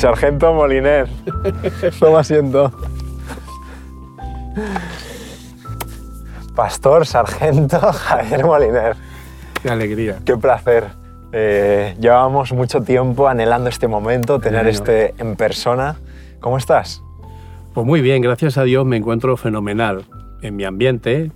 sargento 0.00 0.54
Moliner. 0.54 1.06
Toma 2.00 2.20
asiento. 2.20 2.72
Pastor, 6.56 7.06
sargento 7.06 7.78
Javier 7.78 8.44
Moliner. 8.44 8.96
Qué 9.62 9.68
alegría. 9.68 10.18
Qué 10.24 10.38
placer. 10.38 10.88
Eh, 11.32 11.94
llevábamos 12.00 12.52
mucho 12.52 12.80
tiempo 12.82 13.28
anhelando 13.28 13.68
este 13.68 13.88
momento, 13.88 14.40
tener 14.40 14.66
este 14.66 15.14
en 15.18 15.36
persona. 15.36 15.96
¿Cómo 16.40 16.56
estás? 16.56 17.02
Pues 17.74 17.86
muy 17.86 18.00
bien, 18.00 18.22
gracias 18.22 18.56
a 18.56 18.64
Dios 18.64 18.86
me 18.86 18.96
encuentro 18.96 19.36
fenomenal 19.36 20.06
en 20.40 20.56
mi 20.56 20.64
ambiente, 20.64 21.30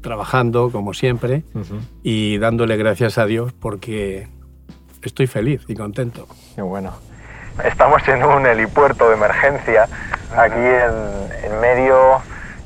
trabajando 0.00 0.70
como 0.70 0.94
siempre 0.94 1.44
y 2.02 2.38
dándole 2.38 2.78
gracias 2.78 3.18
a 3.18 3.26
Dios 3.26 3.52
porque 3.52 4.28
estoy 5.02 5.26
feliz 5.26 5.62
y 5.68 5.74
contento. 5.74 6.26
Qué 6.56 6.62
bueno. 6.62 7.07
Estamos 7.64 8.06
en 8.08 8.22
un 8.22 8.46
helipuerto 8.46 9.08
de 9.08 9.16
emergencia, 9.16 9.88
aquí 10.36 10.58
en, 10.58 11.52
en 11.52 11.60
medio 11.60 11.96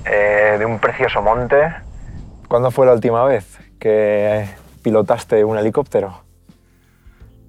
eh, 0.04 0.56
de 0.58 0.66
un 0.66 0.78
precioso 0.78 1.22
monte. 1.22 1.72
¿Cuándo 2.46 2.70
fue 2.70 2.84
la 2.84 2.92
última 2.92 3.24
vez 3.24 3.58
que 3.78 4.46
pilotaste 4.82 5.44
un 5.44 5.56
helicóptero? 5.56 6.22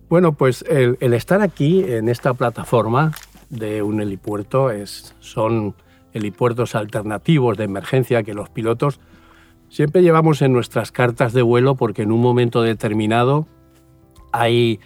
Bueno, 0.07 0.33
pues 0.33 0.63
el, 0.69 0.97
el 1.01 1.13
estar 1.13 1.41
aquí 1.41 1.83
en 1.87 2.07
esta 2.07 2.33
plataforma 2.33 3.11
de 3.49 3.81
un 3.81 3.99
helipuerto 3.99 4.71
es, 4.71 5.15
son 5.19 5.75
helipuertos 6.13 6.75
alternativos 6.75 7.57
de 7.57 7.65
emergencia 7.65 8.23
que 8.23 8.33
los 8.33 8.49
pilotos 8.49 9.01
siempre 9.69 10.01
llevamos 10.01 10.41
en 10.41 10.53
nuestras 10.53 10.91
cartas 10.91 11.33
de 11.33 11.41
vuelo 11.41 11.75
porque 11.75 12.03
en 12.03 12.11
un 12.11 12.21
momento 12.21 12.61
determinado 12.61 13.47
hay 14.31 14.79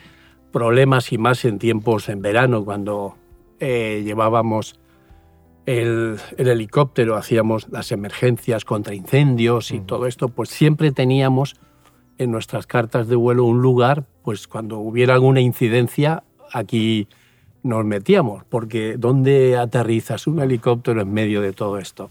problemas 0.57 1.11
y 1.13 1.19
más 1.19 1.45
en 1.45 1.59
tiempos 1.59 2.09
en 2.09 2.23
verano 2.23 2.65
cuando 2.65 3.15
eh, 3.59 4.01
llevábamos 4.03 4.79
el, 5.67 6.17
el 6.35 6.47
helicóptero, 6.47 7.15
hacíamos 7.15 7.69
las 7.69 7.91
emergencias 7.91 8.65
contra 8.65 8.95
incendios 8.95 9.69
y 9.69 9.81
todo 9.81 10.07
esto, 10.07 10.29
pues 10.29 10.49
siempre 10.49 10.91
teníamos 10.91 11.53
en 12.17 12.31
nuestras 12.31 12.65
cartas 12.65 13.07
de 13.07 13.15
vuelo 13.15 13.43
un 13.43 13.61
lugar, 13.61 14.05
pues 14.23 14.47
cuando 14.47 14.79
hubiera 14.79 15.13
alguna 15.13 15.41
incidencia, 15.41 16.23
aquí 16.51 17.07
nos 17.61 17.85
metíamos, 17.85 18.43
porque 18.45 18.95
¿dónde 18.97 19.57
aterrizas 19.57 20.25
un 20.25 20.39
helicóptero 20.39 21.01
en 21.01 21.13
medio 21.13 21.39
de 21.41 21.53
todo 21.53 21.77
esto? 21.77 22.09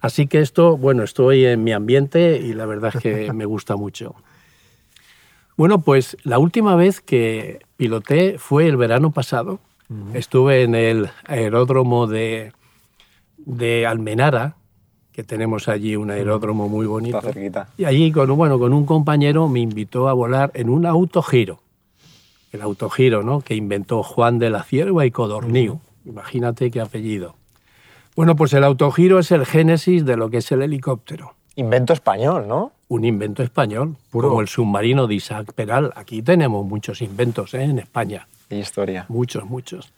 Así 0.00 0.26
que 0.26 0.40
esto, 0.40 0.78
bueno, 0.78 1.02
estoy 1.02 1.44
en 1.44 1.62
mi 1.62 1.72
ambiente 1.72 2.40
y 2.42 2.54
la 2.54 2.64
verdad 2.64 2.92
es 2.94 3.02
que 3.02 3.32
me 3.34 3.44
gusta 3.44 3.76
mucho. 3.76 4.14
Bueno, 5.56 5.80
pues 5.80 6.16
la 6.24 6.38
última 6.38 6.76
vez 6.76 7.00
que 7.00 7.60
piloté 7.76 8.38
fue 8.38 8.66
el 8.66 8.76
verano 8.76 9.10
pasado. 9.10 9.58
Estuve 10.14 10.62
en 10.62 10.74
el 10.74 11.10
aeródromo 11.26 12.06
de, 12.06 12.52
de 13.36 13.86
Almenara, 13.86 14.56
que 15.12 15.22
tenemos 15.22 15.68
allí 15.68 15.96
un 15.96 16.10
aeródromo 16.10 16.66
muy 16.70 16.86
bonito. 16.86 17.18
Está 17.18 17.32
cerquita. 17.34 17.68
Y 17.76 17.84
allí, 17.84 18.10
con, 18.10 18.30
un- 18.30 18.38
bueno, 18.38 18.58
con 18.58 18.72
un 18.72 18.86
compañero 18.86 19.48
me 19.48 19.60
invitó 19.60 20.08
a 20.08 20.14
volar 20.14 20.50
en 20.54 20.70
un 20.70 20.86
autogiro. 20.86 21.60
El 22.52 22.62
autogiro, 22.62 23.22
¿no? 23.22 23.42
Que 23.42 23.54
inventó 23.54 24.02
Juan 24.02 24.38
de 24.38 24.48
la 24.48 24.62
Cierva 24.62 25.04
y 25.04 25.10
Codorníu. 25.10 25.80
Imagínate 26.06 26.70
qué 26.70 26.80
apellido. 26.80 27.34
Bueno, 28.16 28.34
pues 28.34 28.54
el 28.54 28.64
autogiro 28.64 29.18
es 29.18 29.30
el 29.30 29.44
génesis 29.44 30.06
de 30.06 30.16
lo 30.16 30.30
que 30.30 30.38
es 30.38 30.50
el 30.52 30.62
helicóptero. 30.62 31.34
Invento 31.56 31.92
español, 31.92 32.48
¿no? 32.48 32.72
Un 32.92 33.06
invento 33.06 33.42
español, 33.42 33.96
Puro. 34.10 34.28
como 34.28 34.42
el 34.42 34.48
submarino 34.48 35.06
de 35.06 35.14
Isaac 35.14 35.54
Peral. 35.54 35.94
Aquí 35.96 36.20
tenemos 36.20 36.66
muchos 36.66 37.00
inventos 37.00 37.54
¿eh? 37.54 37.62
en 37.62 37.78
España. 37.78 38.28
Qué 38.50 38.58
historia. 38.58 39.06
Muchos, 39.08 39.46
muchos. 39.46 39.94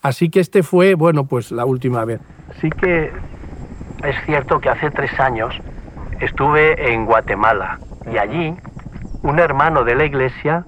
Así 0.00 0.30
que 0.30 0.40
este 0.40 0.62
fue, 0.62 0.94
bueno, 0.94 1.26
pues 1.26 1.52
la 1.52 1.66
última 1.66 2.06
vez. 2.06 2.22
Sí 2.58 2.70
que 2.70 3.12
es 4.02 4.16
cierto 4.24 4.60
que 4.60 4.70
hace 4.70 4.90
tres 4.90 5.10
años 5.20 5.54
estuve 6.22 6.94
en 6.94 7.04
Guatemala 7.04 7.78
y 8.10 8.16
allí 8.16 8.54
un 9.22 9.38
hermano 9.38 9.84
de 9.84 9.94
la 9.94 10.06
iglesia, 10.06 10.64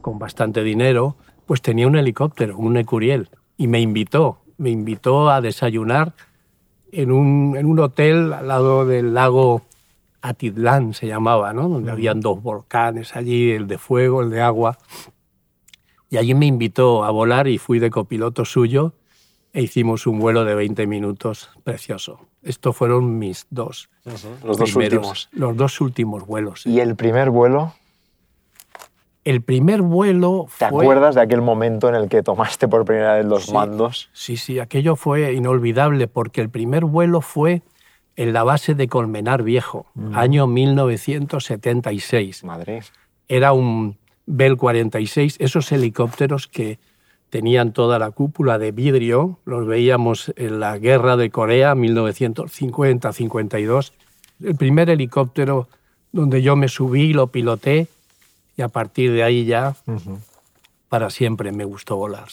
con 0.00 0.18
bastante 0.18 0.64
dinero, 0.64 1.14
pues 1.46 1.62
tenía 1.62 1.86
un 1.86 1.94
helicóptero, 1.94 2.58
un 2.58 2.78
Ecuriel, 2.78 3.28
y 3.56 3.68
me 3.68 3.78
invitó, 3.78 4.38
me 4.58 4.70
invitó 4.70 5.30
a 5.30 5.40
desayunar 5.40 6.14
en 6.90 7.12
un, 7.12 7.56
en 7.56 7.66
un 7.66 7.78
hotel 7.78 8.32
al 8.32 8.48
lado 8.48 8.84
del 8.84 9.14
lago 9.14 9.62
Atitlán, 10.28 10.94
se 10.94 11.06
llamaba, 11.06 11.52
¿no? 11.52 11.68
Donde 11.68 11.90
habían 11.90 12.20
dos 12.20 12.42
volcanes 12.42 13.14
allí, 13.16 13.50
el 13.52 13.66
de 13.66 13.78
fuego, 13.78 14.22
el 14.22 14.30
de 14.30 14.40
agua. 14.42 14.78
Y 16.10 16.16
allí 16.18 16.34
me 16.34 16.46
invitó 16.46 17.04
a 17.04 17.10
volar 17.10 17.48
y 17.48 17.58
fui 17.58 17.78
de 17.78 17.90
copiloto 17.90 18.44
suyo 18.44 18.92
e 19.52 19.62
hicimos 19.62 20.06
un 20.06 20.18
vuelo 20.20 20.44
de 20.44 20.54
20 20.54 20.86
minutos 20.86 21.50
precioso. 21.64 22.20
Estos 22.42 22.76
fueron 22.76 23.18
mis 23.18 23.46
dos. 23.50 23.88
Los 24.04 24.22
dos 24.58 24.70
primeros- 24.72 24.76
últimos. 24.76 25.28
Los 25.32 25.56
dos 25.56 25.80
últimos 25.80 26.26
vuelos. 26.26 26.66
¿Y 26.66 26.80
el 26.80 26.94
primer 26.96 27.30
vuelo? 27.30 27.72
El 29.24 29.42
primer 29.42 29.82
vuelo 29.82 30.46
¿Te 30.58 30.68
fue... 30.68 30.82
acuerdas 30.84 31.16
de 31.16 31.20
aquel 31.22 31.42
momento 31.42 31.88
en 31.88 31.96
el 31.96 32.08
que 32.08 32.22
tomaste 32.22 32.68
por 32.68 32.84
primera 32.84 33.16
vez 33.16 33.26
los 33.26 33.46
Sí. 33.46 33.52
mandos? 33.52 34.08
Sí, 34.12 34.36
sí, 34.36 34.60
aquello 34.60 34.94
fue 34.94 35.32
inolvidable 35.32 36.06
porque 36.06 36.40
el 36.40 36.48
primer 36.50 36.84
vuelo 36.84 37.20
fue 37.20 37.62
en 38.16 38.32
la 38.32 38.42
base 38.42 38.74
de 38.74 38.88
Colmenar 38.88 39.42
Viejo, 39.42 39.84
año 40.14 40.46
1976. 40.46 42.44
Madrid. 42.44 42.82
era 43.28 43.52
un 43.52 43.98
Bell 44.26 44.56
46, 44.56 45.36
esos 45.38 45.70
helicópteros 45.70 46.46
que 46.48 46.78
tenían 47.30 47.72
toda 47.72 47.98
la 47.98 48.10
cúpula 48.10 48.58
de 48.58 48.72
vidrio, 48.72 49.38
los 49.44 49.66
veíamos 49.66 50.32
en 50.36 50.60
la 50.60 50.76
guerra 50.78 51.16
de 51.16 51.30
Corea 51.30 51.74
1950-52, 51.74 53.92
el 54.42 54.54
primer 54.56 54.90
helicóptero 54.90 55.68
donde 56.12 56.42
yo 56.42 56.56
me 56.56 56.68
subí, 56.68 57.12
lo 57.12 57.26
piloté 57.28 57.88
y 58.56 58.62
a 58.62 58.68
partir 58.68 59.12
de 59.12 59.22
ahí 59.22 59.44
ya 59.44 59.76
para 60.88 61.10
siempre 61.10 61.52
me 61.52 61.64
gustó 61.64 61.96
volar. 61.96 62.26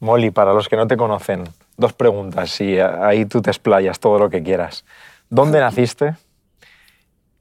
Molly, 0.00 0.30
para 0.30 0.54
los 0.54 0.68
que 0.68 0.76
no 0.76 0.86
te 0.86 0.96
conocen, 0.96 1.44
dos 1.76 1.92
preguntas 1.92 2.60
y 2.60 2.78
ahí 2.78 3.26
tú 3.26 3.42
te 3.42 3.50
explayas 3.50 4.00
todo 4.00 4.18
lo 4.18 4.30
que 4.30 4.42
quieras. 4.42 4.84
¿Dónde 5.30 5.60
naciste 5.60 6.14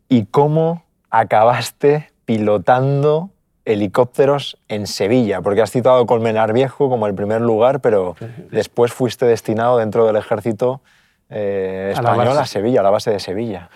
y 0.10 0.26
cómo 0.26 0.84
acabaste 1.10 2.12
pilotando 2.26 3.30
helicópteros 3.66 4.58
en 4.68 4.88
Sevilla? 4.88 5.42
Porque 5.42 5.62
has 5.62 5.72
citado 5.72 6.06
Colmenar 6.06 6.54
Viejo 6.54 6.90
como 6.90 7.08
el 7.08 7.14
primer 7.14 7.42
lugar, 7.42 7.82
pero 7.82 8.16
después 8.52 8.94
fuiste 8.94 9.26
destinado 9.26 9.78
dentro 9.78 10.06
del 10.06 10.16
ejército 10.16 10.82
eh, 11.30 11.94
A 11.96 12.02
la 12.02 12.12
español 12.12 12.34
a, 12.34 12.40
base. 12.42 12.54
Sevilla, 12.54 12.80
a 12.80 12.84
la 12.84 12.90
base 12.90 13.12
de 13.12 13.20
Sevilla. 13.20 13.70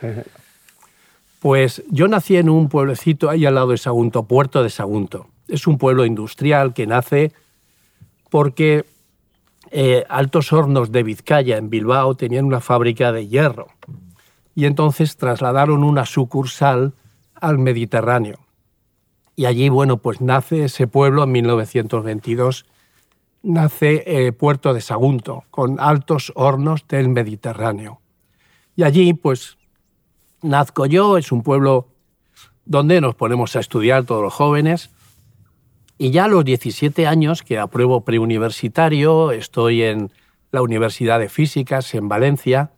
Pues 1.39 1.83
yo 1.89 2.07
nací 2.07 2.37
en 2.37 2.49
un 2.49 2.69
pueblecito 2.69 3.29
ahí 3.29 3.45
al 3.45 3.55
lado 3.55 3.67
de 3.69 3.77
Sagunto, 3.77 4.23
Puerto 4.23 4.63
de 4.63 4.69
Sagunto. 4.69 5.27
Es 5.47 5.67
un 5.67 5.77
pueblo 5.77 6.05
industrial 6.05 6.73
que 6.73 6.87
nace 6.87 7.31
porque 8.29 8.85
eh, 9.77 10.05
Altos 10.07 10.53
Hornos 10.53 10.93
de 10.93 11.03
Vizcaya, 11.03 11.57
en 11.57 11.69
Bilbao, 11.69 12.15
tenían 12.15 12.45
una 12.45 12.61
fábrica 12.61 13.11
de 13.11 13.27
hierro. 13.27 13.67
Y 14.55 14.67
entonces 14.67 15.17
trasladaron 15.17 15.83
una 15.83 16.05
sucursal 16.05 16.93
al 17.33 17.57
Mediterráneo. 17.57 18.39
Y 19.35 19.43
allí, 19.43 19.67
bueno, 19.67 19.97
pues 19.97 20.21
nace 20.21 20.63
ese 20.63 20.87
pueblo 20.87 21.25
en 21.25 21.33
1922, 21.33 22.65
nace 23.43 24.03
eh, 24.07 24.31
Puerto 24.31 24.73
de 24.73 24.79
Sagunto, 24.79 25.43
con 25.51 25.77
altos 25.81 26.31
hornos 26.35 26.87
del 26.87 27.09
Mediterráneo. 27.09 27.99
Y 28.77 28.83
allí, 28.83 29.13
pues, 29.13 29.57
nazco 30.41 30.85
yo, 30.85 31.17
es 31.17 31.33
un 31.33 31.43
pueblo 31.43 31.89
donde 32.63 33.01
nos 33.01 33.15
ponemos 33.15 33.57
a 33.57 33.59
estudiar 33.59 34.05
todos 34.05 34.23
los 34.23 34.33
jóvenes. 34.33 34.89
Y 35.97 36.11
ya 36.11 36.25
a 36.25 36.27
los 36.27 36.43
17 36.43 37.07
años, 37.07 37.41
que 37.41 37.57
apruebo 37.57 38.01
preuniversitario, 38.01 39.31
estoy 39.31 39.83
en 39.83 40.11
la 40.51 40.61
Universidad 40.61 41.19
de 41.19 41.29
Físicas 41.29 41.93
en 41.95 42.09
Valencia, 42.09 42.71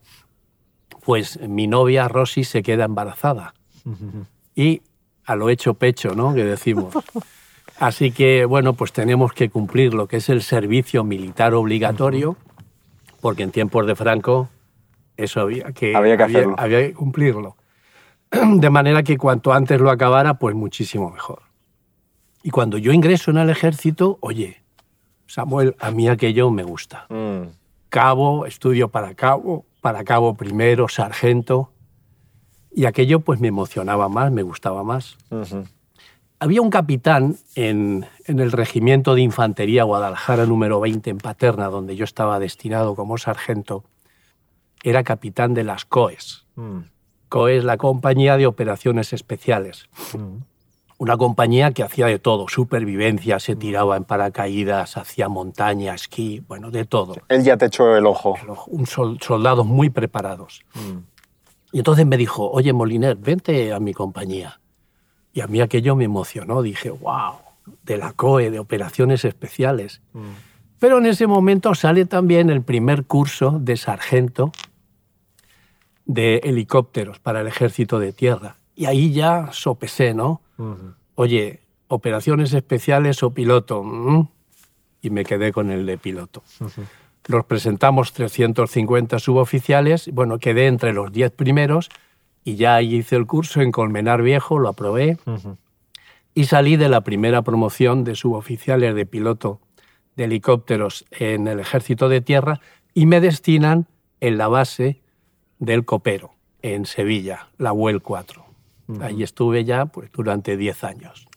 pues 1.04 1.40
mi 1.48 1.66
novia 1.66 2.06
Rosy 2.08 2.44
se 2.44 2.62
queda 2.62 2.84
embarazada. 2.84 3.54
Y 4.54 4.82
a 5.24 5.36
lo 5.36 5.48
hecho 5.48 5.74
pecho, 5.74 6.14
¿no? 6.14 6.34
Que 6.34 6.44
decimos. 6.44 6.94
Así 7.78 8.10
que, 8.10 8.44
bueno, 8.44 8.72
pues 8.74 8.92
tenemos 8.92 9.32
que 9.32 9.50
cumplir 9.50 9.94
lo 9.94 10.08
que 10.08 10.16
es 10.16 10.28
el 10.28 10.42
servicio 10.42 11.04
militar 11.04 11.54
obligatorio, 11.54 12.36
porque 13.20 13.44
en 13.44 13.50
tiempos 13.50 13.86
de 13.86 13.94
Franco 13.94 14.48
eso 15.16 15.40
había 15.40 15.72
que, 15.72 15.94
Había 15.94 16.16
que 16.16 16.22
hacerlo. 16.24 16.54
había 16.58 16.80
que 16.80 16.92
cumplirlo. 16.94 17.56
De 18.30 18.70
manera 18.70 19.02
que 19.02 19.16
cuanto 19.16 19.52
antes 19.52 19.80
lo 19.80 19.90
acabara, 19.90 20.34
pues 20.34 20.54
muchísimo 20.54 21.10
mejor. 21.10 21.47
Y 22.48 22.50
cuando 22.50 22.78
yo 22.78 22.92
ingreso 22.92 23.30
en 23.30 23.36
el 23.36 23.50
ejército, 23.50 24.16
oye, 24.22 24.62
Samuel, 25.26 25.76
a 25.80 25.90
mí 25.90 26.08
aquello 26.08 26.50
me 26.50 26.62
gusta. 26.62 27.04
Mm. 27.10 27.50
Cabo, 27.90 28.46
estudio 28.46 28.88
para 28.88 29.14
cabo, 29.14 29.66
para 29.82 30.02
cabo 30.02 30.32
primero, 30.32 30.88
sargento. 30.88 31.70
Y 32.74 32.86
aquello 32.86 33.20
pues 33.20 33.38
me 33.38 33.48
emocionaba 33.48 34.08
más, 34.08 34.32
me 34.32 34.40
gustaba 34.40 34.82
más. 34.82 35.18
Había 36.38 36.62
un 36.62 36.70
capitán 36.70 37.36
en, 37.54 38.06
en, 38.24 38.38
el 38.38 38.50
regimiento 38.50 39.14
de 39.14 39.20
infantería 39.20 39.84
Guadalajara 39.84 40.46
número 40.46 40.80
20 40.80 41.10
en 41.10 41.18
Paterna, 41.18 41.66
donde 41.66 41.96
yo 41.96 42.04
estaba 42.04 42.38
destinado 42.38 42.94
como 42.94 43.18
sargento. 43.18 43.84
Era 44.82 45.04
capitán 45.04 45.52
de 45.52 45.64
las 45.64 45.84
COES. 45.84 46.46
Mm. 46.56 46.78
COES, 47.28 47.62
la 47.62 47.76
Compañía 47.76 48.38
de 48.38 48.46
Operaciones 48.46 49.12
Especiales. 49.12 49.90
Mm. 50.14 50.47
Una 50.98 51.16
compañía 51.16 51.70
que 51.70 51.84
hacía 51.84 52.06
de 52.06 52.18
todo, 52.18 52.48
supervivencia, 52.48 53.38
se 53.38 53.54
tiraba 53.54 53.96
en 53.96 54.02
paracaídas, 54.02 54.96
hacía 54.96 55.28
montaña, 55.28 55.94
esquí, 55.94 56.42
bueno, 56.48 56.72
de 56.72 56.84
todo. 56.84 57.14
Él 57.28 57.44
ya 57.44 57.56
te 57.56 57.66
echó 57.66 57.96
el 57.96 58.04
ojo. 58.04 58.34
Un 58.66 58.86
soldados 58.86 59.64
muy 59.64 59.90
preparados. 59.90 60.64
Mm. 60.74 60.98
Y 61.70 61.78
entonces 61.78 62.04
me 62.04 62.16
dijo, 62.16 62.50
oye 62.50 62.72
Moliner, 62.72 63.16
vente 63.16 63.72
a 63.72 63.78
mi 63.78 63.94
compañía. 63.94 64.60
Y 65.32 65.40
a 65.40 65.46
mí 65.46 65.60
aquello 65.60 65.94
me 65.94 66.04
emocionó, 66.04 66.62
dije, 66.62 66.90
wow, 66.90 67.34
de 67.84 67.96
la 67.96 68.12
COE, 68.12 68.50
de 68.50 68.58
operaciones 68.58 69.24
especiales. 69.24 70.00
Mm. 70.14 70.20
Pero 70.80 70.98
en 70.98 71.06
ese 71.06 71.28
momento 71.28 71.76
sale 71.76 72.06
también 72.06 72.50
el 72.50 72.62
primer 72.62 73.04
curso 73.04 73.58
de 73.60 73.76
sargento 73.76 74.50
de 76.06 76.38
helicópteros 76.38 77.20
para 77.20 77.42
el 77.42 77.46
ejército 77.46 78.00
de 78.00 78.12
tierra. 78.12 78.56
Y 78.74 78.86
ahí 78.86 79.12
ya 79.12 79.50
sopesé, 79.52 80.14
¿no? 80.14 80.40
Oye, 81.14 81.60
operaciones 81.88 82.52
especiales 82.52 83.22
o 83.22 83.32
piloto. 83.32 83.82
Mm, 83.82 84.28
y 85.02 85.10
me 85.10 85.24
quedé 85.24 85.52
con 85.52 85.70
el 85.70 85.86
de 85.86 85.98
piloto. 85.98 86.42
Nos 87.28 87.44
presentamos 87.44 88.12
350 88.12 89.18
suboficiales, 89.18 90.10
bueno, 90.12 90.38
quedé 90.38 90.66
entre 90.66 90.92
los 90.92 91.12
10 91.12 91.32
primeros 91.32 91.90
y 92.42 92.56
ya 92.56 92.76
ahí 92.76 92.96
hice 92.96 93.16
el 93.16 93.26
curso 93.26 93.60
en 93.60 93.70
Colmenar 93.70 94.22
Viejo, 94.22 94.58
lo 94.58 94.68
aprobé 94.68 95.18
y 96.34 96.44
salí 96.44 96.76
de 96.76 96.88
la 96.88 97.02
primera 97.02 97.42
promoción 97.42 98.04
de 98.04 98.14
suboficiales 98.14 98.94
de 98.94 99.06
piloto 99.06 99.60
de 100.16 100.24
helicópteros 100.24 101.04
en 101.10 101.48
el 101.48 101.60
Ejército 101.60 102.08
de 102.08 102.20
Tierra 102.20 102.60
y 102.94 103.06
me 103.06 103.20
destinan 103.20 103.86
en 104.20 104.38
la 104.38 104.48
base 104.48 105.00
del 105.58 105.84
Copero, 105.84 106.32
en 106.62 106.86
Sevilla, 106.86 107.48
la 107.58 107.72
UEL 107.72 108.00
4. 108.02 108.47
Ahí 109.00 109.22
estuve 109.22 109.64
ya 109.64 109.86
pues, 109.86 110.10
durante 110.12 110.56
10 110.56 110.84
años. 110.84 111.28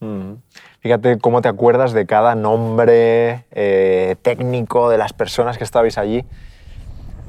Fíjate 0.80 1.18
cómo 1.20 1.42
te 1.42 1.50
acuerdas 1.50 1.92
de 1.92 2.06
cada 2.06 2.34
nombre 2.34 3.46
eh, 3.52 4.16
técnico 4.22 4.90
de 4.90 4.98
las 4.98 5.12
personas 5.12 5.58
que 5.58 5.66
estabais 5.66 5.98
allí. 5.98 6.24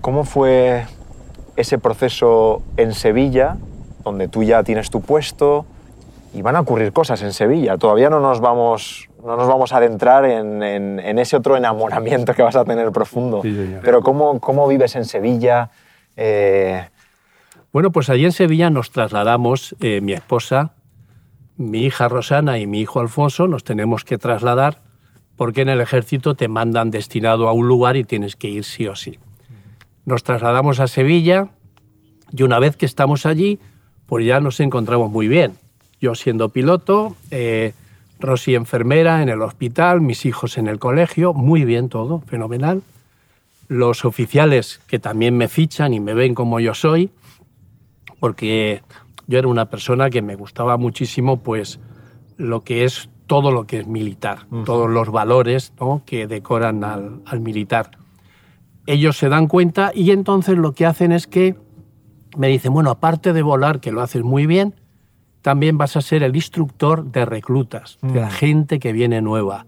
¿Cómo 0.00 0.24
fue 0.24 0.84
ese 1.56 1.78
proceso 1.78 2.62
en 2.76 2.94
Sevilla, 2.94 3.56
donde 4.04 4.28
tú 4.28 4.44
ya 4.44 4.62
tienes 4.62 4.90
tu 4.90 5.00
puesto 5.00 5.66
y 6.32 6.42
van 6.42 6.54
a 6.54 6.60
ocurrir 6.60 6.92
cosas 6.92 7.20
en 7.22 7.32
Sevilla? 7.32 7.76
Todavía 7.76 8.08
no 8.08 8.20
nos 8.20 8.40
vamos, 8.40 9.08
no 9.24 9.36
nos 9.36 9.48
vamos 9.48 9.72
a 9.72 9.78
adentrar 9.78 10.24
en, 10.24 10.62
en, 10.62 11.18
ese 11.18 11.36
otro 11.36 11.56
enamoramiento 11.56 12.32
que 12.32 12.42
vas 12.42 12.54
a 12.54 12.64
tener 12.64 12.92
profundo. 12.92 13.42
Pero 13.82 14.02
¿cómo, 14.02 14.38
¿cómo, 14.38 14.68
vives 14.68 14.94
en 14.94 15.04
Sevilla? 15.04 15.70
Eh, 16.16 16.84
bueno, 17.72 17.90
pues 17.90 18.10
allí 18.10 18.24
en 18.24 18.32
Sevilla 18.32 18.68
nos 18.68 18.90
trasladamos, 18.90 19.74
eh, 19.80 20.00
mi 20.00 20.12
esposa, 20.12 20.74
mi 21.56 21.84
hija 21.84 22.08
Rosana 22.08 22.58
y 22.58 22.66
mi 22.66 22.80
hijo 22.80 23.00
Alfonso, 23.00 23.48
nos 23.48 23.64
tenemos 23.64 24.04
que 24.04 24.18
trasladar 24.18 24.80
porque 25.36 25.62
en 25.62 25.70
el 25.70 25.80
ejército 25.80 26.34
te 26.34 26.48
mandan 26.48 26.90
destinado 26.90 27.48
a 27.48 27.52
un 27.52 27.66
lugar 27.66 27.96
y 27.96 28.04
tienes 28.04 28.36
que 28.36 28.48
ir 28.48 28.64
sí 28.64 28.86
o 28.86 28.94
sí. 28.94 29.18
Nos 30.04 30.22
trasladamos 30.22 30.80
a 30.80 30.86
Sevilla 30.86 31.48
y 32.30 32.42
una 32.42 32.58
vez 32.58 32.76
que 32.76 32.86
estamos 32.86 33.24
allí, 33.24 33.58
pues 34.06 34.26
ya 34.26 34.40
nos 34.40 34.60
encontramos 34.60 35.10
muy 35.10 35.28
bien. 35.28 35.54
Yo 36.00 36.14
siendo 36.14 36.50
piloto, 36.50 37.16
eh, 37.30 37.72
Rosy 38.20 38.54
enfermera 38.54 39.22
en 39.22 39.28
el 39.28 39.40
hospital, 39.42 40.00
mis 40.00 40.26
hijos 40.26 40.58
en 40.58 40.68
el 40.68 40.78
colegio, 40.78 41.32
muy 41.32 41.64
bien 41.64 41.88
todo, 41.88 42.20
fenomenal. 42.20 42.82
Los 43.68 44.04
oficiales 44.04 44.80
que 44.86 44.98
también 44.98 45.36
me 45.36 45.48
fichan 45.48 45.94
y 45.94 46.00
me 46.00 46.14
ven 46.14 46.34
como 46.34 46.60
yo 46.60 46.74
soy, 46.74 47.10
porque 48.22 48.84
yo 49.26 49.40
era 49.40 49.48
una 49.48 49.68
persona 49.68 50.08
que 50.08 50.22
me 50.22 50.36
gustaba 50.36 50.76
muchísimo 50.76 51.42
pues 51.42 51.80
lo 52.36 52.60
que 52.60 52.84
es 52.84 53.10
todo 53.26 53.50
lo 53.50 53.66
que 53.66 53.80
es 53.80 53.88
militar, 53.88 54.46
todos 54.64 54.88
los 54.88 55.10
valores 55.10 55.72
que 56.06 56.28
decoran 56.28 56.84
al, 56.84 57.40
militar. 57.40 57.98
Ellos 58.86 59.18
se 59.18 59.28
dan 59.28 59.48
cuenta 59.48 59.90
y 59.92 60.12
entonces 60.12 60.56
lo 60.56 60.70
que 60.72 60.86
hacen 60.86 61.10
es 61.10 61.26
que 61.26 61.56
me 62.36 62.46
dicen, 62.46 62.72
bueno, 62.72 62.90
aparte 62.90 63.32
de 63.32 63.42
volar, 63.42 63.80
que 63.80 63.90
lo 63.90 64.02
haces 64.02 64.22
muy 64.22 64.46
bien, 64.46 64.76
también 65.40 65.76
vas 65.76 65.96
a 65.96 66.00
ser 66.00 66.22
el 66.22 66.36
instructor 66.36 67.04
de 67.06 67.24
reclutas, 67.24 67.98
de 68.02 68.20
la 68.20 68.30
gente 68.30 68.78
que 68.78 68.92
viene 68.92 69.20
nueva. 69.20 69.66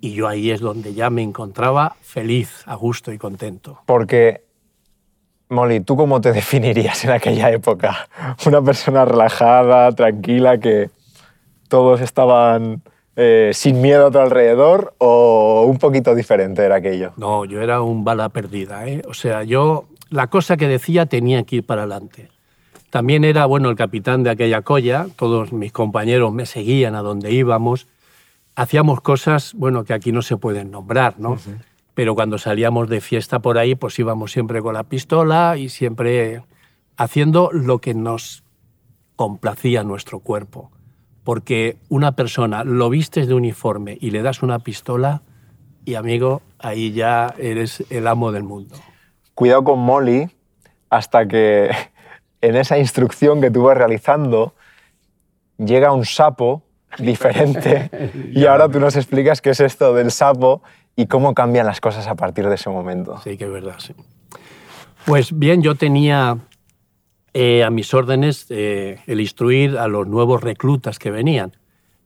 Y 0.00 0.14
yo 0.14 0.26
ahí 0.26 0.50
es 0.50 0.58
donde 0.58 0.94
ya 0.94 1.10
me 1.10 1.22
encontraba 1.22 1.94
feliz, 2.00 2.64
a 2.66 2.74
gusto 2.74 3.12
y 3.12 3.18
contento. 3.18 3.82
Porque 3.86 4.47
Molly, 5.50 5.80
¿tú 5.80 5.96
cómo 5.96 6.20
te 6.20 6.32
definirías 6.40 7.04
en 7.04 7.10
aquella 7.10 7.50
época? 7.50 8.08
¿Una 8.46 8.62
persona 8.62 9.04
relajada, 9.04 9.92
tranquila, 9.92 10.58
que 10.58 10.90
todos 11.68 12.00
estaban 12.00 12.82
eh, 13.16 13.50
sin 13.52 13.80
miedo 13.80 14.06
a 14.06 14.10
tu 14.10 14.18
alrededor 14.18 14.94
o 14.98 15.64
un 15.66 15.78
poquito 15.78 16.14
diferente 16.14 16.64
era 16.64 16.76
aquello? 16.76 17.12
No, 17.16 17.44
yo 17.44 17.60
era 17.60 17.82
un 17.82 18.04
bala 18.04 18.28
perdida. 18.28 18.86
¿eh? 18.86 19.02
O 19.08 19.14
sea, 19.14 19.42
yo 19.42 19.86
la 20.10 20.28
cosa 20.28 20.56
que 20.56 20.68
decía 20.68 21.06
tenía 21.06 21.42
que 21.42 21.56
ir 21.56 21.66
para 21.66 21.82
adelante. 21.82 22.28
También 22.90 23.24
era, 23.24 23.44
bueno, 23.44 23.68
el 23.68 23.76
capitán 23.76 24.22
de 24.22 24.30
aquella 24.30 24.62
colla, 24.62 25.06
todos 25.16 25.52
mis 25.52 25.72
compañeros 25.72 26.32
me 26.32 26.46
seguían 26.46 26.94
a 26.94 27.02
donde 27.02 27.32
íbamos. 27.32 27.86
Hacíamos 28.54 29.02
cosas, 29.02 29.52
bueno, 29.54 29.84
que 29.84 29.92
aquí 29.92 30.10
no 30.10 30.22
se 30.22 30.36
pueden 30.36 30.70
nombrar, 30.70 31.18
¿no? 31.18 31.38
Pero 31.98 32.14
cuando 32.14 32.38
salíamos 32.38 32.88
de 32.88 33.00
fiesta 33.00 33.40
por 33.40 33.58
ahí, 33.58 33.74
pues 33.74 33.98
íbamos 33.98 34.30
siempre 34.30 34.62
con 34.62 34.74
la 34.74 34.84
pistola 34.84 35.56
y 35.56 35.68
siempre 35.68 36.44
haciendo 36.96 37.50
lo 37.52 37.80
que 37.80 37.92
nos 37.92 38.44
complacía 39.16 39.82
nuestro 39.82 40.20
cuerpo. 40.20 40.70
Porque 41.24 41.76
una 41.88 42.12
persona 42.12 42.62
lo 42.62 42.88
vistes 42.88 43.26
de 43.26 43.34
uniforme 43.34 43.98
y 44.00 44.12
le 44.12 44.22
das 44.22 44.44
una 44.44 44.60
pistola, 44.60 45.22
y 45.84 45.96
amigo, 45.96 46.40
ahí 46.60 46.92
ya 46.92 47.34
eres 47.36 47.82
el 47.90 48.06
amo 48.06 48.30
del 48.30 48.44
mundo. 48.44 48.76
Cuidado 49.34 49.64
con 49.64 49.80
Molly, 49.80 50.30
hasta 50.90 51.26
que 51.26 51.68
en 52.40 52.54
esa 52.54 52.78
instrucción 52.78 53.40
que 53.40 53.50
tú 53.50 53.64
vas 53.64 53.76
realizando 53.76 54.54
llega 55.56 55.90
un 55.90 56.04
sapo 56.04 56.62
diferente 56.96 57.90
y 58.32 58.46
ahora 58.46 58.68
tú 58.68 58.78
nos 58.78 58.94
explicas 58.94 59.40
qué 59.40 59.50
es 59.50 59.58
esto 59.58 59.94
del 59.94 60.12
sapo 60.12 60.62
y 60.98 61.06
cómo 61.06 61.32
cambian 61.32 61.64
las 61.64 61.80
cosas 61.80 62.08
a 62.08 62.16
partir 62.16 62.48
de 62.48 62.56
ese 62.56 62.68
momento. 62.70 63.20
Sí, 63.22 63.38
que 63.38 63.44
es 63.44 63.52
verdad, 63.52 63.76
sí. 63.78 63.94
Pues 65.06 65.38
bien, 65.38 65.62
yo 65.62 65.76
tenía 65.76 66.38
eh, 67.32 67.62
a 67.62 67.70
mis 67.70 67.94
órdenes 67.94 68.46
eh, 68.48 68.98
el 69.06 69.20
instruir 69.20 69.78
a 69.78 69.86
los 69.86 70.08
nuevos 70.08 70.42
reclutas 70.42 70.98
que 70.98 71.12
venían. 71.12 71.56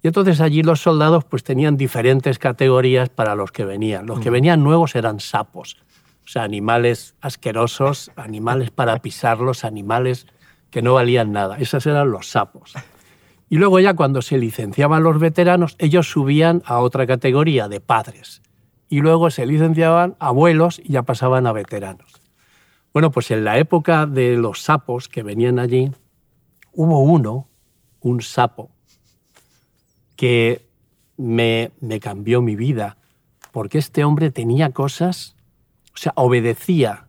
Y 0.03 0.09
entonces 0.09 0.43
allí 0.43 0.63
los 0.63 0.83
soldados 0.83 1.25
pues 1.25 1.43
tenían 1.43 1.79
diferentes 1.79 2.39
categorías 2.39 3.09
para 3.09 3.35
los 3.35 3.51
que 3.51 3.65
venían. 3.65 4.05
Los 4.05 4.21
que 4.21 4.29
venían 4.29 4.63
nuevos 4.63 4.95
eran 4.95 5.21
sapos, 5.21 5.79
o 6.27 6.29
sea, 6.29 6.43
animales 6.43 7.15
asquerosos, 7.23 8.11
animales 8.17 8.71
para 8.71 8.99
pisarlos, 8.99 9.65
animales 9.65 10.27
que 10.69 10.83
no 10.83 10.93
valían 10.93 11.33
nada. 11.33 11.57
Esos 11.57 11.87
eran 11.87 12.11
los 12.11 12.29
sapos. 12.29 12.75
Y 13.49 13.57
luego 13.57 13.81
ya 13.81 13.95
cuando 13.95 14.21
se 14.21 14.37
licenciaban 14.37 15.03
los 15.03 15.19
veteranos, 15.19 15.77
ellos 15.79 16.11
subían 16.11 16.63
a 16.67 16.81
otra 16.81 17.07
categoría 17.07 17.69
de 17.69 17.81
padres 17.81 18.43
y 18.93 19.01
luego 19.01 19.31
se 19.31 19.47
licenciaban 19.47 20.17
abuelos 20.19 20.79
y 20.79 20.93
ya 20.93 21.03
pasaban 21.03 21.47
a 21.47 21.53
veteranos. 21.53 22.21
Bueno, 22.93 23.11
pues 23.11 23.31
en 23.31 23.43
la 23.43 23.57
época 23.57 24.05
de 24.05 24.37
los 24.37 24.61
sapos 24.61 25.09
que 25.09 25.23
venían 25.23 25.59
allí, 25.59 25.91
hubo 26.75 26.99
uno, 27.01 27.49
un 28.01 28.21
sapo, 28.21 28.69
que 30.15 30.69
me, 31.17 31.71
me 31.81 32.01
cambió 32.01 32.43
mi 32.43 32.55
vida, 32.55 32.99
porque 33.51 33.79
este 33.79 34.05
hombre 34.05 34.31
tenía 34.31 34.73
cosas, 34.73 35.37
o 35.95 35.97
sea, 35.97 36.13
obedecía 36.17 37.07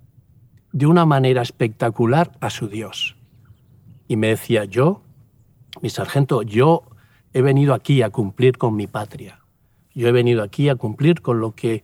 de 0.72 0.86
una 0.86 1.06
manera 1.06 1.42
espectacular 1.42 2.32
a 2.40 2.50
su 2.50 2.70
Dios. 2.70 3.18
Y 4.08 4.16
me 4.16 4.28
decía, 4.28 4.64
yo, 4.64 5.02
mi 5.82 5.90
sargento, 5.90 6.44
yo 6.44 6.84
he 7.34 7.42
venido 7.42 7.74
aquí 7.74 8.04
a 8.04 8.10
cumplir 8.10 8.58
con 8.58 8.74
mi 8.74 8.88
patria 8.88 9.43
yo 9.94 10.08
he 10.08 10.12
venido 10.12 10.44
aquí 10.44 10.70
a 10.70 10.76
cumplir 10.76 11.22
con 11.22 11.40
lo 11.40 11.52
que 11.52 11.84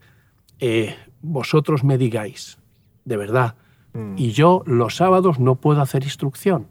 eh, 0.59 0.95
vosotros 1.21 1.83
me 1.83 1.97
digáis, 1.97 2.57
de 3.05 3.17
verdad. 3.17 3.55
Mm. 3.93 4.15
Y 4.17 4.31
yo 4.31 4.63
los 4.65 4.95
sábados 4.95 5.39
no 5.39 5.55
puedo 5.55 5.81
hacer 5.81 6.03
instrucción. 6.03 6.67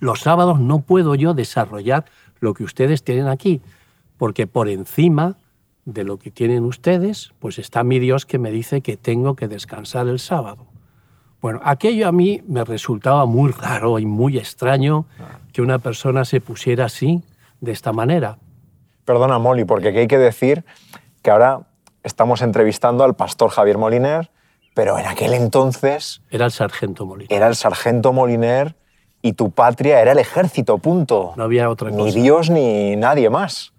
Los 0.00 0.20
sábados 0.20 0.60
no 0.60 0.80
puedo 0.80 1.14
yo 1.14 1.34
desarrollar 1.34 2.04
lo 2.40 2.54
que 2.54 2.64
ustedes 2.64 3.02
tienen 3.02 3.28
aquí, 3.28 3.62
porque 4.18 4.46
por 4.46 4.68
encima 4.68 5.38
de 5.84 6.04
lo 6.04 6.18
que 6.18 6.30
tienen 6.30 6.64
ustedes, 6.64 7.32
pues 7.38 7.58
está 7.58 7.84
mi 7.84 7.98
Dios 7.98 8.26
que 8.26 8.38
me 8.38 8.50
dice 8.50 8.80
que 8.80 8.96
tengo 8.96 9.36
que 9.36 9.48
descansar 9.48 10.08
el 10.08 10.18
sábado. 10.18 10.66
Bueno, 11.40 11.60
aquello 11.62 12.08
a 12.08 12.12
mí 12.12 12.42
me 12.48 12.64
resultaba 12.64 13.24
muy 13.24 13.52
raro 13.52 13.98
y 13.98 14.06
muy 14.06 14.36
extraño 14.36 15.06
ah. 15.20 15.38
que 15.52 15.62
una 15.62 15.78
persona 15.78 16.24
se 16.24 16.40
pusiera 16.40 16.86
así 16.86 17.22
de 17.60 17.72
esta 17.72 17.92
manera. 17.92 18.38
Perdona, 19.06 19.38
Molly, 19.38 19.64
porque 19.64 19.88
aquí 19.88 19.98
hay 19.98 20.08
que 20.08 20.18
decir 20.18 20.64
que 21.22 21.30
ahora 21.30 21.60
estamos 22.02 22.42
entrevistando 22.42 23.04
al 23.04 23.14
pastor 23.14 23.48
Javier 23.50 23.78
Moliner, 23.78 24.30
pero 24.74 24.98
en 24.98 25.06
aquel 25.06 25.32
entonces 25.32 26.20
Era 26.30 26.44
el 26.44 26.50
sargento 26.52 27.06
Molina. 27.06 27.28
era 27.34 27.46
el 27.48 27.54
sargento 27.56 28.12
Moliner 28.12 28.76
y 29.22 29.32
tu 29.32 29.50
patria 29.52 30.00
era 30.02 30.12
el 30.12 30.18
ejército, 30.18 30.76
punto. 30.78 31.32
No 31.36 31.44
había 31.44 31.70
otra 31.70 31.90
Ni 31.90 31.96
cosa. 31.96 32.18
Dios 32.18 32.50
ni 32.50 32.94
nadie 32.96 33.30
más. 33.30 33.72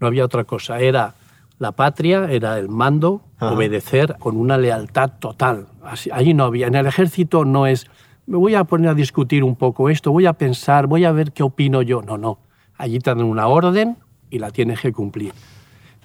No 0.00 0.06
había 0.06 0.24
otra 0.24 0.44
cosa. 0.44 0.78
Era 0.80 1.14
la 1.58 1.72
patria, 1.72 2.26
era 2.30 2.58
el 2.58 2.68
mando, 2.68 3.22
Ajá. 3.38 3.52
obedecer 3.52 4.16
con 4.18 4.36
una 4.36 4.58
lealtad 4.58 5.12
total. 5.18 5.68
Así- 5.82 6.10
allí 6.12 6.34
no 6.34 6.44
había. 6.44 6.66
En 6.66 6.74
el 6.74 6.86
ejército 6.86 7.44
no 7.44 7.66
es, 7.66 7.86
me 8.26 8.36
voy 8.36 8.54
a 8.54 8.64
poner 8.64 8.90
a 8.90 8.94
discutir 8.94 9.42
un 9.44 9.56
poco 9.56 9.88
esto, 9.90 10.12
voy 10.12 10.26
a 10.26 10.32
pensar, 10.34 10.86
voy 10.86 11.04
a 11.04 11.12
ver 11.12 11.32
qué 11.32 11.42
opino 11.42 11.82
yo. 11.82 12.02
No, 12.02 12.18
no. 12.18 12.38
Allí 12.76 12.98
te 12.98 13.10
dan 13.10 13.22
una 13.22 13.46
orden 13.48 13.96
y 14.30 14.38
la 14.38 14.50
tienes 14.50 14.80
que 14.80 14.92
cumplir. 14.92 15.32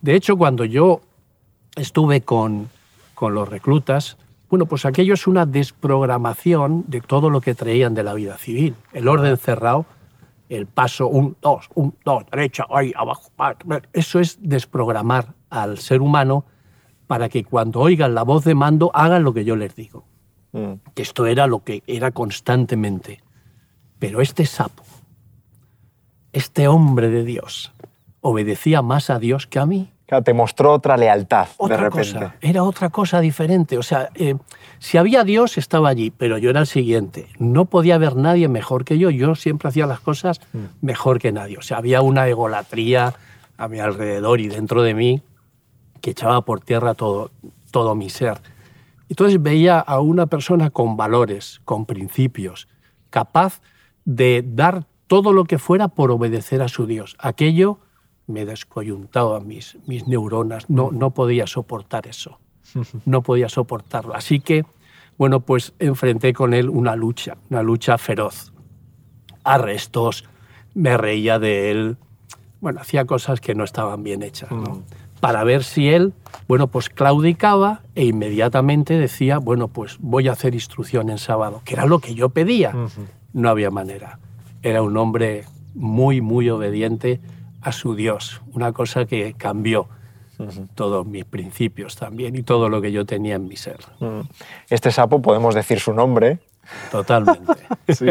De 0.02 0.16
hecho, 0.16 0.38
cuando 0.38 0.66
yo 0.66 1.02
estuve 1.76 2.22
con, 2.22 2.70
con 3.14 3.34
los 3.34 3.48
reclutas, 3.48 4.18
bueno, 4.50 4.66
pues 4.66 4.86
aquello 4.86 5.14
es 5.16 5.28
una 5.28 5.46
desprogramación 5.46 6.86
de 6.88 7.02
todo 7.02 7.30
lo 7.30 7.42
que 7.42 7.56
traían 7.56 7.94
de 7.94 8.04
la 8.04 8.14
vida 8.14 8.38
civil. 8.38 8.76
El 8.94 9.08
orden 9.08 9.38
cerrado, 9.38 9.86
el 10.50 10.68
paso 10.68 11.08
un, 11.08 11.36
dos, 11.42 11.70
un, 11.74 11.96
dos, 12.06 12.24
derecha, 12.32 12.66
ahí, 12.70 12.94
abajo, 12.96 13.32
eso 13.94 14.20
es 14.20 14.38
desprogramar 14.42 15.34
al 15.50 15.80
ser 15.80 16.02
humano 16.02 16.46
para 17.08 17.30
que 17.30 17.44
cuando 17.44 17.80
oigan 17.80 18.16
la 18.16 18.24
voz 18.24 18.44
de 18.46 18.56
mando 18.56 18.92
hagan 18.94 19.24
lo 19.24 19.34
que 19.34 19.46
yo 19.46 19.56
les 19.56 19.76
digo. 19.76 20.06
Mm. 20.52 20.74
Que 20.94 21.02
esto 21.02 21.26
era 21.26 21.48
lo 21.48 21.64
que 21.64 21.84
era 21.88 22.12
constantemente. 22.12 23.22
Pero 24.00 24.22
este 24.22 24.46
sapo, 24.46 24.84
este 26.32 26.68
hombre 26.68 27.10
de 27.10 27.24
Dios, 27.24 27.72
obedecía 28.28 28.82
más 28.82 29.10
a 29.10 29.20
Dios 29.20 29.46
que 29.48 29.60
a 29.60 29.66
mí 29.66 29.92
Claro, 30.08 30.24
te 30.24 30.34
mostró 30.34 30.72
otra 30.74 30.98
lealtad 30.98 31.48
otra 31.58 31.78
de 31.78 31.84
repente. 31.84 32.14
cosa, 32.14 32.36
era 32.42 32.64
otra 32.64 32.90
cosa 32.92 33.20
diferente. 33.22 33.78
O 33.80 33.82
sea, 33.84 34.10
eh, 34.14 34.36
si 34.78 34.98
había 35.00 35.24
Dios, 35.24 35.58
estaba 35.58 35.90
allí, 35.90 36.12
pero 36.12 36.38
yo 36.38 36.52
era 36.52 36.60
el 36.60 36.68
siguiente. 36.68 37.28
No 37.40 37.66
podía 37.66 37.96
haber 37.96 38.16
nadie 38.16 38.48
mejor 38.48 38.86
que 38.86 39.00
yo. 39.00 39.10
Yo 39.10 39.34
siempre 39.34 39.68
hacía 39.70 39.88
las 39.88 40.00
cosas 40.00 40.42
Mm. 40.54 40.86
mejor 40.86 41.18
que 41.18 41.32
nadie. 41.32 41.58
O 41.58 41.64
sea, 41.64 41.78
había 41.78 42.04
una 42.04 42.28
egolatría 42.28 43.16
a 43.58 43.68
mi 43.68 43.80
alrededor 43.80 44.40
y 44.42 44.48
dentro 44.48 44.84
de 44.84 44.94
mí 44.94 45.24
que 46.02 46.12
echaba 46.12 46.42
por 46.42 46.60
tierra 46.62 46.94
todo, 46.94 47.32
todo 47.72 47.96
mi 47.96 48.12
ser. 48.12 48.38
Entonces 49.10 49.42
veía 49.42 49.80
a 49.80 50.02
una 50.02 50.28
persona 50.28 50.70
con 50.70 50.98
valores, 50.98 51.62
con 51.66 51.88
principios, 51.88 52.68
capaz 53.10 53.60
de 54.04 54.44
dar 54.46 54.86
todo 55.08 55.34
lo 55.34 55.46
que 55.46 55.58
fuera 55.58 55.88
por 55.88 56.12
obedecer 56.12 56.62
a 56.62 56.68
su 56.68 56.86
Dios. 56.86 57.16
Aquello 57.18 57.80
me 58.28 58.46
descoyuntaba 58.46 59.40
mis, 59.40 59.78
mis 59.86 60.08
neuronas, 60.08 60.70
no, 60.70 60.92
no 60.92 61.12
podía 61.12 61.48
soportar 61.48 62.08
eso, 62.08 62.40
no 63.06 63.22
podía 63.22 63.50
soportarlo. 63.50 64.16
Así 64.16 64.40
que, 64.40 64.66
bueno, 65.18 65.40
pues 65.40 65.74
enfrenté 65.80 66.34
con 66.34 66.54
él 66.54 66.70
una 66.70 66.96
lucha, 66.96 67.38
una 67.50 67.62
lucha 67.62 67.98
feroz. 67.98 68.52
Arrestos, 69.44 70.26
me 70.74 70.98
reía 70.98 71.40
de 71.40 71.72
él, 71.72 71.98
bueno, 72.62 72.82
hacía 72.82 73.06
cosas 73.06 73.40
que 73.40 73.54
no 73.54 73.64
estaban 73.64 74.04
bien 74.04 74.24
hechas, 74.24 74.52
¿no? 74.52 74.84
Para 75.20 75.44
ver 75.44 75.64
si 75.64 75.90
él, 75.90 76.14
bueno, 76.48 76.68
pues 76.68 76.90
claudicaba 76.90 77.82
e 77.96 78.06
inmediatamente 78.06 78.98
decía, 78.98 79.38
bueno, 79.38 79.68
pues 79.70 79.98
voy 80.00 80.28
a 80.28 80.34
hacer 80.34 80.54
instrucción 80.54 81.10
en 81.10 81.18
sábado, 81.18 81.62
que 81.64 81.74
era 81.74 81.86
lo 81.86 82.00
que 82.00 82.16
yo 82.16 82.30
pedía. 82.30 82.76
No 83.34 83.50
había 83.50 83.72
manera. 83.72 84.20
Era 84.62 84.82
un 84.82 84.98
hombre 84.98 85.46
muy, 85.74 86.22
muy 86.22 86.50
obediente 86.50 87.22
a 87.66 87.72
su 87.72 87.96
Dios, 87.96 88.42
una 88.54 88.72
cosa 88.72 89.06
que 89.06 89.34
cambió 89.34 89.88
todos 90.76 91.06
mis 91.08 91.24
principios 91.26 91.96
también 91.96 92.36
y 92.36 92.44
todo 92.44 92.68
lo 92.70 92.82
que 92.82 92.92
yo 92.92 93.06
tenía 93.06 93.36
en 93.36 93.48
mi 93.48 93.56
ser. 93.56 93.80
Este 94.70 94.92
sapo, 94.92 95.22
podemos 95.22 95.56
decir 95.56 95.80
su 95.80 95.94
nombre. 95.94 96.40
totalmente. 96.92 97.54
Sí. 97.90 98.08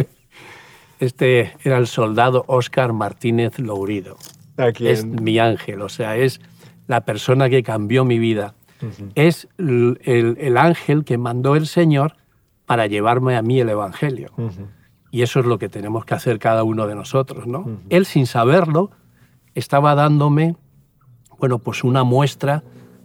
Este 1.01 1.53
era 1.65 1.77
el 1.79 1.87
soldado 1.87 2.45
Óscar 2.47 2.93
Martínez 2.93 3.59
Lourido. 3.59 4.17
Aquí 4.57 4.87
es 4.89 5.05
mi 5.05 5.39
ángel, 5.39 5.83
o 5.83 5.89
sea, 5.89 6.17
es 6.17 6.41
la 6.87 7.01
persona 7.03 7.51
que 7.51 7.63
cambió 7.63 8.05
mi 8.05 8.19
vida. 8.19 8.55
Es 9.15 9.49
el, 9.59 9.99
el- 10.05 10.37
el 10.41 10.57
ángel 10.57 11.05
que 11.05 11.19
mandó 11.19 11.57
el 11.57 11.67
Señor 11.67 12.17
para 12.67 12.87
llevarme 12.87 13.37
a 13.37 13.43
mí 13.43 13.61
el 13.61 13.69
Evangelio. 13.71 14.31
Y 15.11 15.23
eso 15.23 15.41
es 15.41 15.47
lo 15.47 15.59
que 15.59 15.69
tenemos 15.69 16.05
que 16.05 16.15
hacer 16.15 16.39
cada 16.39 16.63
uno 16.65 16.87
de 16.87 16.95
nosotros, 16.95 17.47
¿no? 17.47 17.81
Él, 17.91 18.05
sin 18.07 18.27
saberlo, 18.27 18.91
estaba 19.55 19.95
dándome, 19.95 20.57
bueno, 21.39 21.59
pues 21.59 21.85
una 21.85 22.05
muestra 22.05 22.63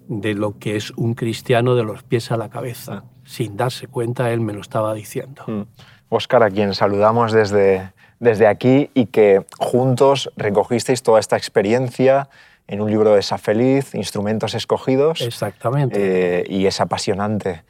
de 0.07 0.33
lo 0.33 0.57
que 0.57 0.75
es 0.75 0.91
un 0.91 1.13
cristiano 1.13 1.75
de 1.75 1.83
los 1.83 2.03
pies 2.03 2.31
a 2.31 2.37
la 2.37 2.49
cabeza. 2.49 3.03
Sin 3.25 3.57
darse 3.57 3.87
cuenta, 3.87 4.31
él 4.31 4.41
me 4.41 4.53
lo 4.53 4.61
estaba 4.61 4.93
diciendo. 4.93 5.43
Mm. 5.45 5.61
Óscar, 6.09 6.41
a 6.41 6.49
quien 6.49 6.73
saludamos 6.73 7.31
desde, 7.31 7.93
desde 8.19 8.47
aquí 8.47 8.89
y 8.95 9.05
que 9.05 9.45
juntos 9.59 10.31
recogisteis 10.35 11.03
toda 11.03 11.19
esta 11.19 11.37
experiencia 11.37 12.29
en 12.67 12.81
un 12.81 12.89
libro 12.89 13.13
de 13.13 13.19
Esa 13.19 13.37
Feliz, 13.37 13.93
Instrumentos 13.93 14.55
Escogidos, 14.55 15.21
Exactamente. 15.21 16.41
eh, 16.41 16.45
y 16.49 16.65
es 16.65 16.81
apasionante. 16.81 17.63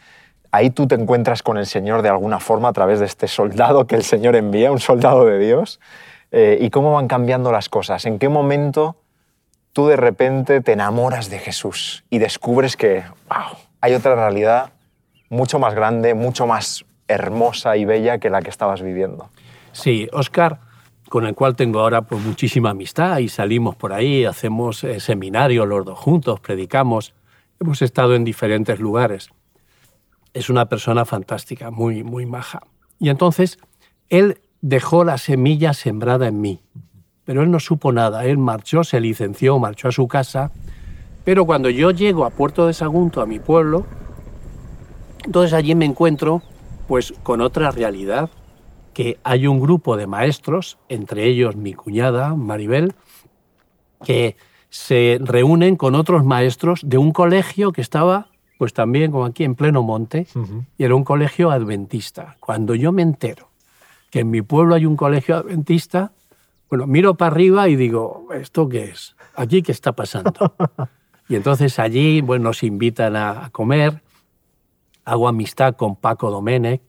Ahí 0.51 0.69
tú 0.69 0.87
te 0.87 0.95
encuentras 0.95 1.43
con 1.43 1.57
el 1.57 1.65
Señor 1.65 2.01
de 2.01 2.09
alguna 2.09 2.39
forma 2.39 2.69
a 2.69 2.73
través 2.73 2.99
de 2.99 3.05
este 3.05 3.27
soldado 3.27 3.85
que 3.87 3.95
el 3.95 4.03
Señor 4.03 4.35
envía, 4.35 4.71
un 4.71 4.79
soldado 4.79 5.25
de 5.25 5.39
Dios, 5.39 5.79
eh, 6.31 6.57
y 6.61 6.69
cómo 6.69 6.93
van 6.93 7.07
cambiando 7.07 7.51
las 7.51 7.69
cosas. 7.69 8.05
¿En 8.05 8.19
qué 8.19 8.29
momento 8.29 8.95
tú 9.73 9.87
de 9.87 9.95
repente 9.95 10.61
te 10.61 10.73
enamoras 10.73 11.29
de 11.29 11.39
Jesús 11.39 12.03
y 12.09 12.19
descubres 12.19 12.75
que 12.77 13.03
wow, 13.29 13.57
hay 13.81 13.93
otra 13.93 14.15
realidad 14.15 14.73
mucho 15.29 15.59
más 15.59 15.73
grande, 15.73 16.13
mucho 16.13 16.45
más 16.47 16.85
hermosa 17.07 17.77
y 17.77 17.85
bella 17.85 18.19
que 18.19 18.29
la 18.29 18.41
que 18.41 18.49
estabas 18.49 18.81
viviendo? 18.81 19.29
Sí, 19.71 20.07
Oscar, 20.13 20.59
con 21.09 21.25
el 21.25 21.35
cual 21.35 21.55
tengo 21.55 21.79
ahora 21.79 22.03
pues, 22.03 22.21
muchísima 22.21 22.71
amistad 22.71 23.17
y 23.19 23.29
salimos 23.29 23.75
por 23.75 23.93
ahí, 23.93 24.25
hacemos 24.25 24.83
eh, 24.83 24.99
seminarios 24.99 25.67
los 25.67 25.85
dos 25.85 25.97
juntos, 25.97 26.39
predicamos, 26.39 27.13
hemos 27.59 27.81
estado 27.81 28.15
en 28.15 28.23
diferentes 28.23 28.79
lugares. 28.79 29.29
Es 30.33 30.49
una 30.49 30.67
persona 30.67 31.05
fantástica, 31.05 31.71
muy, 31.71 32.03
muy 32.03 32.25
maja. 32.25 32.61
Y 32.99 33.09
entonces 33.09 33.57
él 34.09 34.41
dejó 34.61 35.03
la 35.03 35.17
semilla 35.17 35.73
sembrada 35.73 36.27
en 36.27 36.41
mí, 36.41 36.61
pero 37.25 37.43
él 37.43 37.51
no 37.51 37.59
supo 37.59 37.91
nada. 37.91 38.25
Él 38.25 38.37
marchó, 38.37 38.83
se 38.83 38.99
licenció, 38.99 39.59
marchó 39.59 39.87
a 39.87 39.91
su 39.91 40.07
casa, 40.07 40.51
pero 41.23 41.45
cuando 41.45 41.69
yo 41.69 41.91
llego 41.91 42.25
a 42.25 42.29
Puerto 42.31 42.67
de 42.67 42.73
Sagunto, 42.73 43.21
a 43.21 43.25
mi 43.25 43.39
pueblo, 43.39 43.85
entonces 45.25 45.53
allí 45.53 45.75
me 45.75 45.85
encuentro 45.85 46.41
pues 46.87 47.13
con 47.21 47.41
otra 47.41 47.69
realidad, 47.71 48.29
que 48.93 49.19
hay 49.23 49.45
un 49.45 49.59
grupo 49.59 49.95
de 49.95 50.07
maestros, 50.07 50.79
entre 50.89 51.25
ellos 51.25 51.55
mi 51.55 51.73
cuñada 51.73 52.35
Maribel, 52.35 52.95
que 54.03 54.35
se 54.69 55.19
reúnen 55.21 55.75
con 55.75 55.93
otros 55.95 56.25
maestros 56.25 56.81
de 56.83 56.97
un 56.97 57.11
colegio 57.11 57.71
que 57.71 57.81
estaba 57.81 58.29
pues 58.57 58.73
también 58.73 59.11
como 59.11 59.25
aquí 59.25 59.43
en 59.43 59.55
pleno 59.55 59.83
monte 59.83 60.27
y 60.77 60.83
era 60.83 60.95
un 60.95 61.03
colegio 61.03 61.49
adventista. 61.49 62.35
Cuando 62.39 62.75
yo 62.75 62.91
me 62.91 63.03
entero 63.03 63.48
que 64.09 64.19
en 64.21 64.31
mi 64.31 64.41
pueblo 64.41 64.75
hay 64.75 64.85
un 64.85 64.95
colegio 64.95 65.37
adventista, 65.37 66.13
bueno, 66.69 66.87
miro 66.87 67.15
para 67.15 67.31
arriba 67.31 67.67
y 67.69 67.75
digo, 67.75 68.27
¿esto 68.33 68.69
qué 68.69 68.85
es? 68.85 69.15
¿Aquí 69.35 69.61
qué 69.61 69.71
está 69.71 69.93
pasando? 69.93 70.55
y 71.29 71.35
entonces 71.35 71.79
allí 71.79 72.21
bueno, 72.21 72.45
nos 72.45 72.63
invitan 72.63 73.15
a, 73.15 73.49
comer, 73.51 74.01
hago 75.05 75.27
amistad 75.27 75.75
con 75.75 75.95
Paco 75.95 76.29
Domenech 76.31 76.81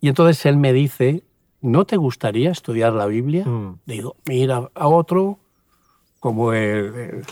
y 0.00 0.08
entonces 0.08 0.44
él 0.46 0.56
me 0.56 0.72
dice, 0.72 1.24
¿no 1.60 1.84
te 1.84 1.96
gustaría 1.96 2.50
estudiar 2.50 2.92
la 2.94 3.06
Biblia? 3.06 3.44
Mm. 3.44 3.80
Digo, 3.86 4.16
mira, 4.26 4.70
a 4.74 4.88
otro 4.88 5.38
como 6.18 6.52
el, 6.52 6.94
el- 6.94 7.24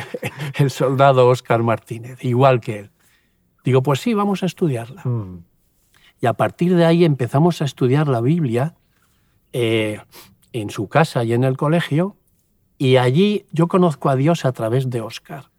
el 0.58 0.70
soldado 0.70 1.28
Óscar 1.28 1.62
Martínez, 1.62 2.22
igual 2.24 2.60
que 2.60 2.78
él. 2.80 2.90
Digo, 3.64 3.82
pues 3.82 4.00
sí, 4.00 4.14
vamos 4.14 4.42
a 4.42 4.46
estudiarla. 4.46 5.02
Y 6.20 6.26
a 6.26 6.34
partir 6.34 6.76
de 6.76 6.84
ahí 6.84 7.04
empezamos 7.04 7.62
a 7.62 7.64
estudiar 7.64 8.08
la 8.08 8.20
Biblia 8.20 8.74
eh, 9.52 10.00
en 10.52 10.70
su 10.70 10.88
casa 10.88 11.24
y 11.24 11.32
en 11.32 11.44
el 11.44 11.56
colegio. 11.56 12.16
Y 12.78 12.96
allí 12.96 13.46
yo 13.52 13.68
conozco 13.68 14.08
a 14.10 14.16
Dios 14.16 14.44
a 14.44 14.52
través 14.52 14.90
de 14.90 15.00
Óscar, 15.00 15.50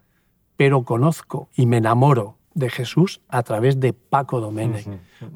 pero 0.58 0.84
conozco 0.84 1.50
y 1.56 1.65
me 1.65 1.77
enamoro 1.77 2.38
de 2.53 2.70
Jesús 2.70 3.22
a 3.30 3.44
través 3.44 3.80
de 3.80 3.94
Paco 3.94 4.41
Domenech, 4.41 4.88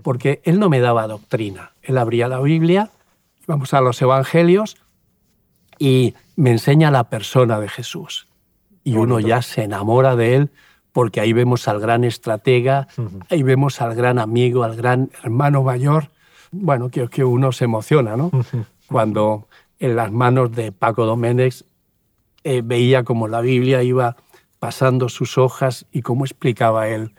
porque 0.04 0.42
él 0.44 0.60
no 0.60 0.70
me 0.70 0.80
daba 0.80 1.08
doctrina. 1.08 1.72
Él 1.82 1.98
abría 1.98 2.28
la 2.28 2.40
Biblia, 2.42 2.92
vamos 3.48 3.74
a 3.74 3.82
los 3.82 4.02
evangelios 4.02 4.78
y 5.80 6.16
me 6.36 6.52
enseña 6.52 6.92
la 6.92 7.06
persona 7.06 7.60
de 7.60 7.70
Jesús. 7.70 8.28
Y 8.84 8.98
uno 8.98 9.20
ya 9.20 9.42
se 9.42 9.64
enamora 9.64 10.16
de 10.16 10.36
él 10.36 10.52
porque 10.96 11.20
ahí 11.20 11.34
vemos 11.34 11.68
al 11.68 11.82
gran 11.82 12.06
estratega, 12.06 12.88
ahí 13.30 13.44
vemos 13.44 13.82
al 13.82 13.96
gran 13.96 14.18
amigo, 14.18 14.64
al 14.64 14.78
gran 14.78 15.10
hermano 15.26 15.62
mayor. 15.62 16.10
Bueno, 16.52 16.90
que, 16.90 17.10
que 17.10 17.26
uno 17.26 17.52
se 17.52 17.66
emociona, 17.66 18.16
¿no? 18.16 18.32
Cuando 18.88 19.50
en 19.78 19.98
las 19.98 20.14
manos 20.14 20.54
de 20.54 20.72
Paco 20.72 21.06
Doménez 21.06 21.66
eh, 22.46 22.62
veía 22.64 23.04
como 23.04 23.28
la 23.28 23.42
Biblia 23.42 23.84
iba 23.84 24.16
pasando 24.60 25.10
sus 25.10 25.38
hojas 25.38 25.86
y 25.92 26.02
cómo 26.02 26.24
explicaba 26.24 26.88
él 26.88 27.12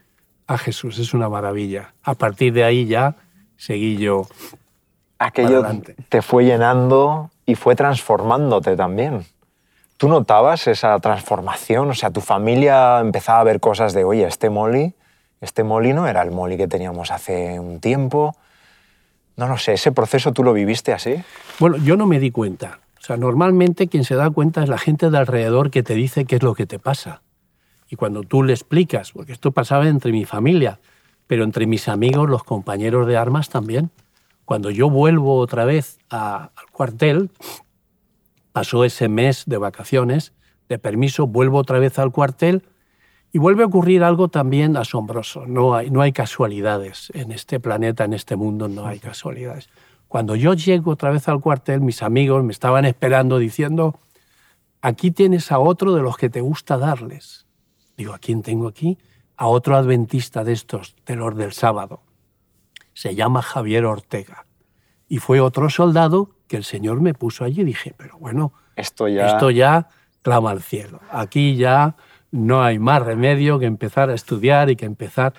a 0.46 0.56
Jesús. 0.56 0.98
Es 0.98 1.12
una 1.12 1.28
maravilla. 1.28 1.92
A 2.02 2.14
partir 2.14 2.54
de 2.54 2.64
ahí 2.64 2.86
ya 2.86 3.16
seguí 3.58 3.98
yo. 3.98 4.26
Aquello 5.18 5.62
te 6.08 6.22
fue 6.22 6.46
llenando 6.46 7.30
y 7.44 7.56
fue 7.56 7.76
transformándote 7.76 8.74
también. 8.74 9.26
¿Tú 9.96 10.08
notabas 10.08 10.66
esa 10.66 10.98
transformación? 10.98 11.88
O 11.88 11.94
sea, 11.94 12.10
tu 12.10 12.20
familia 12.20 13.00
empezaba 13.00 13.40
a 13.40 13.44
ver 13.44 13.60
cosas 13.60 13.94
de, 13.94 14.04
oye, 14.04 14.26
este 14.26 14.50
Molly, 14.50 14.94
este 15.40 15.64
Molly 15.64 15.94
no 15.94 16.06
era 16.06 16.22
el 16.22 16.30
Molly 16.30 16.58
que 16.58 16.68
teníamos 16.68 17.10
hace 17.10 17.58
un 17.58 17.80
tiempo. 17.80 18.36
No 19.36 19.48
lo 19.48 19.56
sé, 19.56 19.74
¿ese 19.74 19.92
proceso 19.92 20.32
tú 20.32 20.42
lo 20.44 20.52
viviste 20.52 20.92
así? 20.92 21.16
Bueno, 21.58 21.78
yo 21.78 21.96
no 21.96 22.06
me 22.06 22.18
di 22.18 22.30
cuenta. 22.30 22.80
O 22.98 23.02
sea, 23.02 23.16
normalmente 23.16 23.88
quien 23.88 24.04
se 24.04 24.16
da 24.16 24.28
cuenta 24.30 24.62
es 24.62 24.68
la 24.68 24.78
gente 24.78 25.10
de 25.10 25.16
alrededor 25.16 25.70
que 25.70 25.82
te 25.82 25.94
dice 25.94 26.24
qué 26.24 26.36
es 26.36 26.42
lo 26.42 26.54
que 26.54 26.66
te 26.66 26.78
pasa. 26.78 27.22
Y 27.88 27.96
cuando 27.96 28.22
tú 28.22 28.42
le 28.42 28.52
explicas, 28.52 29.12
porque 29.12 29.32
esto 29.32 29.52
pasaba 29.52 29.86
entre 29.88 30.12
mi 30.12 30.24
familia, 30.24 30.78
pero 31.26 31.44
entre 31.44 31.66
mis 31.66 31.88
amigos, 31.88 32.28
los 32.28 32.44
compañeros 32.44 33.06
de 33.06 33.16
armas 33.16 33.48
también. 33.48 33.90
Cuando 34.44 34.70
yo 34.70 34.90
vuelvo 34.90 35.38
otra 35.38 35.64
vez 35.64 35.98
al 36.10 36.50
cuartel, 36.72 37.30
pasó 38.56 38.84
ese 38.84 39.10
mes 39.10 39.42
de 39.44 39.58
vacaciones, 39.58 40.32
de 40.70 40.78
permiso, 40.78 41.26
vuelvo 41.26 41.58
otra 41.58 41.78
vez 41.78 41.98
al 41.98 42.10
cuartel 42.10 42.62
y 43.30 43.36
vuelve 43.36 43.64
a 43.64 43.66
ocurrir 43.66 44.02
algo 44.02 44.28
también 44.28 44.78
asombroso. 44.78 45.46
No 45.46 45.74
hay, 45.74 45.90
no 45.90 46.00
hay 46.00 46.12
casualidades 46.12 47.12
en 47.12 47.32
este 47.32 47.60
planeta, 47.60 48.04
en 48.04 48.14
este 48.14 48.34
mundo, 48.34 48.66
no 48.66 48.86
hay 48.86 48.98
casualidades. 48.98 49.68
Cuando 50.08 50.36
yo 50.36 50.54
llego 50.54 50.92
otra 50.92 51.10
vez 51.10 51.28
al 51.28 51.42
cuartel, 51.42 51.82
mis 51.82 52.02
amigos 52.02 52.42
me 52.44 52.52
estaban 52.52 52.86
esperando 52.86 53.36
diciendo, 53.36 53.98
aquí 54.80 55.10
tienes 55.10 55.52
a 55.52 55.58
otro 55.58 55.92
de 55.92 56.00
los 56.00 56.16
que 56.16 56.30
te 56.30 56.40
gusta 56.40 56.78
darles. 56.78 57.44
Digo, 57.98 58.14
¿a 58.14 58.18
quién 58.18 58.40
tengo 58.40 58.68
aquí? 58.68 58.96
A 59.36 59.48
otro 59.48 59.76
adventista 59.76 60.44
de 60.44 60.54
estos, 60.54 60.96
de 61.04 61.14
los 61.16 61.36
del 61.36 61.52
sábado 61.52 62.00
se 62.94 63.14
llama 63.14 63.42
Javier 63.42 63.84
Ortega. 63.84 64.46
Y 65.10 65.18
fue 65.18 65.42
otro 65.42 65.68
soldado 65.68 66.35
que 66.46 66.56
el 66.56 66.64
Señor 66.64 67.00
me 67.00 67.14
puso 67.14 67.44
allí. 67.44 67.64
Dije, 67.64 67.94
pero 67.96 68.18
bueno, 68.18 68.52
esto 68.76 69.08
ya... 69.08 69.26
esto 69.26 69.50
ya 69.50 69.88
clama 70.22 70.50
al 70.50 70.62
cielo. 70.62 71.00
Aquí 71.10 71.56
ya 71.56 71.96
no 72.30 72.62
hay 72.62 72.78
más 72.78 73.02
remedio 73.02 73.58
que 73.58 73.66
empezar 73.66 74.10
a 74.10 74.14
estudiar 74.14 74.70
y 74.70 74.76
que 74.76 74.84
empezar 74.84 75.34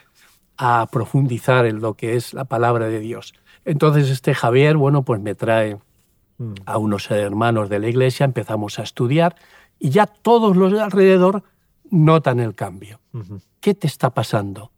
a 0.58 0.88
profundizar 0.92 1.66
en 1.66 1.82
lo 1.82 1.94
que 1.94 2.16
es 2.16 2.34
la 2.34 2.46
palabra 2.46 2.88
de 2.88 3.00
Dios. 3.00 3.34
Entonces 3.66 4.10
este 4.10 4.34
Javier, 4.34 4.78
bueno, 4.78 5.04
pues 5.04 5.22
me 5.22 5.36
trae 5.36 5.78
mm. 6.38 6.54
a 6.66 6.78
unos 6.78 7.12
hermanos 7.12 7.70
de 7.70 7.80
la 7.80 7.90
iglesia, 7.90 8.24
empezamos 8.24 8.80
a 8.80 8.84
estudiar 8.84 9.36
y 9.80 9.90
ya 9.90 10.06
todos 10.06 10.56
los 10.56 10.72
de 10.72 10.82
alrededor 10.82 11.44
notan 11.90 12.40
el 12.40 12.56
cambio. 12.56 13.00
¿Qué 13.60 13.74
te 13.74 13.88
está 13.88 14.14
pasando? 14.14 14.72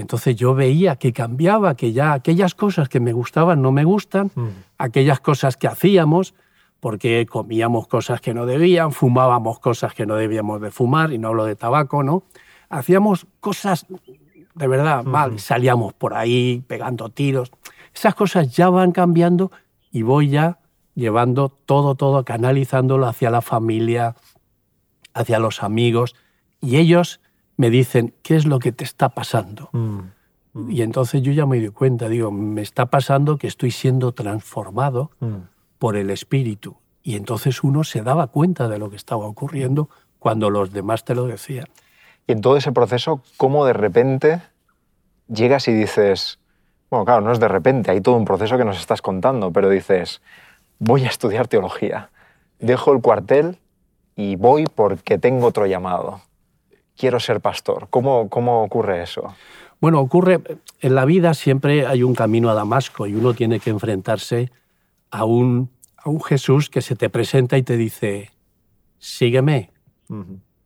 Entonces 0.00 0.36
yo 0.36 0.54
veía 0.54 0.96
que 0.96 1.12
cambiaba, 1.12 1.74
que 1.74 1.92
ya 1.92 2.12
aquellas 2.12 2.54
cosas 2.54 2.88
que 2.88 3.00
me 3.00 3.12
gustaban 3.12 3.62
no 3.62 3.72
me 3.72 3.84
gustan, 3.84 4.30
mm. 4.34 4.48
aquellas 4.78 5.20
cosas 5.20 5.56
que 5.56 5.68
hacíamos, 5.68 6.34
porque 6.80 7.26
comíamos 7.26 7.86
cosas 7.86 8.20
que 8.20 8.34
no 8.34 8.46
debían, 8.46 8.92
fumábamos 8.92 9.58
cosas 9.58 9.94
que 9.94 10.06
no 10.06 10.16
debíamos 10.16 10.60
de 10.60 10.70
fumar, 10.70 11.12
y 11.12 11.18
no 11.18 11.28
hablo 11.28 11.44
de 11.44 11.56
tabaco, 11.56 12.02
¿no? 12.02 12.22
Hacíamos 12.68 13.26
cosas 13.40 13.86
de 14.54 14.66
verdad 14.66 15.04
mal, 15.04 15.38
salíamos 15.38 15.92
por 15.94 16.14
ahí 16.14 16.62
pegando 16.66 17.08
tiros. 17.08 17.50
Esas 17.94 18.14
cosas 18.14 18.54
ya 18.54 18.68
van 18.68 18.92
cambiando 18.92 19.50
y 19.90 20.02
voy 20.02 20.28
ya 20.28 20.58
llevando 20.94 21.48
todo, 21.48 21.94
todo, 21.94 22.24
canalizándolo 22.24 23.06
hacia 23.06 23.30
la 23.30 23.42
familia, 23.42 24.16
hacia 25.14 25.38
los 25.38 25.62
amigos, 25.62 26.14
y 26.60 26.76
ellos 26.76 27.20
me 27.60 27.68
dicen, 27.68 28.14
¿qué 28.22 28.36
es 28.36 28.46
lo 28.46 28.58
que 28.58 28.72
te 28.72 28.84
está 28.84 29.10
pasando? 29.10 29.68
Mm, 29.72 29.98
mm. 30.54 30.70
Y 30.70 30.80
entonces 30.80 31.20
yo 31.20 31.30
ya 31.30 31.44
me 31.44 31.58
doy 31.60 31.68
cuenta, 31.68 32.08
digo, 32.08 32.32
me 32.32 32.62
está 32.62 32.86
pasando 32.86 33.36
que 33.36 33.46
estoy 33.48 33.70
siendo 33.70 34.12
transformado 34.12 35.10
mm. 35.20 35.36
por 35.78 35.98
el 35.98 36.08
Espíritu. 36.08 36.78
Y 37.02 37.16
entonces 37.16 37.62
uno 37.62 37.84
se 37.84 38.00
daba 38.00 38.28
cuenta 38.28 38.66
de 38.66 38.78
lo 38.78 38.88
que 38.88 38.96
estaba 38.96 39.26
ocurriendo 39.26 39.90
cuando 40.18 40.48
los 40.48 40.72
demás 40.72 41.04
te 41.04 41.14
lo 41.14 41.26
decían. 41.26 41.66
Y 42.26 42.32
en 42.32 42.40
todo 42.40 42.56
ese 42.56 42.72
proceso, 42.72 43.22
¿cómo 43.36 43.66
de 43.66 43.74
repente 43.74 44.40
llegas 45.28 45.68
y 45.68 45.74
dices, 45.74 46.38
bueno, 46.88 47.04
claro, 47.04 47.20
no 47.20 47.30
es 47.30 47.40
de 47.40 47.48
repente, 47.48 47.90
hay 47.90 48.00
todo 48.00 48.16
un 48.16 48.24
proceso 48.24 48.56
que 48.56 48.64
nos 48.64 48.80
estás 48.80 49.02
contando, 49.02 49.50
pero 49.52 49.68
dices, 49.68 50.22
voy 50.78 51.04
a 51.04 51.08
estudiar 51.08 51.46
teología, 51.46 52.08
dejo 52.58 52.94
el 52.94 53.02
cuartel 53.02 53.58
y 54.16 54.36
voy 54.36 54.64
porque 54.64 55.18
tengo 55.18 55.48
otro 55.48 55.66
llamado 55.66 56.22
quiero 57.00 57.18
ser 57.18 57.40
pastor? 57.40 57.88
¿Cómo, 57.88 58.28
cómo 58.28 58.62
ocurre 58.62 59.02
eso? 59.02 59.34
Bueno, 59.80 60.00
ocurre, 60.00 60.40
en 60.80 60.94
la 60.94 61.06
vida 61.06 61.32
siempre 61.32 61.86
hay 61.86 62.02
un 62.02 62.14
camino 62.14 62.50
a 62.50 62.54
Damasco 62.54 63.06
y 63.06 63.14
uno 63.14 63.32
tiene 63.32 63.58
que 63.58 63.70
enfrentarse 63.70 64.52
a 65.10 65.24
un, 65.24 65.70
a 65.96 66.10
un 66.10 66.22
Jesús 66.22 66.68
que 66.68 66.82
se 66.82 66.96
te 66.96 67.08
presenta 67.08 67.56
y 67.56 67.62
te 67.62 67.78
dice, 67.78 68.30
sígueme, 68.98 69.70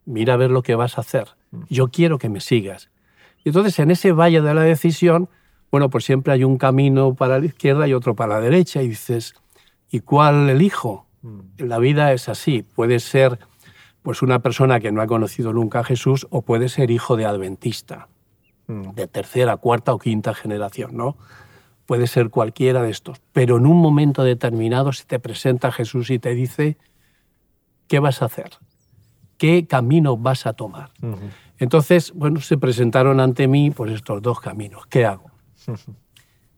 mira 0.05 0.35
a 0.35 0.37
ver 0.37 0.51
lo 0.51 0.63
que 0.63 0.75
vas 0.75 0.99
a 0.99 1.03
hacer, 1.03 1.29
yo 1.69 1.89
quiero 1.89 2.19
que 2.19 2.29
me 2.29 2.41
sigas. 2.41 2.91
Y 3.45 3.51
entonces 3.51 3.79
en 3.79 3.93
ese 3.93 4.11
valle 4.11 4.41
de 4.41 4.55
la 4.55 4.63
decisión, 4.63 5.29
bueno, 5.71 5.89
pues 5.89 6.05
siempre 6.05 6.33
hay 6.33 6.43
un 6.43 6.59
camino 6.59 7.15
para 7.15 7.39
la 7.39 7.47
izquierda 7.47 7.87
y 7.87 7.95
otro 7.95 8.17
para 8.17 8.35
la 8.35 8.41
derecha 8.41 8.83
y 8.83 8.89
dices, 8.89 9.35
¿y 9.89 10.01
cuál 10.01 10.51
elijo? 10.51 11.07
La 11.59 11.79
vida 11.79 12.13
es 12.13 12.29
así, 12.29 12.63
puede 12.63 12.99
ser 12.99 13.39
pues 14.05 14.21
una 14.21 14.41
persona 14.41 14.81
que 14.81 14.93
no 14.93 15.01
ha 15.01 15.07
conocido 15.07 15.55
nunca 15.55 15.81
a 15.81 15.85
Jesús 15.85 16.27
o 16.29 16.43
puede 16.43 16.69
ser 16.69 16.91
hijo 16.91 17.17
de 17.17 17.25
adventista, 17.25 18.09
mm. 18.67 18.91
de 18.91 19.09
tercera, 19.09 19.57
cuarta 19.57 19.95
o 19.95 19.99
quinta 19.99 20.35
generación, 20.35 20.95
¿no? 20.95 21.17
Puede 21.87 22.07
ser 22.07 22.29
cualquiera 22.29 22.83
de 22.83 22.91
estos, 22.91 23.23
pero 23.33 23.57
en 23.57 23.65
un 23.65 23.79
momento 23.79 24.23
determinado 24.23 24.93
se 24.93 25.07
te 25.07 25.19
presenta 25.19 25.73
Jesús 25.73 26.11
y 26.11 26.19
te 26.19 26.35
dice, 26.35 26.77
¿qué 27.89 27.99
vas 27.99 28.21
a 28.21 28.27
hacer? 28.27 28.51
¿Qué 29.39 29.67
camino 29.67 30.19
vas 30.19 30.47
a 30.47 30.53
tomar? 30.53 30.91
Entonces, 31.59 32.13
bueno, 32.15 32.41
se 32.41 32.59
presentaron 32.59 33.21
ante 33.21 33.49
mí 33.49 33.71
pues 33.71 33.91
estos 33.91 34.21
dos 34.21 34.39
caminos. 34.39 34.87
¿Qué 34.87 35.07
hago? 35.07 35.31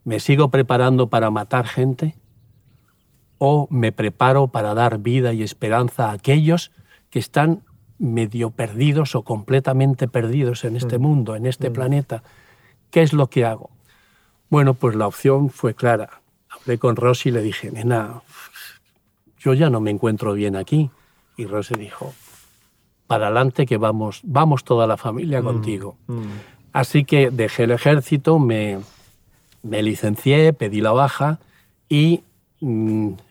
¿Me 0.02 0.18
sigo 0.18 0.50
preparando 0.50 1.10
para 1.10 1.30
matar 1.30 1.68
gente? 1.68 2.16
¿O 3.38 3.68
me 3.70 3.92
preparo 3.92 4.48
para 4.48 4.74
dar 4.74 4.98
vida 4.98 5.32
y 5.32 5.44
esperanza 5.44 6.10
a 6.10 6.12
aquellos 6.12 6.72
que 7.16 7.20
están 7.20 7.62
medio 7.98 8.50
perdidos 8.50 9.14
o 9.14 9.22
completamente 9.22 10.06
perdidos 10.06 10.66
en 10.66 10.76
este 10.76 10.98
mm. 10.98 11.00
mundo, 11.00 11.34
en 11.34 11.46
este 11.46 11.70
mm. 11.70 11.72
planeta. 11.72 12.22
¿Qué 12.90 13.00
es 13.00 13.14
lo 13.14 13.28
que 13.28 13.46
hago? 13.46 13.70
Bueno, 14.50 14.74
pues 14.74 14.96
la 14.96 15.06
opción 15.06 15.48
fue 15.48 15.72
clara. 15.72 16.20
Hablé 16.50 16.76
con 16.76 16.94
Rosy 16.94 17.30
y 17.30 17.32
le 17.32 17.40
dije, 17.40 17.70
nena, 17.70 18.20
yo 19.38 19.54
ya 19.54 19.70
no 19.70 19.80
me 19.80 19.90
encuentro 19.90 20.34
bien 20.34 20.56
aquí. 20.56 20.90
Y 21.38 21.46
Rosy 21.46 21.76
dijo, 21.76 22.12
para 23.06 23.28
adelante 23.28 23.64
que 23.64 23.78
vamos, 23.78 24.20
vamos 24.22 24.62
toda 24.62 24.86
la 24.86 24.98
familia 24.98 25.40
mm. 25.40 25.44
contigo. 25.44 25.96
Así 26.74 27.06
que 27.06 27.30
dejé 27.30 27.62
el 27.62 27.70
ejército, 27.70 28.38
me, 28.38 28.80
me 29.62 29.82
licencié, 29.82 30.52
pedí 30.52 30.82
la 30.82 30.92
baja 30.92 31.38
y 31.88 32.24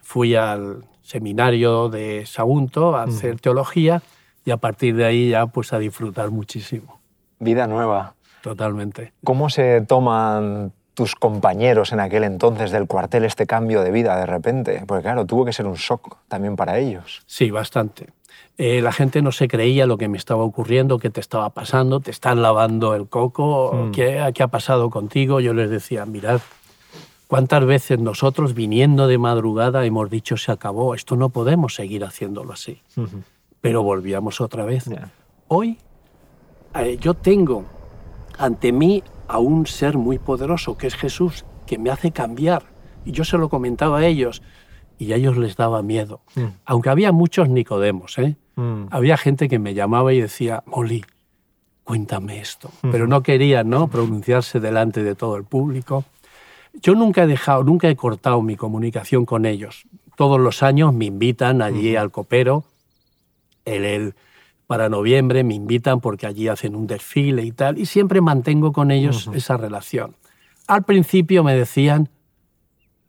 fui 0.01 0.33
al, 0.33 0.85
seminario 1.05 1.87
de 1.89 2.25
Sagunto 2.25 2.95
a 2.95 3.03
hacer 3.03 3.39
teología 3.39 4.01
y 4.43 4.51
a 4.51 4.57
partir 4.57 4.95
de 4.95 5.05
ahí 5.05 5.29
ya 5.29 5.45
pues 5.45 5.71
a 5.71 5.79
disfrutar 5.79 6.31
muchísimo. 6.31 6.99
Vida 7.39 7.67
nueva. 7.67 8.15
Totalmente. 8.41 9.13
¿Cómo 9.23 9.49
se 9.49 9.81
toman 9.81 10.71
tus 10.95 11.15
compañeros 11.15 11.91
en 11.91 11.99
aquel 11.99 12.23
entonces 12.23 12.71
del 12.71 12.87
cuartel 12.87 13.25
este 13.25 13.45
cambio 13.45 13.81
de 13.83 13.91
vida 13.91 14.17
de 14.17 14.25
repente? 14.25 14.83
Porque 14.87 15.03
claro, 15.03 15.25
tuvo 15.25 15.45
que 15.45 15.53
ser 15.53 15.67
un 15.67 15.75
shock 15.75 16.17
también 16.27 16.55
para 16.55 16.79
ellos. 16.79 17.21
Sí, 17.27 17.51
bastante. 17.51 18.09
Eh, 18.57 18.81
la 18.81 18.91
gente 18.91 19.21
no 19.21 19.31
se 19.31 19.47
creía 19.47 19.85
lo 19.85 19.97
que 19.97 20.07
me 20.07 20.17
estaba 20.17 20.43
ocurriendo, 20.43 20.97
qué 20.97 21.09
te 21.09 21.19
estaba 21.19 21.49
pasando, 21.51 21.99
te 21.99 22.11
están 22.11 22.41
lavando 22.41 22.95
el 22.95 23.07
coco, 23.07 23.73
mm. 23.73 23.91
¿qué, 23.91 24.31
¿qué, 24.33 24.43
ha 24.43 24.47
pasado 24.47 24.89
contigo? 24.89 25.39
Yo 25.39 25.53
les 25.53 25.69
decía, 25.69 26.05
mirad, 26.05 26.39
¿Cuántas 27.27 27.65
veces 27.65 27.99
nosotros 27.99 28.53
viniendo 28.53 29.07
de 29.07 29.17
madrugada 29.17 29.85
hemos 29.85 30.09
dicho 30.09 30.38
se 30.38 30.51
acabó, 30.51 30.93
esto 30.93 31.15
no 31.15 31.29
podemos 31.29 31.75
seguir 31.75 32.03
haciéndolo 32.03 32.53
así? 32.53 32.81
Pero 33.61 33.83
volvíamos 33.83 34.41
otra 34.41 34.65
vez. 34.65 34.85
Hoy 35.47 35.77
eh, 36.75 36.97
yo 36.99 37.13
tengo 37.13 37.65
ante 38.38 38.71
mí 38.71 39.03
a 39.27 39.39
un 39.39 39.65
ser 39.65 39.97
muy 39.97 40.19
poderoso 40.19 40.77
que 40.77 40.88
es 40.88 40.95
Jesús, 40.95 41.45
que 41.65 41.77
me 41.77 41.89
hace 41.89 42.11
cambiar. 42.11 42.63
Y 43.05 43.11
yo 43.11 43.23
se 43.23 43.38
lo 43.38 43.49
comentaba 43.49 43.99
a 43.99 44.05
ellos 44.05 44.41
y 44.97 45.13
a 45.13 45.15
ellos 45.15 45.38
les 45.38 45.55
daba 45.55 45.81
miedo. 45.81 46.21
Mm. 46.35 46.45
Aunque 46.65 46.89
había 46.89 47.11
muchos 47.11 47.49
Nicodemos, 47.49 48.17
¿eh? 48.17 48.35
Mm. 48.55 48.85
había 48.91 49.17
gente 49.17 49.49
que 49.49 49.59
me 49.59 49.73
llamaba 49.73 50.13
y 50.13 50.21
decía, 50.21 50.63
Molly, 50.65 51.03
cuéntame 51.83 52.39
esto. 52.39 52.71
Pero 52.91 53.07
no 53.07 53.21
quería 53.21 53.63
¿no? 53.63 53.88
pronunciarse 53.88 54.59
delante 54.59 55.03
de 55.03 55.15
todo 55.15 55.38
el 55.38 55.43
público. 55.43 56.03
Yo 56.81 56.95
nunca 56.95 57.23
he 57.23 57.27
dejado, 57.27 57.63
nunca 57.63 57.89
he 57.89 57.95
cortado 57.95 58.41
mi 58.41 58.55
comunicación 58.55 59.25
con 59.25 59.45
ellos. 59.45 59.85
Todos 60.15 60.39
los 60.39 60.63
años 60.63 60.93
me 60.93 61.05
invitan 61.05 61.61
allí 61.61 61.95
al 61.95 62.11
copero 62.11 62.63
Él, 63.65 63.83
él, 63.83 64.15
para 64.67 64.89
noviembre 64.89 65.43
me 65.43 65.53
invitan 65.53 65.99
porque 66.01 66.25
allí 66.25 66.47
hacen 66.47 66.75
un 66.75 66.88
desfile 66.88 67.43
y 67.43 67.51
tal, 67.51 67.77
y 67.77 67.85
siempre 67.85 68.21
mantengo 68.21 68.71
con 68.71 68.91
ellos 68.91 69.29
esa 69.33 69.57
relación. 69.57 70.15
Al 70.67 70.83
principio 70.83 71.43
me 71.43 71.55
decían, 71.55 72.09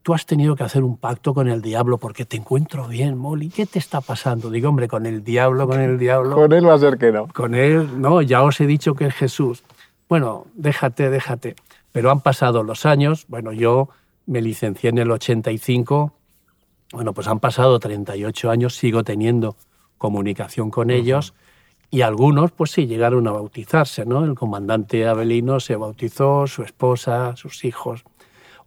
tú 0.02 0.12
has 0.14 0.26
tenido 0.26 0.54
que 0.54 0.62
hacer 0.62 0.84
un 0.84 0.98
pacto 0.98 1.32
con 1.32 1.48
el 1.48 1.62
diablo 1.62 1.98
porque 1.98 2.24
te 2.24 2.36
encuentro 2.36 2.86
bien, 2.86 3.16
Molly. 3.16 3.48
¿Qué 3.48 3.66
te 3.66 3.78
está 3.78 4.00
pasando? 4.00 4.50
Digo, 4.50 4.68
hombre, 4.68 4.86
con 4.86 5.06
el 5.06 5.24
diablo, 5.24 5.66
con 5.66 5.80
el 5.80 5.98
diablo. 5.98 6.36
Con 6.36 6.52
él 6.52 6.68
va 6.68 6.74
a 6.74 6.78
ser 6.78 6.98
que 6.98 7.10
no. 7.10 7.26
Con 7.28 7.54
él, 7.54 8.00
no, 8.00 8.20
ya 8.20 8.42
os 8.42 8.60
he 8.60 8.66
dicho 8.66 8.94
que 8.94 9.06
es 9.06 9.14
Jesús. 9.14 9.64
Bueno, 10.08 10.46
déjate, 10.54 11.10
déjate. 11.10 11.56
Pero 11.96 12.10
han 12.10 12.20
pasado 12.20 12.62
los 12.62 12.84
años. 12.84 13.24
Bueno, 13.28 13.52
yo 13.52 13.88
me 14.26 14.42
licencié 14.42 14.90
en 14.90 14.98
el 14.98 15.10
85. 15.10 16.12
Bueno, 16.92 17.14
pues 17.14 17.26
han 17.26 17.40
pasado 17.40 17.78
38 17.78 18.50
años, 18.50 18.76
sigo 18.76 19.02
teniendo 19.02 19.56
comunicación 19.96 20.70
con 20.70 20.90
ellos. 20.90 21.32
Y 21.90 22.02
algunos, 22.02 22.52
pues 22.52 22.72
sí, 22.72 22.86
llegaron 22.86 23.26
a 23.28 23.32
bautizarse, 23.32 24.04
¿no? 24.04 24.24
El 24.24 24.34
comandante 24.34 25.06
Abelino 25.06 25.58
se 25.58 25.76
bautizó, 25.76 26.46
su 26.46 26.62
esposa, 26.62 27.34
sus 27.36 27.64
hijos 27.64 28.04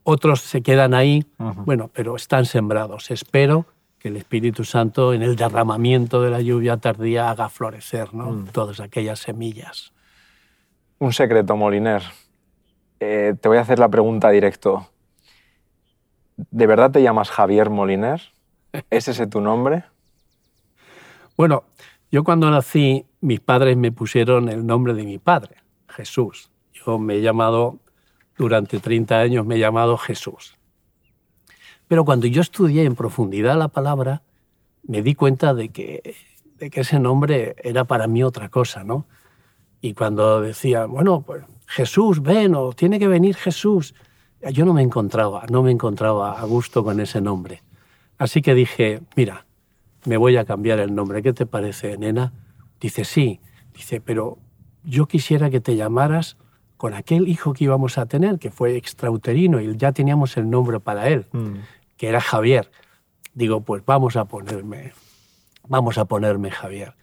otros 0.03 0.41
se 0.41 0.61
quedan 0.61 0.93
ahí, 0.93 1.25
bueno, 1.37 1.91
pero 1.93 2.15
están 2.15 2.45
sembrados. 2.45 3.11
Espero 3.11 3.65
que 3.99 4.07
el 4.07 4.17
Espíritu 4.17 4.63
Santo 4.63 5.13
en 5.13 5.21
el 5.21 5.35
derramamiento 5.35 6.21
de 6.21 6.31
la 6.31 6.41
lluvia 6.41 6.77
tardía 6.77 7.29
haga 7.29 7.49
florecer 7.49 8.13
¿no? 8.13 8.31
Mm. 8.31 8.45
todas 8.47 8.79
aquellas 8.79 9.19
semillas. 9.19 9.91
Un 10.97 11.13
secreto, 11.13 11.55
Moliner. 11.55 12.01
Eh, 12.99 13.35
te 13.39 13.47
voy 13.47 13.57
a 13.57 13.61
hacer 13.61 13.79
la 13.79 13.89
pregunta 13.89 14.29
directo. 14.29 14.89
¿De 16.35 16.67
verdad 16.67 16.91
te 16.91 17.01
llamas 17.01 17.29
Javier 17.29 17.69
Moliner? 17.69 18.21
¿Es 18.89 19.07
ese 19.07 19.27
tu 19.27 19.41
nombre? 19.41 19.83
Bueno, 21.37 21.63
yo 22.11 22.23
cuando 22.23 22.49
nací, 22.49 23.05
mis 23.21 23.39
padres 23.39 23.77
me 23.77 23.91
pusieron 23.91 24.49
el 24.49 24.65
nombre 24.65 24.93
de 24.93 25.03
mi 25.03 25.17
padre, 25.17 25.57
Jesús. 25.87 26.51
Yo 26.73 26.97
me 26.97 27.15
he 27.15 27.21
llamado 27.21 27.79
durante 28.39 28.79
30 28.79 29.19
años 29.19 29.45
me 29.45 29.55
he 29.55 29.59
llamado 29.59 29.97
Jesús. 29.97 30.57
Pero 31.89 32.05
cuando 32.05 32.25
yo 32.25 32.41
estudié 32.41 32.85
en 32.85 32.95
profundidad 32.95 33.57
la 33.57 33.67
palabra, 33.67 34.23
me 34.83 35.01
di 35.01 35.13
cuenta 35.13 35.53
de 35.53 35.69
que, 35.69 36.15
de 36.57 36.69
que 36.69 36.81
ese 36.81 36.99
nombre 36.99 37.55
era 37.61 37.83
para 37.83 38.07
mí 38.07 38.23
otra 38.23 38.47
cosa, 38.47 38.85
¿no? 38.85 39.05
Y 39.81 39.93
cuando 39.93 40.39
decía, 40.39 40.85
bueno, 40.85 41.21
pues 41.21 41.43
Jesús, 41.69 42.23
ven, 42.23 42.55
o 42.55 42.73
tiene 42.73 42.97
que 42.97 43.07
venir 43.07 43.35
Jesús, 43.35 43.93
yo 44.51 44.65
no 44.65 44.73
me 44.73 44.81
encontraba, 44.81 45.45
no 45.51 45.61
me 45.61 45.69
encontraba 45.69 46.39
a 46.39 46.43
gusto 46.45 46.83
con 46.83 46.99
ese 46.99 47.21
nombre. 47.21 47.61
Así 48.17 48.41
que 48.41 48.55
dije, 48.55 49.01
mira, 49.15 49.45
me 50.05 50.17
voy 50.17 50.35
a 50.37 50.45
cambiar 50.45 50.79
el 50.79 50.95
nombre. 50.95 51.21
¿Qué 51.21 51.31
te 51.31 51.45
parece, 51.45 51.95
nena? 51.99 52.33
Dice, 52.81 53.05
sí. 53.05 53.39
Dice, 53.71 54.01
pero 54.01 54.39
yo 54.83 55.05
quisiera 55.05 55.51
que 55.51 55.59
te 55.59 55.75
llamaras 55.75 56.37
con 56.75 56.95
aquel 56.95 57.27
hijo 57.27 57.53
que 57.53 57.65
íbamos 57.65 57.99
a 57.99 58.07
tener, 58.07 58.39
que 58.39 58.49
fue 58.49 58.75
extrauterino 58.75 59.61
y 59.61 59.77
ya 59.77 59.91
teníamos 59.91 60.37
el 60.37 60.49
nombre 60.49 60.79
para 60.79 61.07
él, 61.07 61.27
mm. 61.33 61.53
que 61.97 62.07
era 62.07 62.19
Javier. 62.19 62.71
Digo, 63.35 63.61
pues 63.61 63.85
vamos 63.85 64.15
a 64.15 64.25
ponerme, 64.25 64.93
vamos 65.67 65.99
a 65.99 66.05
ponerme 66.05 66.49
Javier. 66.49 66.95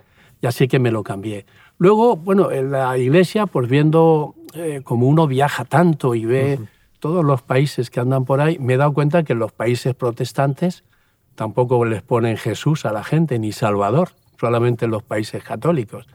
Y 0.43 0.49
así 0.49 0.67
que 0.67 0.81
me 0.81 0.91
lo 0.91 1.05
cambié. 1.05 1.47
Luego, 1.79 2.17
bueno, 2.17 2.51
en 2.51 2.73
la 2.73 2.99
iglesia, 2.99 3.47
pues 3.47 3.69
viendo 3.69 4.35
eh, 4.57 4.81
como 4.83 5.07
uno 5.07 5.27
viaja 5.27 5.65
tanto 5.65 6.15
y 6.15 6.25
ve 6.25 6.59
todos 6.99 7.25
los 7.25 7.43
países 7.43 7.91
que 7.91 8.01
andan 8.01 8.25
por 8.25 8.41
ahí, 8.41 8.59
me 8.59 8.75
he 8.75 8.77
dado 8.77 8.93
cuenta 8.95 9.23
que 9.23 9.35
en 9.35 9.39
los 9.39 9.53
países 9.53 9.95
protestantes 9.95 10.83
tampoco 11.35 11.85
les 11.85 12.03
ponen 12.03 12.37
Jesús 12.37 12.87
a 12.87 12.93
la 12.93 13.05
gente, 13.05 13.39
ni 13.39 13.53
Salvador, 13.53 14.11
solamente 14.41 14.87
en 14.87 14.91
los 14.91 15.03
países 15.03 15.45
católicos. 15.45 16.07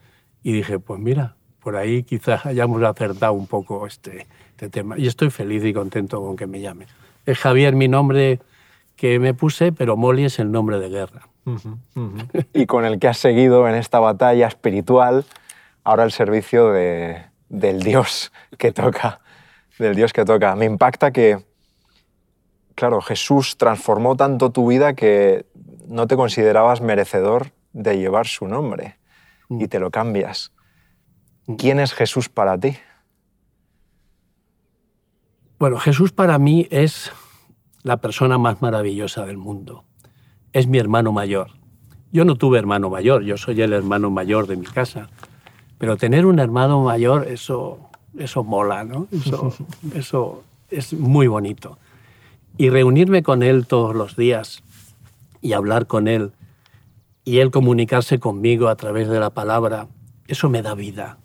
Y 0.44 0.54
dije, 0.54 0.80
pues 0.80 1.00
mira, 1.00 1.36
por 1.62 1.76
ahí 1.76 2.04
quizás 2.04 2.46
hayamos 2.46 2.82
acertado 2.84 3.34
un 3.34 3.48
poco 3.48 3.86
este, 3.86 4.26
este, 4.50 4.70
tema. 4.70 4.98
Y 4.98 5.08
estoy 5.08 5.30
feliz 5.30 5.64
y 5.64 5.74
contento 5.74 6.22
con 6.22 6.36
que 6.36 6.48
me 6.48 6.60
llame. 6.60 6.88
Es 7.26 7.38
Javier 7.38 7.76
mi 7.76 7.88
nombre 7.88 8.40
que 8.96 9.20
me 9.20 9.34
puse, 9.34 9.72
pero 9.72 9.96
Molly 9.96 10.26
es 10.26 10.40
el 10.40 10.52
nombre 10.52 10.80
de 10.80 10.90
guerra. 10.90 11.28
y 12.54 12.66
con 12.66 12.86
el 12.86 13.00
que 13.00 13.08
has 13.08 13.18
seguido 13.18 13.68
en 13.68 13.76
esta 13.76 14.00
batalla 14.00 14.48
espiritual, 14.48 15.26
ahora 15.84 16.04
el 16.04 16.12
servicio 16.12 16.72
de, 16.72 17.31
del 17.52 17.82
Dios 17.82 18.32
que 18.58 18.72
toca, 18.72 19.20
del 19.78 19.96
Dios 19.96 20.14
que 20.14 20.24
toca. 20.24 20.56
Me 20.56 20.66
impacta 20.66 21.12
que, 21.12 21.46
claro, 22.76 23.02
Jesús 23.02 23.58
transformó 23.58 24.16
tanto 24.16 24.52
tu 24.52 24.68
vida 24.68 24.94
que 24.94 25.46
no 25.88 26.08
te 26.08 26.16
considerabas 26.16 26.82
merecedor 26.82 27.52
de 27.74 27.98
llevar 27.98 28.26
su 28.26 28.48
nombre 28.48 28.98
y 29.50 29.66
mm. 29.66 29.68
te 29.68 29.80
lo 29.80 29.92
cambias. 29.92 30.54
¿Quién 31.58 31.80
es 31.80 31.94
Jesús 31.94 32.30
para 32.30 32.58
ti? 32.58 32.78
Bueno, 35.60 35.78
Jesús 35.78 36.12
para 36.12 36.40
mí 36.40 36.68
es 36.72 37.12
la 37.84 37.98
persona 37.98 38.38
más 38.38 38.62
maravillosa 38.62 39.26
del 39.26 39.38
mundo. 39.38 39.84
Es 40.54 40.68
mi 40.68 40.78
hermano 40.78 41.12
mayor. 41.12 41.52
Yo 42.14 42.26
no 42.26 42.36
tuve 42.36 42.60
hermano 42.60 42.90
mayor, 42.90 43.24
yo 43.24 43.38
soy 43.38 43.62
el 43.62 43.74
hermano 43.74 44.10
mayor 44.10 44.48
de 44.48 44.56
mi 44.56 44.66
casa. 44.66 45.10
Pero 45.82 45.98
tener 45.98 46.28
un 46.28 46.38
hermano 46.38 46.84
mayor, 46.84 47.28
eso, 47.28 47.80
eso 48.16 48.44
mola, 48.44 48.84
¿no? 48.84 49.08
Eso, 49.12 49.52
eso 49.96 50.44
es 50.70 50.94
muy 50.94 51.26
bonito. 51.26 51.80
Y 52.56 52.70
reunirme 52.70 53.24
con 53.24 53.42
él 53.42 53.66
todos 53.66 53.96
los 53.96 54.16
días 54.16 54.62
y 55.42 55.54
hablar 55.54 55.88
con 55.88 56.08
él 56.08 56.34
y 57.26 57.40
él 57.40 57.50
comunicarse 57.50 58.20
conmigo 58.20 58.68
a 58.68 58.76
través 58.76 59.08
de 59.08 59.20
la 59.20 59.32
palabra, 59.32 59.88
eso 60.28 60.50
me 60.50 60.62
da 60.62 60.76
vida. 60.76 61.18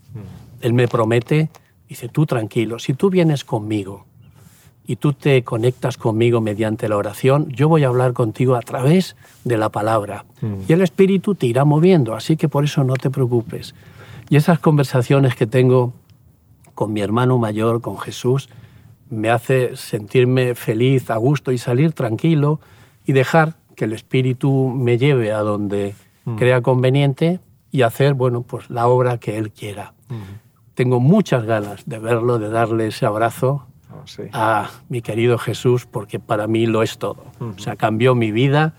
Él 0.62 0.72
me 0.72 0.88
promete, 0.88 1.50
dice, 1.86 2.08
tú 2.08 2.24
tranquilo, 2.24 2.78
si 2.78 2.94
tú 2.94 3.10
vienes 3.10 3.44
conmigo 3.44 4.06
y 4.86 4.96
tú 4.96 5.12
te 5.12 5.44
conectas 5.44 5.98
conmigo 5.98 6.40
mediante 6.40 6.88
la 6.88 6.96
oración, 6.96 7.50
yo 7.50 7.68
voy 7.68 7.84
a 7.84 7.88
hablar 7.88 8.14
contigo 8.14 8.54
a 8.54 8.62
través 8.62 9.16
de 9.44 9.58
la 9.58 9.68
palabra. 9.68 10.24
Mm. 10.40 10.62
Y 10.66 10.72
el 10.72 10.80
Espíritu 10.80 11.34
te 11.34 11.44
irá 11.44 11.66
moviendo, 11.66 12.14
así 12.14 12.38
que 12.38 12.48
por 12.48 12.64
eso 12.64 12.84
no 12.84 12.94
te 12.94 13.10
preocupes. 13.10 13.74
Y 14.28 14.36
esas 14.36 14.58
conversaciones 14.58 15.34
que 15.34 15.46
tengo 15.46 15.92
con 16.74 16.92
mi 16.92 17.00
hermano 17.00 17.38
mayor, 17.38 17.80
con 17.80 17.98
Jesús, 17.98 18.48
me 19.08 19.30
hace 19.30 19.76
sentirme 19.76 20.54
feliz, 20.54 21.10
a 21.10 21.16
gusto 21.16 21.52
y 21.52 21.58
salir 21.58 21.92
tranquilo 21.92 22.60
y 23.04 23.12
dejar 23.12 23.54
que 23.76 23.84
el 23.84 23.92
Espíritu 23.92 24.68
me 24.68 24.98
lleve 24.98 25.32
a 25.32 25.40
donde 25.40 25.94
mm. 26.24 26.36
crea 26.36 26.60
conveniente 26.62 27.40
y 27.70 27.82
hacer, 27.82 28.14
bueno, 28.14 28.42
pues 28.42 28.70
la 28.70 28.88
obra 28.88 29.18
que 29.18 29.38
Él 29.38 29.52
quiera. 29.52 29.94
Tengo 30.74 31.00
muchas 31.00 31.44
ganas 31.44 31.84
de 31.86 31.98
verlo, 31.98 32.38
de 32.38 32.48
darle 32.48 32.88
ese 32.88 33.06
abrazo 33.06 33.66
oh, 33.92 34.04
a 34.32 34.70
mi 34.88 35.02
querido 35.02 35.38
Jesús, 35.38 35.86
porque 35.86 36.18
para 36.18 36.46
mí 36.46 36.66
lo 36.66 36.82
es 36.82 36.98
todo. 36.98 37.24
O 37.40 37.58
sea, 37.58 37.76
cambió 37.76 38.14
mi 38.14 38.30
vida 38.32 38.74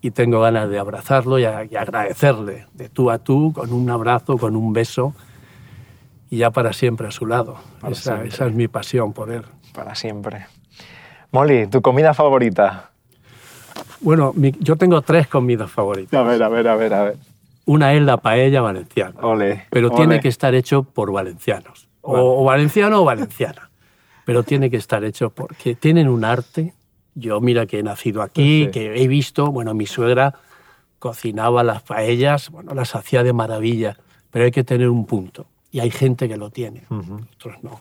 y 0.00 0.10
tengo 0.12 0.40
ganas 0.40 0.68
de 0.70 0.78
abrazarlo 0.78 1.38
y, 1.38 1.44
agradecerle 1.44 2.66
de 2.74 2.88
tú 2.88 3.10
a 3.10 3.18
tú, 3.18 3.52
con 3.52 3.72
un 3.72 3.90
abrazo, 3.90 4.38
con 4.38 4.56
un 4.56 4.72
beso, 4.72 5.14
y 6.30 6.38
ya 6.38 6.50
para 6.50 6.72
siempre 6.72 7.08
a 7.08 7.10
su 7.10 7.26
lado. 7.26 7.56
Esa, 7.88 8.24
esa, 8.24 8.46
es 8.46 8.54
mi 8.54 8.68
pasión 8.68 9.12
por 9.12 9.30
él. 9.30 9.42
Para 9.74 9.94
siempre. 9.94 10.46
Molly, 11.32 11.66
¿tu 11.66 11.82
comida 11.82 12.14
favorita? 12.14 12.90
Bueno, 14.00 14.32
yo 14.36 14.76
tengo 14.76 15.02
tres 15.02 15.28
comidas 15.28 15.70
favoritas. 15.70 16.18
A 16.18 16.22
ver, 16.22 16.42
a 16.42 16.48
ver, 16.48 16.68
a 16.68 16.76
ver, 16.76 16.94
a 16.94 17.04
ver. 17.04 17.16
Una 17.66 17.92
es 17.92 18.02
la 18.02 18.16
paella 18.16 18.62
valenciana. 18.62 19.14
pero 19.70 19.90
tiene 19.90 20.20
que 20.20 20.28
estar 20.28 20.54
hecho 20.54 20.82
por 20.82 21.12
valencianos. 21.12 21.88
O, 22.00 22.44
valenciano 22.44 23.02
o 23.02 23.04
valenciana. 23.04 23.70
Pero 24.24 24.42
tiene 24.42 24.70
que 24.70 24.76
estar 24.76 25.04
hecho 25.04 25.30
porque 25.30 25.74
tienen 25.74 26.08
un 26.08 26.24
arte. 26.24 26.74
Yo, 27.20 27.40
mira 27.40 27.66
que 27.66 27.78
he 27.78 27.82
nacido 27.82 28.22
aquí, 28.22 28.68
que 28.72 29.02
he 29.02 29.06
visto, 29.06 29.52
bueno, 29.52 29.74
mi 29.74 29.86
suegra 29.86 30.34
cocinaba 30.98 31.62
las 31.62 31.82
paellas, 31.82 32.50
bueno, 32.50 32.74
las 32.74 32.94
hacía 32.94 33.22
de 33.22 33.32
maravilla, 33.32 33.96
pero 34.30 34.44
hay 34.44 34.50
que 34.50 34.64
tener 34.64 34.88
un 34.88 35.06
punto. 35.06 35.46
Y 35.72 35.80
hay 35.80 35.90
gente 35.90 36.28
que 36.28 36.36
lo 36.36 36.50
tiene, 36.50 36.82
otros 37.36 37.62
no. 37.62 37.80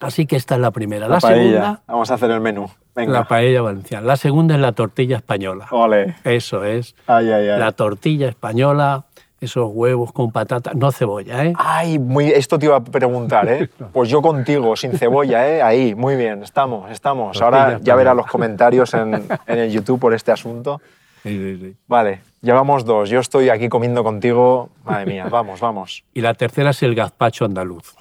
Así 0.00 0.26
que 0.26 0.36
esta 0.36 0.54
es 0.54 0.60
la 0.60 0.70
primera. 0.70 1.08
La, 1.08 1.20
segunda. 1.20 1.82
Vamos 1.86 2.10
a 2.10 2.14
hacer 2.14 2.30
el 2.30 2.40
menú. 2.40 2.70
La 2.94 3.24
paella 3.24 3.62
valenciana. 3.62 4.06
La 4.06 4.16
segunda 4.16 4.54
es 4.54 4.60
la 4.60 4.72
tortilla 4.72 5.16
española. 5.16 5.66
Ole. 5.70 6.16
Eso 6.24 6.64
es. 6.64 6.94
La 7.06 7.72
tortilla 7.72 8.28
española, 8.28 9.06
esos 9.40 9.70
huevos 9.72 10.12
con 10.12 10.32
patatas, 10.32 10.74
no 10.74 10.90
cebolla, 10.90 11.44
¿eh? 11.44 11.52
Ay, 11.56 11.98
muy, 11.98 12.26
esto 12.26 12.58
te 12.58 12.66
iba 12.66 12.76
a 12.76 12.84
preguntar, 12.84 13.48
¿eh? 13.48 13.68
Pues 13.92 14.08
yo 14.08 14.20
contigo, 14.20 14.76
sin 14.76 14.92
cebolla, 14.92 15.48
¿eh? 15.48 15.62
Ahí, 15.62 15.94
muy 15.94 16.16
bien, 16.16 16.42
estamos, 16.42 16.90
estamos. 16.90 17.40
Ahora 17.40 17.78
ya 17.80 17.94
verá 17.94 18.14
los 18.14 18.26
comentarios 18.26 18.94
en, 18.94 19.14
en, 19.14 19.58
el 19.58 19.70
YouTube 19.70 20.00
por 20.00 20.14
este 20.14 20.32
asunto. 20.32 20.80
Sí, 21.22 21.30
sí, 21.30 21.58
sí. 21.60 21.76
Vale, 21.86 22.20
llevamos 22.42 22.84
dos. 22.84 23.10
Yo 23.10 23.20
estoy 23.20 23.48
aquí 23.48 23.68
comiendo 23.68 24.02
contigo. 24.02 24.70
Madre 24.84 25.06
mía, 25.06 25.26
vamos, 25.30 25.60
vamos. 25.60 26.04
Y 26.14 26.20
la 26.20 26.34
tercera 26.34 26.70
es 26.70 26.82
el 26.82 26.94
gazpacho 26.94 27.44
andaluz. 27.44 27.94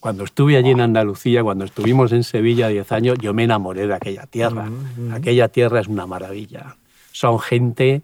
Cuando 0.00 0.24
estuve 0.24 0.56
allí 0.56 0.70
en 0.70 0.80
Andalucía, 0.80 1.42
cuando 1.42 1.64
estuvimos 1.64 2.12
en 2.12 2.22
Sevilla 2.22 2.68
10 2.68 2.92
años, 2.92 3.18
yo 3.20 3.34
me 3.34 3.44
enamoré 3.44 3.86
de 3.86 3.94
aquella 3.94 4.26
tierra. 4.26 4.68
Aquella 5.12 5.48
tierra 5.48 5.80
es 5.80 5.88
una 5.88 6.06
maravilla. 6.06 6.76
Son 7.12 7.40
gente 7.40 8.02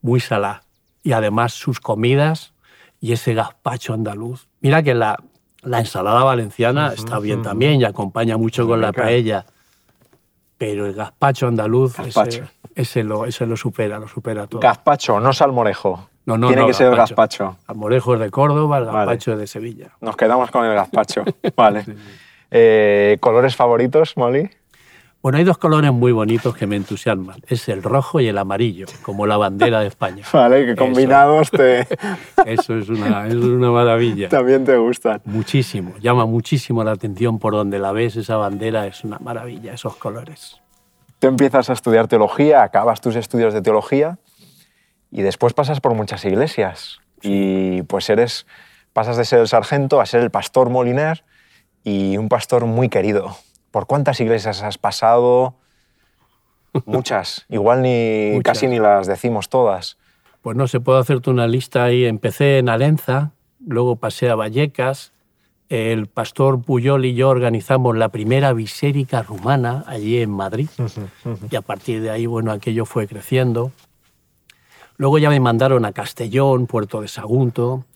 muy 0.00 0.20
salá. 0.20 0.62
Y 1.02 1.12
además 1.12 1.52
sus 1.52 1.80
comidas 1.80 2.52
y 3.00 3.12
ese 3.12 3.34
gazpacho 3.34 3.94
andaluz. 3.94 4.48
Mira 4.60 4.82
que 4.82 4.94
la, 4.94 5.18
la 5.62 5.80
ensalada 5.80 6.22
valenciana 6.24 6.92
está 6.94 7.18
bien 7.18 7.42
también 7.42 7.80
y 7.80 7.84
acompaña 7.84 8.36
mucho 8.36 8.66
con 8.66 8.80
la 8.80 8.92
paella, 8.92 9.44
pero 10.58 10.86
el 10.86 10.94
gazpacho 10.94 11.48
andaluz, 11.48 11.98
ese- 11.98 12.02
Gazpacho. 12.20 12.44
Ese, 12.74 13.02
lo, 13.04 13.26
ese 13.26 13.44
lo 13.44 13.54
supera, 13.56 13.98
lo 13.98 14.08
supera 14.08 14.46
todo. 14.46 14.60
Gazpacho, 14.60 15.20
no 15.20 15.32
salmorejo. 15.34 16.08
No, 16.24 16.38
no, 16.38 16.46
Tiene 16.46 16.62
no, 16.62 16.68
que 16.68 16.72
ser 16.74 16.94
gazpacho. 16.94 17.44
gazpacho. 17.44 17.56
Almorejo 17.66 18.14
es 18.14 18.20
de 18.20 18.30
Córdoba, 18.30 18.78
el 18.78 18.84
Vale. 18.86 18.96
gazpacho 18.98 19.32
es 19.32 19.38
de 19.40 19.46
Sevilla. 19.46 19.90
Nos 20.00 20.16
quedamos 20.16 20.50
con 20.50 20.64
el 20.64 20.72
gazpacho. 20.74 21.24
vale. 21.56 21.84
Eh, 22.50 23.18
¿Colores 23.20 23.56
favoritos, 23.56 24.16
Molly? 24.16 24.48
Bueno, 25.22 25.38
hay 25.38 25.44
dos 25.44 25.56
colores 25.56 25.92
muy 25.92 26.10
bonitos 26.10 26.56
que 26.56 26.66
me 26.66 26.74
entusiasman. 26.74 27.40
Es 27.46 27.68
el 27.68 27.84
rojo 27.84 28.18
y 28.18 28.26
el 28.26 28.36
amarillo, 28.38 28.86
como 29.02 29.24
la 29.24 29.36
bandera 29.36 29.78
de 29.78 29.86
España. 29.86 30.24
Vale, 30.32 30.66
que 30.66 30.74
combinados 30.74 31.48
te, 31.52 31.86
Eso 32.44 32.76
es 32.76 32.88
una, 32.88 33.28
es 33.28 33.34
una 33.36 33.70
maravilla. 33.70 34.28
también 34.28 34.64
te 34.64 34.76
gustan. 34.76 35.22
Muchísimo, 35.24 35.94
llama 36.00 36.26
muchísimo 36.26 36.82
la 36.82 36.90
atención 36.90 37.38
por 37.38 37.52
donde 37.52 37.78
la 37.78 37.92
ves, 37.92 38.16
esa 38.16 38.36
bandera 38.36 38.88
es 38.88 39.04
una 39.04 39.20
maravilla, 39.20 39.72
esos 39.72 39.94
colores. 39.94 40.60
Tú 41.20 41.28
empiezas 41.28 41.70
a 41.70 41.74
estudiar 41.74 42.08
teología, 42.08 42.64
acabas 42.64 43.00
tus 43.00 43.14
estudios 43.14 43.54
de 43.54 43.62
teología 43.62 44.18
y 45.12 45.22
después 45.22 45.52
pasas 45.52 45.80
por 45.80 45.94
muchas 45.94 46.24
iglesias. 46.24 46.98
Y 47.22 47.82
pues 47.82 48.10
eres, 48.10 48.44
pasas 48.92 49.16
de 49.16 49.24
ser 49.24 49.38
el 49.38 49.46
sargento 49.46 50.00
a 50.00 50.06
ser 50.06 50.22
el 50.22 50.30
pastor 50.30 50.68
Moliner 50.68 51.22
y 51.84 52.16
un 52.16 52.28
pastor 52.28 52.66
muy 52.66 52.88
querido. 52.88 53.36
¿Por 53.72 53.86
cuántas 53.88 54.20
iglesias 54.20 54.62
has 54.62 54.78
pasado? 54.78 55.54
Muchas. 56.84 57.44
Igual 57.48 57.82
ni 57.82 58.30
Muchas. 58.34 58.44
casi 58.44 58.68
ni 58.68 58.78
las 58.78 59.08
decimos 59.08 59.48
todas. 59.48 59.98
Pues 60.42 60.56
no 60.56 60.68
sé, 60.68 60.78
puedo 60.78 60.98
hacerte 60.98 61.30
una 61.30 61.48
lista 61.48 61.82
ahí. 61.82 62.04
Empecé 62.04 62.58
en 62.58 62.68
Alenza, 62.68 63.32
luego 63.66 63.96
pasé 63.96 64.30
a 64.30 64.36
Vallecas. 64.36 65.12
El 65.68 66.06
pastor 66.06 66.62
Puyol 66.62 67.06
y 67.06 67.14
yo 67.14 67.30
organizamos 67.30 67.96
la 67.96 68.10
primera 68.10 68.52
bisérica 68.52 69.22
rumana 69.22 69.84
allí 69.86 70.20
en 70.20 70.30
Madrid. 70.30 70.68
Y 71.50 71.56
a 71.56 71.62
partir 71.62 72.02
de 72.02 72.10
ahí, 72.10 72.26
bueno, 72.26 72.52
aquello 72.52 72.84
fue 72.84 73.08
creciendo. 73.08 73.72
Luego 74.98 75.16
ya 75.18 75.30
me 75.30 75.40
mandaron 75.40 75.86
a 75.86 75.92
Castellón, 75.92 76.66
Puerto 76.66 77.00
de 77.00 77.08
Sagunto. 77.08 77.86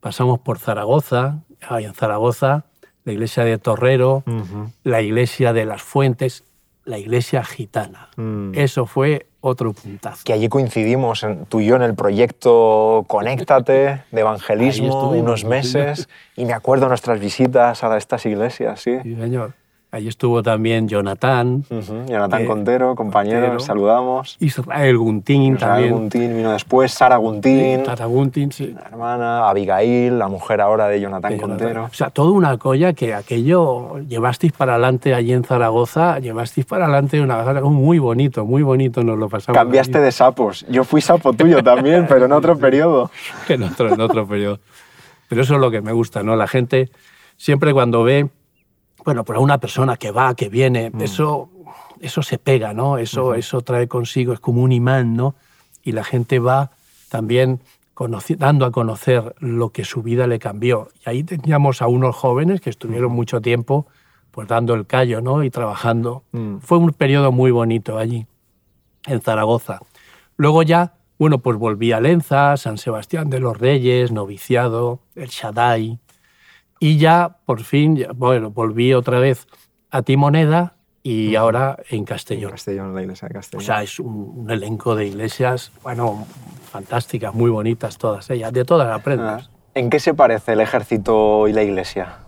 Pasamos 0.00 0.40
por 0.40 0.58
Zaragoza. 0.58 1.44
Ahí 1.68 1.84
en 1.84 1.94
Zaragoza, 1.94 2.64
la 3.06 3.12
iglesia 3.12 3.44
de 3.44 3.56
Torrero, 3.56 4.22
la 4.82 5.00
iglesia 5.00 5.52
de 5.52 5.64
las 5.64 5.80
Fuentes, 5.80 6.42
la 6.84 6.98
iglesia 6.98 7.42
gitana. 7.44 8.08
Mm. 8.16 8.50
Eso 8.54 8.84
fue 8.86 9.26
otro 9.40 9.72
puntazo. 9.72 10.22
Que 10.24 10.32
allí 10.32 10.48
coincidimos 10.48 11.22
en- 11.22 11.46
tú 11.46 11.60
y 11.60 11.66
yo 11.66 11.76
en 11.76 11.82
el 11.82 11.94
proyecto 11.94 13.04
Conéctate 13.06 14.02
de 14.10 14.20
evangelismo 14.20 15.10
unos 15.10 15.44
meses 15.44 16.08
y 16.36 16.44
me 16.44 16.52
acuerdo 16.52 16.88
nuestras 16.88 17.20
visitas 17.20 17.84
a 17.84 17.96
estas 17.96 18.26
iglesias, 18.26 18.80
sí. 18.80 18.98
Sí, 19.02 19.14
señor. 19.14 19.54
Allí 19.96 20.08
estuvo 20.08 20.42
también 20.42 20.88
Jonathan, 20.88 21.64
Ujú, 21.70 22.04
Jonathan 22.06 22.42
Eh, 22.42 22.44
Contero, 22.44 22.94
compañero, 22.94 23.40
Contero. 23.40 23.60
saludamos. 23.60 24.36
Israel 24.40 24.98
Guntín 24.98 25.54
Israel 25.54 25.58
también. 25.58 25.92
Guntín 25.94 26.36
vino 26.36 26.52
después, 26.52 26.92
Sara 26.92 27.16
Guntín, 27.16 27.82
Tata 27.82 28.04
Guntín, 28.04 28.52
sí. 28.52 28.74
la 28.74 28.82
hermana, 28.82 29.48
Abigail, 29.48 30.18
la 30.18 30.28
mujer 30.28 30.60
ahora 30.60 30.86
de 30.88 31.00
Jonathan 31.00 31.32
Jonathan. 31.32 31.48
Contero. 31.58 31.84
O 31.90 31.94
sea, 31.94 32.10
toda 32.10 32.30
una 32.32 32.58
colla 32.58 32.92
que 32.92 33.14
aquello 33.14 33.98
llevasteis 34.00 34.52
para 34.52 34.74
adelante 34.74 35.14
allí 35.14 35.32
en 35.32 35.44
Zaragoza, 35.44 36.18
llevasteis 36.18 36.66
para 36.66 36.84
adelante 36.84 37.18
una 37.22 37.36
muy 37.70 37.98
bonito, 37.98 38.44
muy 38.44 38.62
bonito 38.62 39.02
nos 39.02 39.16
lo 39.18 39.30
pasamos. 39.30 39.56
Cambiaste 39.56 39.96
allí. 39.96 40.04
de 40.04 40.12
sapos. 40.12 40.66
Yo 40.68 40.84
fui 40.84 41.00
sapo 41.00 41.32
tuyo 41.32 41.62
también, 41.62 42.04
pero 42.06 42.26
en 42.26 42.32
otro 42.32 42.58
periodo. 42.58 43.10
en 43.48 43.62
otro, 43.62 43.94
en 43.94 43.98
otro 44.00 44.26
periodo. 44.26 44.58
Pero 45.28 45.40
eso 45.40 45.54
es 45.54 45.60
lo 45.60 45.70
que 45.70 45.80
me 45.80 45.92
gusta, 45.92 46.22
¿no? 46.22 46.36
La 46.36 46.46
gente 46.48 46.90
siempre 47.38 47.72
cuando 47.72 48.04
ve, 48.04 48.28
bueno, 49.06 49.24
por 49.24 49.38
una 49.38 49.58
persona 49.58 49.96
que 49.96 50.10
va, 50.10 50.34
que 50.34 50.48
viene, 50.48 50.90
eso, 50.98 51.48
eso 52.00 52.24
se 52.24 52.38
pega, 52.38 52.74
¿no? 52.74 52.98
Eso, 52.98 53.34
eso 53.34 53.60
trae 53.60 53.86
consigo, 53.86 54.32
es 54.32 54.40
como 54.40 54.62
un 54.62 54.72
imán, 54.72 55.14
¿no? 55.14 55.36
Y 55.84 55.92
la 55.92 56.02
gente 56.02 56.40
va 56.40 56.72
también 57.08 57.60
dando 58.36 58.66
a 58.66 58.72
conocer 58.72 59.36
lo 59.38 59.70
que 59.70 59.84
su 59.84 60.02
vida 60.02 60.26
le 60.26 60.40
cambió. 60.40 60.88
Y 61.06 61.08
ahí 61.08 61.22
teníamos 61.22 61.82
a 61.82 61.86
unos 61.86 62.16
jóvenes 62.16 62.60
que 62.60 62.68
estuvieron 62.68 63.12
mucho 63.12 63.40
tiempo 63.40 63.86
pues 64.32 64.48
dando 64.48 64.74
el 64.74 64.86
callo, 64.88 65.20
¿no? 65.20 65.44
Y 65.44 65.50
trabajando. 65.50 66.24
Mm. 66.32 66.56
Fue 66.58 66.76
un 66.76 66.92
periodo 66.92 67.30
muy 67.30 67.52
bonito 67.52 67.98
allí, 67.98 68.26
en 69.06 69.20
Zaragoza. 69.20 69.78
Luego 70.36 70.64
ya, 70.64 70.94
bueno, 71.16 71.38
pues 71.38 71.56
volví 71.56 71.92
a 71.92 72.00
Lenza, 72.00 72.56
San 72.56 72.76
Sebastián 72.76 73.30
de 73.30 73.38
los 73.38 73.56
Reyes, 73.56 74.10
Noviciado, 74.10 74.98
El 75.14 75.28
Shaddai. 75.28 76.00
Y 76.78 76.98
ya, 76.98 77.38
por 77.46 77.62
fin, 77.62 77.96
ya- 77.96 78.12
bueno, 78.12 78.50
volví 78.50 78.92
otra 78.94 79.18
vez 79.18 79.46
a 79.90 80.02
Timoneda 80.02 80.74
y 81.02 81.34
ahora 81.36 81.78
en 81.90 82.04
Castellón. 82.04 82.50
Castellón, 82.50 82.94
la 82.94 83.02
iglesia 83.02 83.28
de 83.28 83.34
O 83.34 83.38
Castellón. 83.38 83.64
sea, 83.64 83.82
es 83.82 83.98
un, 84.00 84.32
un 84.36 84.50
elenco 84.50 84.94
de 84.94 85.06
iglesias, 85.06 85.72
bueno, 85.82 86.26
fantásticas, 86.70 87.32
muy 87.34 87.48
bonitas 87.50 87.96
todas 87.96 88.28
ellas, 88.30 88.52
de 88.52 88.64
todas 88.64 88.88
aprendes. 88.94 89.46
Ah. 89.46 89.50
¿En 89.74 89.88
qué 89.90 90.00
se 90.00 90.14
parece 90.14 90.52
el 90.54 90.60
ejército 90.60 91.46
y 91.48 91.52
la 91.52 91.62
iglesia? 91.62 92.18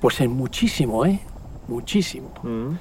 Pues 0.00 0.20
en 0.20 0.30
muchísimo, 0.32 1.04
¿eh? 1.04 1.20
Muchísimo. 1.68 2.32
Mm. 2.42 2.74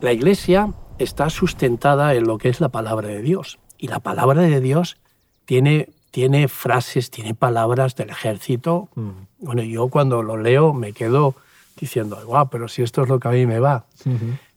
La 0.00 0.12
iglesia 0.12 0.72
está 0.98 1.30
sustentada 1.30 2.14
en 2.14 2.24
lo 2.26 2.38
que 2.38 2.48
es 2.50 2.60
la 2.60 2.68
palabra 2.68 3.08
de 3.08 3.22
Dios. 3.22 3.58
Y 3.78 3.88
la 3.88 4.00
palabra 4.00 4.42
de 4.42 4.60
Dios 4.60 4.98
tiene, 5.46 5.88
tiene 6.10 6.48
frases, 6.48 7.10
tiene 7.10 7.34
palabras 7.34 7.94
del 7.96 8.10
ejército. 8.10 8.88
Mm. 8.94 9.10
Bueno, 9.38 9.62
yo 9.62 9.88
cuando 9.88 10.22
lo 10.22 10.36
leo 10.36 10.72
me 10.72 10.92
quedo 10.92 11.34
diciendo, 11.78 12.18
guau, 12.24 12.48
pero 12.48 12.68
si 12.68 12.82
esto 12.82 13.02
es 13.02 13.08
lo 13.08 13.20
que 13.20 13.28
a 13.28 13.32
mí 13.32 13.46
me 13.46 13.58
va. 13.58 13.86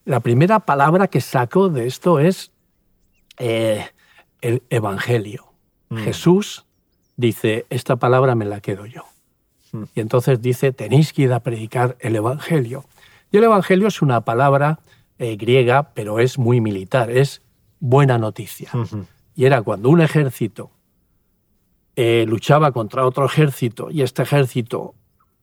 La 0.04 0.20
primera 0.20 0.60
palabra 0.60 1.08
que 1.08 1.20
saco 1.20 1.68
de 1.68 1.86
esto 1.86 2.18
es 2.18 2.50
eh, 3.38 3.86
el 4.40 4.62
Evangelio. 4.70 5.52
Mm. 5.90 5.96
Jesús 5.98 6.64
dice, 7.16 7.66
esta 7.68 7.96
palabra 7.96 8.34
me 8.34 8.46
la 8.46 8.60
quedo 8.60 8.86
yo. 8.86 9.04
Mm. 9.72 9.84
Y 9.94 10.00
entonces 10.00 10.40
dice, 10.40 10.72
tenéis 10.72 11.12
que 11.12 11.22
ir 11.22 11.32
a 11.32 11.40
predicar 11.40 11.96
el 12.00 12.16
Evangelio. 12.16 12.84
Y 13.30 13.36
el 13.36 13.44
Evangelio 13.44 13.88
es 13.88 14.02
una 14.02 14.22
palabra 14.22 14.80
eh, 15.18 15.36
griega, 15.36 15.92
pero 15.94 16.18
es 16.18 16.38
muy 16.38 16.60
militar, 16.60 17.10
es 17.10 17.42
buena 17.78 18.18
noticia. 18.18 18.70
Y 19.34 19.44
era 19.44 19.62
cuando 19.62 19.90
un 19.90 20.00
ejército 20.00 20.70
eh, 21.96 22.24
luchaba 22.28 22.72
contra 22.72 23.04
otro 23.06 23.26
ejército 23.26 23.90
y 23.90 24.02
este 24.02 24.22
ejército 24.22 24.94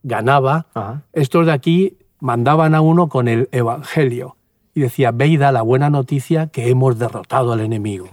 ganaba, 0.03 0.67
Ajá. 0.73 1.03
estos 1.13 1.45
de 1.45 1.51
aquí 1.51 1.97
mandaban 2.19 2.73
a 2.75 2.81
uno 2.81 3.09
con 3.09 3.27
el 3.27 3.49
Evangelio 3.51 4.37
y 4.73 4.81
decía, 4.81 5.11
ve 5.11 5.27
y 5.27 5.37
da 5.37 5.51
la 5.51 5.61
buena 5.61 5.89
noticia 5.89 6.47
que 6.47 6.69
hemos 6.69 6.97
derrotado 6.99 7.53
al 7.53 7.61
enemigo. 7.61 8.07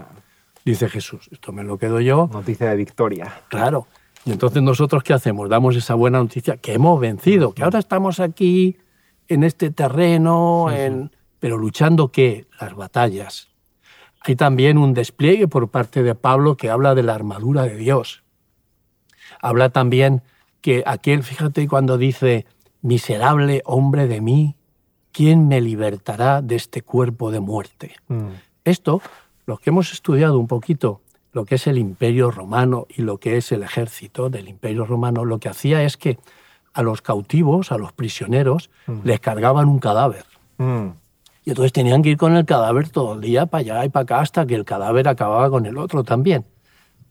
Dice 0.65 0.89
Jesús, 0.89 1.29
esto 1.31 1.53
me 1.53 1.63
lo 1.63 1.77
quedo 1.79 2.01
yo, 2.01 2.29
Noticia 2.33 2.71
de 2.71 2.77
victoria. 2.77 3.43
claro. 3.49 3.87
Y 4.27 4.33
entonces 4.33 4.63
nosotros, 4.63 5.03
¿qué 5.03 5.13
hacemos? 5.13 5.51
Damos 5.51 5.77
esa 5.77 5.95
buena 5.95 6.19
noticia 6.19 6.57
que 6.57 6.73
hemos 6.73 6.99
vencido, 6.99 7.53
que 7.53 7.63
ahora 7.63 7.79
estamos 7.79 8.21
aquí 8.21 8.79
en 9.29 9.45
este 9.45 9.71
terreno, 9.71 10.71
en... 10.71 11.11
pero 11.41 11.59
luchando 11.59 12.11
qué? 12.11 12.47
Las 12.59 12.75
batallas. 12.75 13.49
Hay 14.23 14.35
también 14.37 14.79
un 14.79 14.95
despliegue 14.95 15.47
por 15.47 15.69
parte 15.69 16.03
de 16.03 16.15
Pablo 16.15 16.57
que 16.57 16.71
habla 16.71 16.95
de 16.95 17.03
la 17.03 17.15
armadura 17.15 17.65
de 17.65 17.77
Dios. 17.77 18.24
Habla 19.45 19.69
también 19.69 20.23
que 20.63 20.83
aquel, 20.87 21.23
fíjate 21.23 21.69
cuando 21.69 21.99
dice, 21.99 22.47
miserable 22.81 23.61
hombre 23.67 24.09
de 24.09 24.23
mí, 24.23 24.57
¿quién 25.13 25.49
me 25.49 25.61
libertará 25.61 26.41
de 26.41 26.57
este 26.57 26.81
cuerpo 26.81 27.31
de 27.31 27.41
muerte? 27.41 27.95
Mm. 28.09 28.29
Esto, 28.65 29.03
los 29.45 29.61
que 29.61 29.69
hemos 29.69 29.93
estudiado 29.93 30.39
un 30.39 30.47
poquito 30.47 31.03
lo 31.33 31.45
que 31.45 31.57
es 31.57 31.67
el 31.67 31.77
imperio 31.77 32.31
romano 32.31 32.87
y 32.89 33.03
lo 33.03 33.19
que 33.19 33.37
es 33.37 33.53
el 33.53 33.63
ejército 33.63 34.31
del 34.31 34.49
imperio 34.49 34.87
romano, 34.87 35.27
lo 35.27 35.39
que 35.39 35.51
hacía 35.51 35.83
es 35.83 35.99
que 35.99 36.19
a 36.73 36.83
los 36.83 37.03
cautivos, 37.03 37.71
a 37.71 37.77
los 37.77 37.93
prisioneros, 37.93 38.71
les 39.03 39.21
cargaban 39.21 39.69
un 39.69 39.79
cadáver. 39.79 40.25
Mm. 40.57 40.87
Y 41.45 41.51
entonces 41.51 41.73
tenían 41.75 42.01
que 42.01 42.09
ir 42.09 42.17
con 42.17 42.35
el 42.35 42.47
cadáver 42.47 42.89
todo 42.89 43.13
el 43.13 43.21
día 43.21 43.45
para 43.45 43.61
allá 43.61 43.85
y 43.85 43.91
para 43.91 44.05
acá 44.05 44.21
hasta 44.21 44.47
que 44.47 44.55
el 44.55 44.65
cadáver 44.65 45.07
acababa 45.07 45.51
con 45.51 45.67
el 45.67 45.77
otro 45.77 46.03
también. 46.03 46.47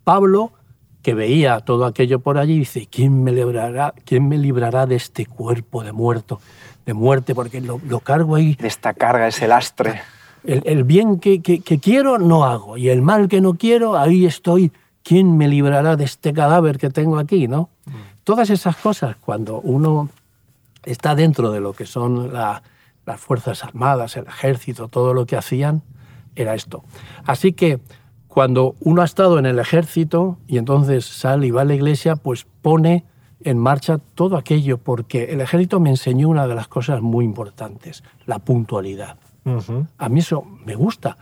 Pablo, 0.04 0.54
que 1.04 1.14
veía 1.14 1.60
todo 1.60 1.86
aquello 1.86 2.20
por 2.20 2.38
allí, 2.40 2.58
dice, 2.58 2.88
¿quién 2.90 3.24
me 3.24 3.32
librará, 3.32 3.94
quién 4.06 4.28
me 4.28 4.38
librará 4.40 4.86
de 4.88 4.96
este 4.96 5.26
cuerpo 5.28 5.84
de 5.84 5.92
muerto, 5.92 6.40
de 6.86 6.94
muerte? 6.96 7.36
Porque 7.36 7.62
lo, 7.62 7.80
lo 7.86 8.00
cargo 8.00 8.36
ahí 8.36 8.56
De 8.56 8.68
esta 8.68 8.94
carga, 8.94 9.28
ese 9.28 9.48
lastre. 9.48 10.02
el, 10.46 10.64
el 10.66 10.84
bien 10.86 11.20
que, 11.20 11.42
que- 11.42 11.60
que 11.60 11.80
quiero 11.80 12.18
no 12.18 12.46
hago 12.46 12.78
y 12.78 12.90
el 12.90 13.02
mal 13.02 13.28
que 13.28 13.42
no 13.42 13.54
quiero, 13.56 13.98
ahí 13.98 14.26
estoy. 14.26 14.72
¿Quién 15.04 15.36
me 15.38 15.50
librará 15.50 15.98
de 15.98 16.06
este 16.06 16.32
cadáver 16.32 16.78
que 16.78 16.90
tengo 16.90 17.20
aquí? 17.20 17.48
¿no? 17.50 17.70
Todas 18.24 18.50
esas 18.50 18.78
cosas, 18.78 19.18
cuando 19.20 19.60
uno 19.60 20.10
está 20.86 21.14
dentro 21.16 21.52
de 21.52 21.60
lo 21.60 21.74
que 21.74 21.86
son 21.86 22.32
la- 22.34 22.64
las 23.06 23.20
Fuerzas 23.20 23.66
Armadas, 23.66 24.16
el 24.16 24.26
ejército, 24.28 24.88
todo 24.88 25.14
lo 25.14 25.26
que 25.26 25.36
hacían, 25.36 25.82
era 26.38 26.56
esto. 26.56 26.86
Así 27.26 27.52
que 27.52 27.82
cuando 28.34 28.76
uno 28.80 29.04
ha 29.04 29.06
estado 29.06 29.38
en 29.38 29.46
el 29.46 29.60
ejército 29.60 30.40
y 30.48 30.58
entonces 30.58 31.06
sale 31.06 31.46
y 31.46 31.52
va 31.52 31.62
a 31.62 31.66
la 31.66 31.76
iglesia, 31.76 32.16
pues 32.16 32.48
pone 32.64 33.06
en 33.42 33.60
marcha 33.60 34.00
todo 34.00 34.38
aquello, 34.38 34.80
porque 34.80 35.26
el 35.26 35.40
ejército 35.40 35.80
me 35.80 35.92
enseñó 35.92 36.30
una 36.30 36.48
de 36.48 36.56
las 36.56 36.68
cosas 36.68 37.04
muy 37.04 37.26
importantes, 37.26 38.04
la 38.26 38.40
puntualidad. 38.40 39.18
A 40.00 40.10
mí 40.10 40.22
eso 40.22 40.44
me 40.66 40.74
gusta, 40.74 41.20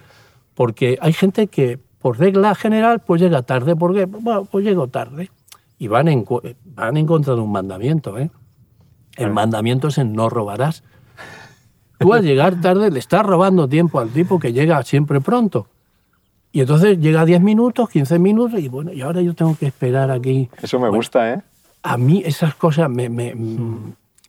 porque 0.53 0.97
hay 1.01 1.11
gente 1.11 1.47
que 1.47 1.79
por 1.99 2.17
regla 2.17 2.55
general 2.55 3.01
pues 3.01 3.19
llega 3.19 3.41
tarde, 3.41 3.75
porque 3.75 4.05
bueno, 4.05 4.45
pues 4.45 4.63
llego 4.63 4.87
tarde. 4.87 5.31
Y 5.77 5.89
van 5.89 6.07
en, 6.07 6.25
van 6.63 6.95
en 6.95 7.07
contra 7.07 7.35
de 7.35 7.41
un 7.41 7.51
mandamiento. 7.51 8.17
¿eh? 8.19 8.31
El 9.17 9.31
mandamiento 9.31 9.89
es 9.89 9.97
en 9.97 10.13
no 10.13 10.29
robarás. 10.29 10.85
Tú 11.99 12.13
al 12.13 12.23
llegar 12.23 12.61
tarde 12.61 12.89
le 12.89 12.99
estás 12.99 13.25
robando 13.25 13.67
tiempo 13.67 13.99
al 13.99 14.11
tipo 14.11 14.39
que 14.39 14.53
llega 14.53 14.81
siempre 14.83 15.19
pronto. 15.19 15.67
Y 16.51 16.61
entonces 16.61 16.99
llega 16.99 17.25
10 17.25 17.41
minutos, 17.41 17.89
15 17.89 18.19
minutos 18.19 18.59
y 18.59 18.67
bueno, 18.67 18.91
y 18.91 19.01
ahora 19.01 19.21
yo 19.21 19.33
tengo 19.33 19.55
que 19.55 19.67
esperar 19.67 20.11
aquí. 20.11 20.49
Eso 20.61 20.79
me 20.79 20.89
gusta, 20.89 21.33
¿eh? 21.33 21.41
A 21.83 21.97
mí 21.97 22.21
esas 22.25 22.55
cosas 22.55 22.89
me, 22.89 23.09
me, 23.09 23.33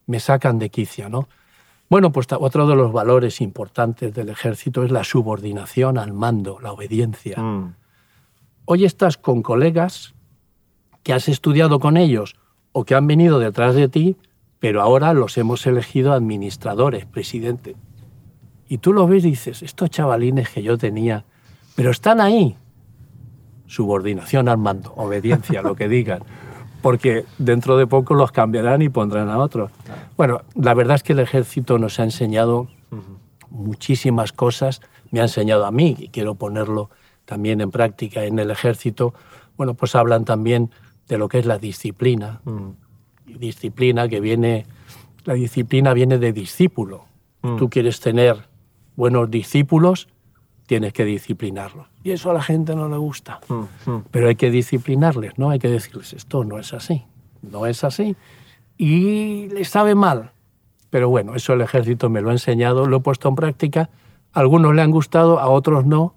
me 0.07 0.21
sacan 0.21 0.59
de 0.59 0.71
quicio, 0.71 1.09
¿no? 1.09 1.29
Bueno, 1.91 2.11
pues 2.11 2.27
otro 2.31 2.67
de 2.67 2.75
los 2.75 2.91
valores 2.91 3.43
importantes 3.43 4.15
del 4.15 4.31
ejército 4.31 4.83
es 4.83 4.91
la 4.91 5.05
subordinación 5.05 5.99
al 5.99 6.15
mando, 6.15 6.59
la 6.59 6.73
obediencia. 6.73 7.37
Mm. 7.37 7.75
Hoy 8.65 8.85
estás 8.87 9.19
con 9.19 9.43
colegas 9.43 10.15
que 11.03 11.13
has 11.13 11.29
estudiado 11.29 11.81
con 11.81 11.99
ellos 11.99 12.37
o 12.73 12.85
que 12.85 12.95
han 12.95 13.07
venido 13.07 13.39
detrás 13.39 13.75
de 13.75 13.89
ti, 13.89 14.17
pero 14.59 14.81
ahora 14.81 15.13
los 15.13 15.37
hemos 15.37 15.67
elegido 15.67 16.15
administradores, 16.15 17.05
presidente. 17.05 17.77
Y 18.69 18.79
tú 18.79 18.95
lo 18.95 19.07
ves 19.07 19.25
y 19.27 19.31
dices, 19.31 19.63
estos 19.63 19.91
chavalines 19.91 20.49
que 20.49 20.63
yo 20.63 20.79
tenía, 20.79 21.27
pero 21.75 21.91
están 21.91 22.21
ahí. 22.21 22.57
Subordinación 23.67 24.49
al 24.49 24.59
mando, 24.59 24.93
obediencia, 24.97 25.63
lo 25.63 25.75
que 25.75 25.89
digan 25.89 26.23
porque 26.83 27.25
dentro 27.39 27.77
de 27.77 27.87
poco 27.87 28.15
los 28.15 28.33
cambiarán 28.33 28.83
y 28.83 28.89
pondrán 28.89 29.31
a 29.31 29.39
otros. 29.39 29.71
Bueno, 30.17 30.43
la 30.55 30.75
verdad 30.75 30.97
es 30.97 31.03
que 31.05 31.15
el 31.15 31.21
ejército 31.21 31.79
nos 31.79 31.99
ha 32.01 32.03
enseñado 32.03 32.69
muchísimas 33.49 34.33
cosas, 34.33 34.83
me 35.11 35.21
ha 35.21 35.23
enseñado 35.23 35.65
a 35.65 35.71
mí, 35.71 35.97
y 35.99 36.09
quiero 36.09 36.35
ponerlo 36.35 36.91
también 37.25 37.61
en 37.61 37.71
práctica 37.71 38.25
en 38.25 38.39
el 38.39 38.51
ejército, 38.51 39.15
bueno, 39.57 39.75
pues 39.75 39.95
hablan 39.95 40.25
también 40.25 40.71
de 41.09 41.19
lo 41.19 41.29
que 41.29 41.39
es 41.39 41.47
la 41.47 41.59
disciplina. 41.59 42.41
Disciplina 43.27 44.09
que 44.09 44.21
viene, 44.21 44.67
la 45.25 45.35
disciplina 45.35 45.95
viene 45.95 46.19
de 46.19 46.33
discípulo. 46.33 47.05
Tú 47.59 47.71
quieres 47.71 48.01
tener 48.01 48.49
buenos 48.97 49.31
discípulos, 49.31 50.09
tienes 50.73 50.95
que 50.95 51.05
disciplinarlos. 51.05 51.87
Y 52.03 52.13
eso 52.13 52.31
a 52.31 52.33
la 52.33 52.41
gente 52.41 52.75
no 52.75 52.89
le 52.89 52.97
gusta. 52.97 53.41
Mm, 53.47 53.91
mm. 53.91 54.05
Pero 54.11 54.29
hay 54.29 54.37
que 54.37 54.51
disciplinarles, 54.51 55.37
¿no? 55.37 55.51
Hay 55.51 55.59
que 55.59 55.69
decirles, 55.69 56.15
esto 56.15 56.45
no 56.45 56.59
es 56.59 56.73
así, 56.73 57.05
no 57.43 57.67
es 57.67 57.85
así. 57.85 58.17
Y 58.79 59.51
les 59.51 59.69
sabe 59.69 59.95
mal. 59.95 60.31
Pero 60.89 61.11
bueno, 61.11 61.35
eso 61.35 61.53
el 61.53 61.61
ejército 61.61 62.09
me 62.09 62.23
lo 62.23 62.31
ha 62.31 62.33
enseñado, 62.33 62.87
lo 62.87 62.97
he 62.97 63.01
puesto 63.01 63.29
en 63.29 63.35
práctica. 63.35 63.91
A 64.33 64.41
algunos 64.41 64.75
le 64.75 64.81
han 64.81 64.91
gustado, 64.91 65.41
a 65.41 65.51
otros 65.51 65.85
no. 65.85 66.15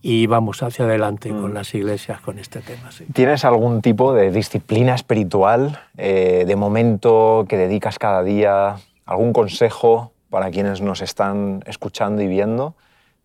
Y 0.00 0.28
vamos 0.28 0.62
hacia 0.62 0.84
adelante 0.84 1.30
con 1.30 1.50
mm. 1.50 1.54
las 1.54 1.74
iglesias 1.74 2.20
con 2.20 2.38
este 2.38 2.60
tema. 2.60 2.88
¿Tienes 3.12 3.44
algún 3.44 3.82
tipo 3.82 4.14
de 4.14 4.30
disciplina 4.30 4.94
espiritual 4.94 5.80
eh, 5.96 6.44
de 6.46 6.54
momento 6.54 7.46
que 7.48 7.56
dedicas 7.56 7.98
cada 7.98 8.22
día? 8.22 8.76
¿Algún 9.06 9.32
consejo 9.32 10.12
para 10.30 10.52
quienes 10.52 10.80
nos 10.80 11.02
están 11.02 11.64
escuchando 11.66 12.22
y 12.22 12.28
viendo? 12.28 12.76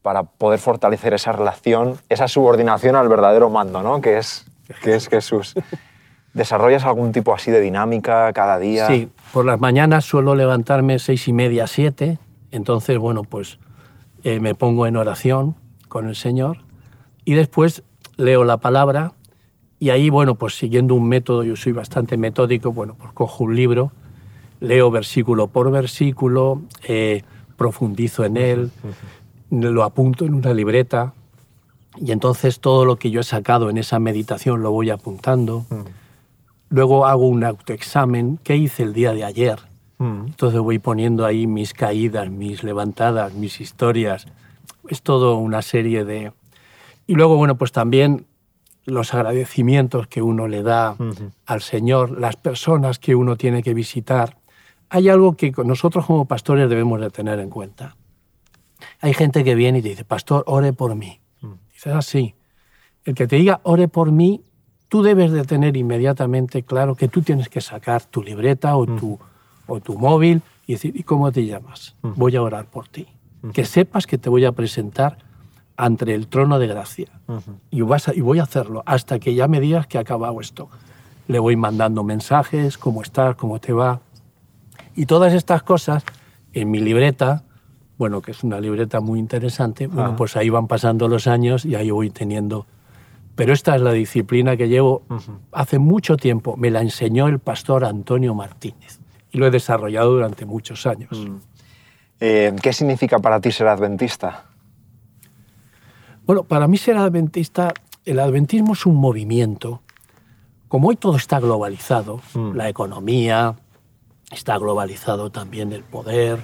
Para 0.07 0.23
poder 0.23 0.57
fortalecer 0.57 1.13
esa 1.13 1.33
relación, 1.33 1.97
esa 2.07 2.29
subordinación 2.29 2.95
al 2.95 3.09
verdadero 3.09 3.49
mando, 3.49 3.83
¿no? 3.83 3.99
que, 3.99 4.17
es, 4.17 4.45
que 4.81 4.95
es 4.95 5.09
Jesús. 5.09 5.53
¿Desarrollas 6.33 6.85
algún 6.85 7.11
tipo 7.11 7.35
así 7.35 7.51
de 7.51 7.59
dinámica 7.59 8.31
cada 8.31 8.57
día? 8.57 8.87
Sí, 8.87 9.09
por 9.33 9.43
las 9.43 9.59
mañanas 9.59 10.05
suelo 10.05 10.33
levantarme 10.33 10.97
seis 10.99 11.27
y 11.27 11.33
media, 11.33 11.67
siete. 11.67 12.19
Entonces, 12.51 12.97
bueno, 12.97 13.23
pues 13.23 13.59
eh, 14.23 14.39
me 14.39 14.55
pongo 14.55 14.87
en 14.87 14.95
oración 14.95 15.57
con 15.89 16.07
el 16.07 16.15
Señor 16.15 16.59
y 17.25 17.33
después 17.33 17.83
leo 18.15 18.45
la 18.45 18.55
palabra 18.55 19.11
y 19.77 19.89
ahí, 19.89 20.09
bueno, 20.09 20.35
pues 20.35 20.55
siguiendo 20.55 20.95
un 20.95 21.09
método, 21.09 21.43
yo 21.43 21.57
soy 21.57 21.73
bastante 21.73 22.15
metódico, 22.15 22.71
bueno, 22.71 22.95
pues 22.97 23.11
cojo 23.11 23.43
un 23.43 23.57
libro, 23.57 23.91
leo 24.61 24.89
versículo 24.89 25.47
por 25.47 25.69
versículo, 25.69 26.61
eh, 26.87 27.23
profundizo 27.57 28.23
en 28.23 28.37
él 28.37 28.71
lo 29.49 29.83
apunto 29.83 30.25
en 30.25 30.33
una 30.33 30.53
libreta 30.53 31.13
y 31.99 32.11
entonces 32.11 32.59
todo 32.59 32.85
lo 32.85 32.97
que 32.97 33.09
yo 33.09 33.21
he 33.21 33.23
sacado 33.23 33.69
en 33.69 33.77
esa 33.77 33.99
meditación 33.99 34.61
lo 34.61 34.71
voy 34.71 34.89
apuntando. 34.89 35.65
Mm. 35.69 35.81
Luego 36.69 37.05
hago 37.05 37.27
un 37.27 37.43
autoexamen, 37.43 38.39
¿qué 38.43 38.55
hice 38.57 38.83
el 38.83 38.93
día 38.93 39.13
de 39.13 39.23
ayer? 39.23 39.59
Mm. 39.97 40.27
Entonces 40.27 40.59
voy 40.59 40.79
poniendo 40.79 41.25
ahí 41.25 41.47
mis 41.47 41.73
caídas, 41.73 42.29
mis 42.29 42.63
levantadas, 42.63 43.33
mis 43.33 43.61
historias. 43.61 44.27
Es 44.87 45.01
todo 45.01 45.37
una 45.37 45.61
serie 45.61 46.05
de... 46.05 46.31
Y 47.07 47.15
luego, 47.15 47.37
bueno, 47.37 47.57
pues 47.57 47.71
también 47.71 48.25
los 48.85 49.13
agradecimientos 49.13 50.07
que 50.07 50.21
uno 50.21 50.47
le 50.47 50.63
da 50.63 50.95
al 51.45 51.61
Señor, 51.61 52.19
las 52.19 52.35
personas 52.37 52.99
que 52.99 53.15
uno 53.15 53.35
tiene 53.35 53.63
que 53.63 53.73
visitar. 53.73 54.37
Hay 54.89 55.09
algo 55.09 55.35
que 55.35 55.53
nosotros 55.65 56.05
como 56.05 56.25
pastores 56.25 56.69
debemos 56.69 57.01
de 57.01 57.09
tener 57.09 57.39
en 57.39 57.49
cuenta. 57.49 57.95
Hay 59.01 59.13
gente 59.13 59.43
que 59.43 59.55
viene 59.55 59.79
y 59.79 59.81
te 59.81 59.89
dice, 59.89 60.05
pastor, 60.05 60.43
ore 60.47 60.73
por 60.73 60.95
mí. 60.95 61.19
Mm. 61.41 61.53
Dices 61.73 61.93
así. 61.93 62.35
Ah, 62.35 62.43
el 63.05 63.15
que 63.15 63.27
te 63.27 63.37
diga, 63.37 63.61
ore 63.63 63.87
por 63.87 64.11
mí, 64.11 64.43
tú 64.89 65.01
debes 65.01 65.31
de 65.31 65.43
tener 65.43 65.77
inmediatamente 65.77 66.63
claro 66.63 66.95
que 66.95 67.07
tú 67.07 67.21
tienes 67.21 67.49
que 67.49 67.61
sacar 67.61 68.03
tu 68.03 68.21
libreta 68.21 68.75
o, 68.75 68.85
mm. 68.85 68.99
tu, 68.99 69.19
o 69.67 69.79
tu 69.79 69.97
móvil 69.97 70.41
y 70.65 70.73
decir, 70.73 70.95
¿y 70.95 71.03
cómo 71.03 71.31
te 71.31 71.45
llamas? 71.45 71.95
Mm. 72.01 72.11
Voy 72.15 72.35
a 72.35 72.41
orar 72.41 72.65
por 72.65 72.87
ti. 72.87 73.07
Que 73.53 73.65
sepas 73.65 74.07
que 74.07 74.17
te 74.17 74.29
voy 74.29 74.43
a 74.43 74.51
presentar 74.51 75.19
ante 75.77 76.13
el 76.13 76.27
trono 76.27 76.59
de 76.59 76.67
gracia. 76.67 77.07
y, 77.69 77.81
vas 77.81 78.11
y 78.13 78.19
voy 78.19 78.39
a 78.39 78.43
hacerlo 78.43 78.83
hasta 78.85 79.19
que 79.19 79.35
ya 79.35 79.47
me 79.47 79.61
digas 79.61 79.87
que 79.87 79.97
ha 79.97 80.01
acabado 80.01 80.41
esto. 80.41 80.69
Le 81.27 81.39
voy 81.39 81.55
mandando 81.55 82.03
mensajes, 82.03 82.77
cómo 82.77 83.01
estás, 83.01 83.35
cómo 83.35 83.59
te 83.59 83.71
va. 83.71 84.01
Y 84.95 85.05
todas 85.05 85.33
estas 85.33 85.63
cosas 85.63 86.03
en 86.51 86.71
mi 86.71 86.79
libreta 86.79 87.43
bueno, 87.97 88.21
que 88.21 88.31
es 88.31 88.43
una 88.43 88.59
libreta 88.59 88.99
muy 88.99 89.19
interesante, 89.19 89.87
bueno, 89.87 90.15
pues 90.15 90.37
ahí 90.37 90.49
van 90.49 90.67
pasando 90.67 91.07
los 91.07 91.27
años 91.27 91.65
y 91.65 91.75
ahí 91.75 91.91
voy 91.91 92.09
teniendo... 92.09 92.67
Pero 93.35 93.53
esta 93.53 93.75
es 93.75 93.81
la 93.81 93.91
disciplina 93.91 94.57
que 94.57 94.67
llevo 94.67 95.03
hace 95.51 95.77
mucho 95.77 96.17
tiempo. 96.17 96.57
Me 96.57 96.71
la 96.71 96.81
enseñó 96.81 97.27
el 97.27 97.37
pastor 97.37 97.85
Antonio 97.85 98.33
Martínez 98.33 98.99
y 99.31 99.37
lo 99.37 99.45
he 99.45 99.51
desarrollado 99.51 100.11
durante 100.11 100.45
muchos 100.45 100.87
años. 100.87 101.11
Mm. 101.11 101.35
Eh, 102.19 102.55
¿Qué 102.61 102.73
significa 102.73 103.19
para 103.19 103.39
ti 103.39 103.51
ser 103.51 103.67
adventista? 103.67 104.45
Bueno, 106.25 106.43
para 106.43 106.67
mí 106.67 106.77
ser 106.77 106.97
adventista, 106.97 107.73
el 108.05 108.19
adventismo 108.19 108.73
es 108.73 108.87
un 108.87 108.95
movimiento. 108.95 109.81
Como 110.67 110.89
hoy 110.89 110.95
todo 110.95 111.15
está 111.15 111.39
globalizado, 111.39 112.21
mm. 112.33 112.53
la 112.53 112.69
economía, 112.69 113.55
está 114.31 114.57
globalizado 114.57 115.29
también 115.29 115.71
el 115.73 115.83
poder, 115.83 116.39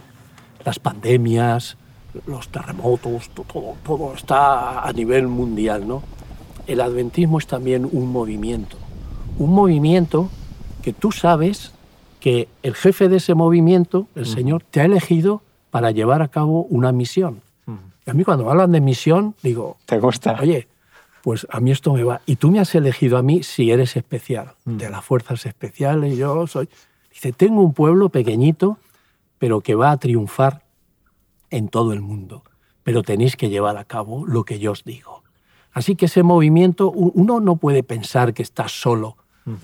las 0.65 0.79
pandemias, 0.79 1.77
los 2.25 2.47
terremotos, 2.49 3.29
todo, 3.29 3.75
todo 3.83 4.13
está 4.13 4.87
a 4.87 4.93
nivel 4.93 5.27
mundial. 5.27 5.87
¿no? 5.87 6.03
El 6.67 6.81
adventismo 6.81 7.39
es 7.39 7.47
también 7.47 7.87
un 7.91 8.11
movimiento, 8.11 8.77
un 9.37 9.53
movimiento 9.53 10.29
que 10.81 10.93
tú 10.93 11.11
sabes 11.11 11.73
que 12.19 12.47
el 12.61 12.75
jefe 12.75 13.09
de 13.09 13.17
ese 13.17 13.33
movimiento, 13.33 14.07
el 14.15 14.25
Señor, 14.25 14.63
te 14.69 14.79
ha 14.79 14.85
elegido 14.85 15.41
para 15.71 15.91
llevar 15.91 16.21
a 16.21 16.29
cabo 16.29 16.63
una 16.69 16.91
misión. 16.91 17.41
Y 18.05 18.09
a 18.09 18.13
mí 18.13 18.23
cuando 18.23 18.49
hablan 18.49 18.71
de 18.71 18.81
misión, 18.81 19.35
digo, 19.43 19.77
¿te 19.85 19.99
gusta? 19.99 20.37
Oye, 20.41 20.67
pues 21.21 21.47
a 21.49 21.59
mí 21.59 21.71
esto 21.71 21.93
me 21.93 22.03
va. 22.03 22.21
Y 22.25 22.35
tú 22.35 22.51
me 22.51 22.59
has 22.59 22.75
elegido 22.75 23.17
a 23.17 23.23
mí 23.23 23.43
si 23.43 23.71
eres 23.71 23.95
especial, 23.95 24.53
de 24.65 24.89
las 24.89 25.03
fuerzas 25.03 25.45
especiales, 25.45 26.17
yo 26.17 26.47
soy... 26.47 26.69
Dice, 27.11 27.31
tengo 27.31 27.61
un 27.61 27.73
pueblo 27.73 28.09
pequeñito 28.09 28.77
pero 29.43 29.59
que 29.59 29.75
va 29.75 29.91
a 29.91 29.97
triunfar 29.97 30.63
en 31.49 31.67
todo 31.67 31.91
el 31.91 31.99
mundo. 31.99 32.43
Pero 32.81 33.03
tenéis 33.03 33.35
que 33.35 33.49
llevar 33.49 33.75
a 33.75 33.83
cabo 33.83 34.25
lo 34.25 34.45
que 34.45 34.57
yo 34.57 34.71
os 34.71 34.85
digo. 34.85 35.21
Así 35.73 35.97
que 35.97 36.05
ese 36.05 36.23
movimiento, 36.23 36.89
uno 36.89 37.41
no 37.41 37.57
puede 37.57 37.83
pensar 37.83 38.33
que 38.33 38.41
está 38.41 38.69
solo 38.69 39.17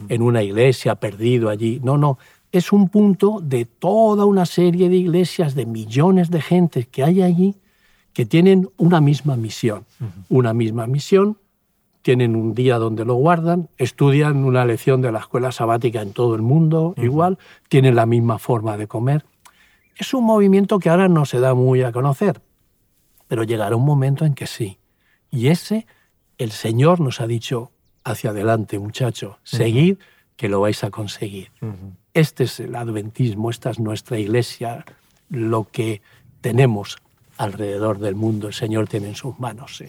en 0.10 0.22
una 0.22 0.44
iglesia, 0.44 0.96
perdido 0.96 1.48
allí. 1.48 1.80
No, 1.82 1.98
no. 1.98 2.18
Es 2.52 2.74
un 2.74 2.90
punto 2.90 3.40
de 3.42 3.64
toda 3.64 4.26
una 4.26 4.46
serie 4.46 4.90
de 4.90 4.98
iglesias, 4.98 5.56
de 5.56 5.66
millones 5.66 6.30
de 6.30 6.42
gente 6.42 6.84
que 6.84 7.06
hay 7.06 7.22
allí, 7.22 7.56
que 8.12 8.26
tienen 8.26 8.68
una 8.76 9.00
misma 9.00 9.38
misión. 9.38 9.86
Una 10.28 10.54
misma 10.54 10.88
misión, 10.88 11.38
tienen 12.02 12.36
un 12.36 12.54
día 12.54 12.80
donde 12.80 13.06
lo 13.06 13.14
guardan, 13.14 13.70
estudian 13.78 14.44
una 14.44 14.66
lección 14.66 15.02
de 15.02 15.14
la 15.14 15.20
escuela 15.20 15.54
sabática 15.54 16.02
en 16.02 16.12
todo 16.12 16.36
el 16.36 16.42
mundo, 16.42 16.96
igual, 16.98 17.38
tienen 17.70 17.96
la 17.96 18.06
misma 18.06 18.40
forma 18.40 18.76
de 18.76 18.86
comer. 18.88 19.24
Es 20.00 20.14
un 20.14 20.24
movimiento 20.24 20.80
que 20.80 20.90
ahora 20.90 21.10
no 21.10 21.26
se 21.26 21.42
da 21.42 21.54
muy 21.54 21.84
a 21.84 21.92
conocer, 21.92 22.42
pero 23.28 23.44
llegará 23.44 23.76
un 23.76 23.84
momento 23.84 24.24
en 24.24 24.34
que 24.34 24.48
sí. 24.48 24.80
Y 25.30 25.50
ese 25.50 25.86
el 26.38 26.52
Señor 26.52 27.02
nos 27.02 27.20
ha 27.20 27.28
dicho, 27.28 27.74
hacia 28.06 28.30
adelante, 28.30 28.80
muchacho, 28.80 29.40
seguid, 29.44 29.98
que 30.38 30.48
lo 30.48 30.62
vais 30.62 30.86
a 30.86 30.90
conseguir. 30.90 31.52
Este 32.14 32.46
es 32.46 32.62
el 32.62 32.78
adventismo, 32.78 33.50
esta 33.50 33.72
es 33.72 33.80
nuestra 33.80 34.18
iglesia, 34.18 34.86
lo 35.30 35.68
que 35.70 36.02
tenemos 36.40 36.98
alrededor 37.38 38.00
del 38.00 38.16
mundo, 38.16 38.48
el 38.48 38.54
Señor 38.54 38.88
tiene 38.88 39.10
en 39.10 39.16
sus 39.16 39.38
manos. 39.38 39.76
Sí. 39.76 39.88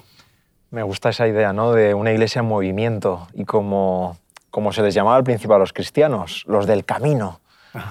Me 0.70 0.82
gusta 0.82 1.10
esa 1.10 1.28
idea, 1.28 1.52
¿no? 1.52 1.72
De 1.72 1.94
una 1.94 2.10
iglesia 2.10 2.40
en 2.40 2.46
movimiento 2.46 3.28
y 3.32 3.44
como, 3.44 4.16
como 4.50 4.72
se 4.72 4.82
les 4.82 4.92
llamaba 4.92 5.18
al 5.18 5.24
principio 5.24 5.54
a 5.54 5.60
los 5.60 5.72
cristianos, 5.72 6.42
los 6.48 6.66
del 6.66 6.84
camino, 6.84 7.40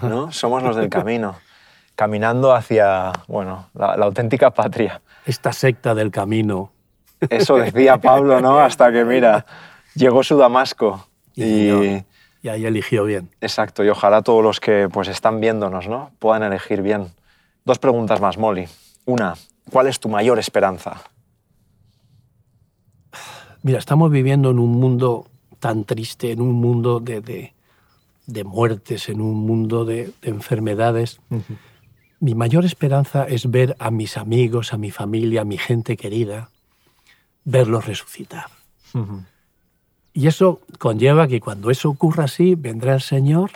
¿no? 0.01 0.34
Somos 0.34 0.61
los 0.63 0.76
del 0.76 0.89
camino, 0.89 1.38
caminando 2.00 2.54
hacia, 2.56 3.12
bueno, 3.28 3.68
la, 3.74 3.97
la 3.97 4.06
auténtica 4.06 4.52
patria. 4.52 5.02
Esta 5.26 5.52
secta 5.52 5.93
del 5.93 6.12
camino. 6.12 6.72
Eso 7.30 7.58
decía 7.58 7.97
Pablo, 7.97 8.39
¿no? 8.39 8.58
Hasta 8.58 8.89
que, 8.89 9.04
mira, 9.04 9.45
llegó 9.95 10.24
su 10.24 10.38
Damasco 10.38 11.06
y... 11.36 12.06
Y 12.41 12.47
ahí 12.47 12.66
eligió 12.66 13.04
bien. 13.04 13.28
Exacto, 13.41 13.84
y 13.84 13.89
ojalá 13.89 14.22
todos 14.22 14.41
los 14.41 14.62
que 14.62 14.88
pues, 14.88 15.10
están 15.10 15.41
viéndonos 15.41 15.89
¿no? 15.89 16.12
puedan 16.20 16.41
elegir 16.41 16.82
bien. 16.82 17.12
Dos 17.66 17.80
preguntas 17.80 18.22
más, 18.22 18.38
Molly. 18.38 18.70
Una, 19.04 19.34
¿cuál 19.70 19.88
es 19.88 20.00
tu 20.00 20.08
mayor 20.08 20.39
esperanza? 20.39 21.02
Mira, 23.62 23.78
estamos 23.78 24.10
viviendo 24.10 24.52
en 24.52 24.60
un 24.60 24.72
mundo 24.72 25.28
tan 25.60 25.84
triste, 25.84 26.32
en 26.32 26.39
un 26.39 26.54
mundo 26.54 27.02
de, 27.02 27.20
de, 27.20 27.54
de 28.26 28.43
muertes, 28.45 29.10
en 29.10 29.20
un 29.20 29.45
mundo 29.45 29.84
de, 29.84 30.14
de 30.22 30.30
enfermedades. 30.30 31.20
Uh 31.30 31.39
-huh. 31.39 31.58
Mi 32.20 32.36
mayor 32.36 32.65
esperanza 32.65 33.26
es 33.26 33.49
ver 33.49 33.76
a 33.80 33.91
mis 33.91 34.17
amigos, 34.17 34.74
a 34.74 34.78
mi 34.78 34.91
familia, 34.91 35.41
a 35.41 35.45
mi 35.45 35.57
gente 35.57 35.95
querida, 35.95 36.49
verlos 37.45 37.86
resucitar. 37.86 38.47
Uh 38.93 38.99
-huh. 38.99 39.26
Y 40.13 40.28
eso 40.28 40.61
conlleva 40.80 41.28
que 41.28 41.39
cuando 41.39 41.72
eso 41.72 41.89
ocurra 41.89 42.26
así, 42.26 42.55
vendrá 42.55 42.93
el 42.93 43.01
Señor, 43.01 43.51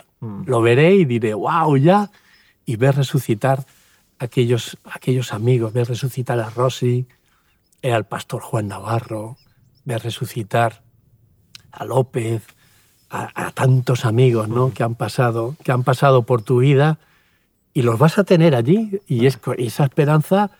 lo 0.46 0.62
veré 0.62 0.94
y 0.94 1.04
diré, 1.04 1.34
wow, 1.34 1.76
ya, 1.76 2.10
y 2.64 2.76
ver 2.76 2.96
resucitar 2.96 3.66
a 4.18 4.24
aquellos, 4.24 4.78
aquellos 4.84 5.34
amigos, 5.34 5.74
ver 5.74 5.88
resucitar 5.88 6.40
a 6.40 6.48
Rosy, 6.48 7.06
al 7.82 8.06
pastor 8.06 8.40
Juan 8.40 8.68
Navarro, 8.68 9.36
ver 9.84 10.02
resucitar 10.02 10.82
a 11.70 11.84
López, 11.84 12.42
a, 13.10 13.46
a 13.46 13.50
tantos 13.50 14.06
amigos 14.06 14.48
¿no? 14.48 14.72
que, 14.72 14.82
han 14.82 14.94
pasado, 14.94 15.56
que 15.62 15.72
han 15.72 15.82
pasado 15.82 16.22
por 16.22 16.40
tu 16.40 16.60
vida 16.60 16.98
y 17.74 17.82
los 17.82 17.98
vas 17.98 18.18
a 18.18 18.24
tener 18.24 18.54
allí. 18.54 19.00
Y 19.06 19.26
es, 19.26 19.38
esa 19.58 19.84
esperanza 19.84 20.50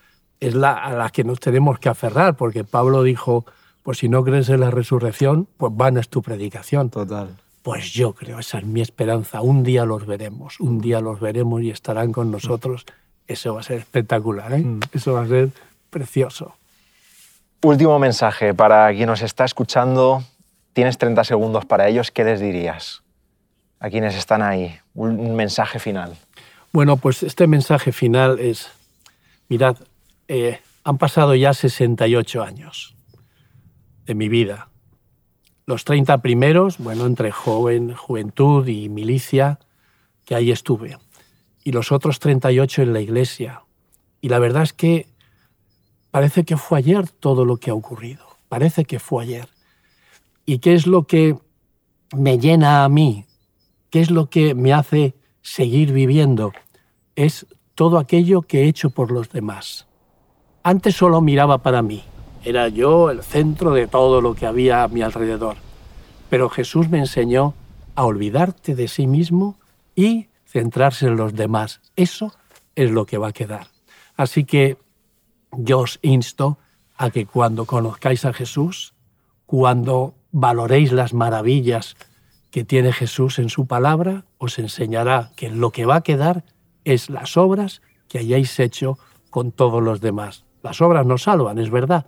es 0.40 0.54
la 0.54 0.72
a 0.72 0.92
la 0.92 1.08
que 1.10 1.24
nos 1.24 1.40
tenemos 1.40 1.78
que 1.78 1.88
aferrar, 1.88 2.36
porque 2.36 2.64
Pablo 2.64 3.02
dijo, 3.02 3.46
pues 3.82 3.98
si 3.98 4.08
no 4.08 4.24
crees 4.24 4.48
en 4.50 4.60
la 4.60 4.70
resurrección, 4.70 5.48
pues 5.56 5.72
vana 5.74 6.00
es 6.00 6.08
tu 6.08 6.20
predicación. 6.20 6.90
Total. 6.90 7.36
Pues 7.62 7.92
yo 7.92 8.12
creo, 8.12 8.40
esa 8.40 8.58
es 8.58 8.66
mi 8.66 8.82
esperanza. 8.82 9.40
Un 9.40 9.62
día 9.62 9.86
los 9.86 10.04
veremos, 10.04 10.60
un 10.60 10.80
día 10.80 11.00
los 11.00 11.20
veremos 11.20 11.62
y 11.62 11.70
estarán 11.70 12.12
con 12.12 12.30
nosotros. 12.30 12.84
Eso 13.26 13.54
va 13.54 13.60
a 13.60 13.62
ser 13.62 13.78
espectacular, 13.78 14.52
¿eh? 14.52 14.58
Mm. 14.58 14.80
Eso 14.92 15.14
va 15.14 15.22
a 15.22 15.26
ser 15.26 15.48
precioso. 15.88 16.56
Último 17.62 17.98
mensaje 17.98 18.52
para 18.52 18.92
quien 18.92 19.06
nos 19.06 19.22
está 19.22 19.46
escuchando. 19.46 20.22
Tienes 20.74 20.98
30 20.98 21.24
segundos 21.24 21.64
para 21.64 21.88
ellos. 21.88 22.10
¿Qué 22.10 22.24
les 22.24 22.40
dirías 22.40 23.02
a 23.78 23.88
quienes 23.88 24.14
están 24.14 24.42
ahí? 24.42 24.76
Un 24.92 25.34
mensaje 25.34 25.78
final. 25.78 26.18
Bueno, 26.74 26.96
pues 26.96 27.22
este 27.22 27.46
mensaje 27.46 27.92
final 27.92 28.40
es, 28.40 28.68
mirad, 29.48 29.76
eh, 30.26 30.58
han 30.82 30.98
pasado 30.98 31.36
ya 31.36 31.54
68 31.54 32.42
años 32.42 32.96
de 34.06 34.16
mi 34.16 34.28
vida. 34.28 34.70
Los 35.66 35.84
30 35.84 36.18
primeros, 36.18 36.78
bueno, 36.78 37.06
entre 37.06 37.30
joven, 37.30 37.94
juventud 37.94 38.66
y 38.66 38.88
milicia, 38.88 39.60
que 40.24 40.34
ahí 40.34 40.50
estuve. 40.50 40.98
Y 41.62 41.70
los 41.70 41.92
otros 41.92 42.18
38 42.18 42.82
en 42.82 42.92
la 42.92 43.00
iglesia. 43.00 43.62
Y 44.20 44.28
la 44.28 44.40
verdad 44.40 44.64
es 44.64 44.72
que 44.72 45.06
parece 46.10 46.42
que 46.42 46.56
fue 46.56 46.78
ayer 46.78 47.08
todo 47.08 47.44
lo 47.44 47.58
que 47.58 47.70
ha 47.70 47.74
ocurrido. 47.74 48.26
Parece 48.48 48.84
que 48.84 48.98
fue 48.98 49.22
ayer. 49.22 49.46
¿Y 50.44 50.58
qué 50.58 50.74
es 50.74 50.88
lo 50.88 51.06
que 51.06 51.38
me 52.16 52.40
llena 52.40 52.82
a 52.82 52.88
mí? 52.88 53.26
¿Qué 53.90 54.00
es 54.00 54.10
lo 54.10 54.28
que 54.28 54.56
me 54.56 54.72
hace 54.72 55.14
seguir 55.40 55.92
viviendo? 55.92 56.52
Es 57.16 57.46
todo 57.74 57.98
aquello 57.98 58.42
que 58.42 58.62
he 58.62 58.68
hecho 58.68 58.90
por 58.90 59.10
los 59.10 59.30
demás. 59.30 59.86
Antes 60.62 60.96
solo 60.96 61.20
miraba 61.20 61.58
para 61.58 61.82
mí, 61.82 62.04
era 62.44 62.68
yo 62.68 63.10
el 63.10 63.22
centro 63.22 63.72
de 63.72 63.86
todo 63.86 64.20
lo 64.20 64.34
que 64.34 64.46
había 64.46 64.82
a 64.82 64.88
mi 64.88 65.00
alrededor. 65.00 65.56
Pero 66.28 66.50
Jesús 66.50 66.88
me 66.90 66.98
enseñó 66.98 67.54
a 67.94 68.04
olvidarte 68.04 68.74
de 68.74 68.88
sí 68.88 69.06
mismo 69.06 69.56
y 69.96 70.28
centrarse 70.46 71.06
en 71.06 71.16
los 71.16 71.34
demás. 71.34 71.80
Eso 71.96 72.34
es 72.74 72.90
lo 72.90 73.06
que 73.06 73.18
va 73.18 73.28
a 73.28 73.32
quedar. 73.32 73.68
Así 74.16 74.44
que 74.44 74.76
yo 75.52 75.80
os 75.80 75.98
insto 76.02 76.58
a 76.96 77.10
que 77.10 77.26
cuando 77.26 77.64
conozcáis 77.64 78.24
a 78.24 78.32
Jesús, 78.32 78.94
cuando 79.46 80.14
valoréis 80.32 80.92
las 80.92 81.14
maravillas 81.14 81.96
que 82.50 82.64
tiene 82.64 82.92
Jesús 82.92 83.38
en 83.38 83.48
su 83.48 83.66
palabra, 83.66 84.24
os 84.38 84.58
enseñará 84.58 85.30
que 85.34 85.50
lo 85.50 85.70
que 85.70 85.86
va 85.86 85.96
a 85.96 86.02
quedar 86.02 86.44
es 86.84 87.10
las 87.10 87.36
obras 87.36 87.82
que 88.08 88.18
hayáis 88.18 88.58
hecho 88.60 88.98
con 89.30 89.52
todos 89.52 89.82
los 89.82 90.00
demás. 90.00 90.44
Las 90.62 90.80
obras 90.80 91.04
no 91.06 91.18
salvan, 91.18 91.58
es 91.58 91.70
verdad, 91.70 92.06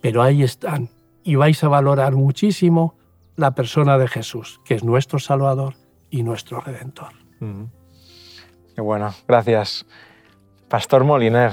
pero 0.00 0.22
ahí 0.22 0.42
están 0.42 0.90
y 1.22 1.34
vais 1.34 1.62
a 1.64 1.68
valorar 1.68 2.14
muchísimo 2.14 2.94
la 3.36 3.54
persona 3.54 3.98
de 3.98 4.08
Jesús, 4.08 4.60
que 4.64 4.74
es 4.74 4.84
nuestro 4.84 5.18
Salvador 5.18 5.74
y 6.10 6.22
nuestro 6.22 6.60
Redentor. 6.60 7.12
Mm. 7.40 7.64
Qué 8.74 8.80
bueno, 8.80 9.14
gracias. 9.26 9.86
Pastor 10.68 11.04
Moliner, 11.04 11.52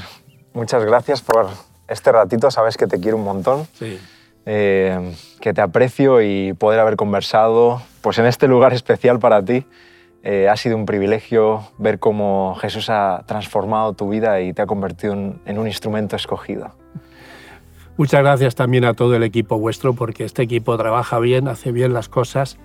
muchas 0.54 0.86
gracias 0.86 1.22
por 1.22 1.48
este 1.88 2.12
ratito, 2.12 2.52
sabes 2.52 2.78
que 2.78 2.88
te 2.88 3.00
quiero 3.00 3.18
un 3.18 3.24
montón. 3.24 3.68
Sí. 3.74 4.00
Eh, 4.46 5.16
que 5.40 5.54
te 5.54 5.62
aprecio 5.62 6.22
y 6.22 6.52
poder 6.54 6.80
haber 6.82 6.98
conversado 6.98 7.82
pues 8.02 8.18
en 8.18 8.26
este 8.26 8.48
lugar 8.48 8.74
especial 8.74 9.20
para 9.20 9.44
ti. 9.44 9.66
Eh, 10.24 10.48
ha 10.48 10.56
sido 10.56 10.78
un 10.78 10.86
privilegio 10.86 11.64
ver 11.78 12.00
cómo 12.00 12.56
Jesús 12.56 12.90
ha 12.90 13.24
transformado 13.28 13.92
tu 13.92 14.08
vida 14.08 14.40
y 14.40 14.54
te 14.54 14.62
ha 14.62 14.66
convertido 14.66 15.14
en, 15.14 15.42
en 15.46 15.60
un 15.60 15.68
instrumento 15.68 16.16
escogido. 16.16 16.72
Muchas 17.98 18.22
gracias 18.22 18.56
también 18.56 18.86
a 18.86 18.94
todo 18.94 19.16
el 19.16 19.24
equipo 19.24 19.60
vuestro, 19.60 19.94
porque 19.94 20.24
este 20.24 20.42
equipo 20.42 20.78
trabaja 20.78 21.20
bien, 21.20 21.48
hace 21.48 21.72
bien 21.72 21.94
las 21.94 22.10
cosas. 22.10 22.58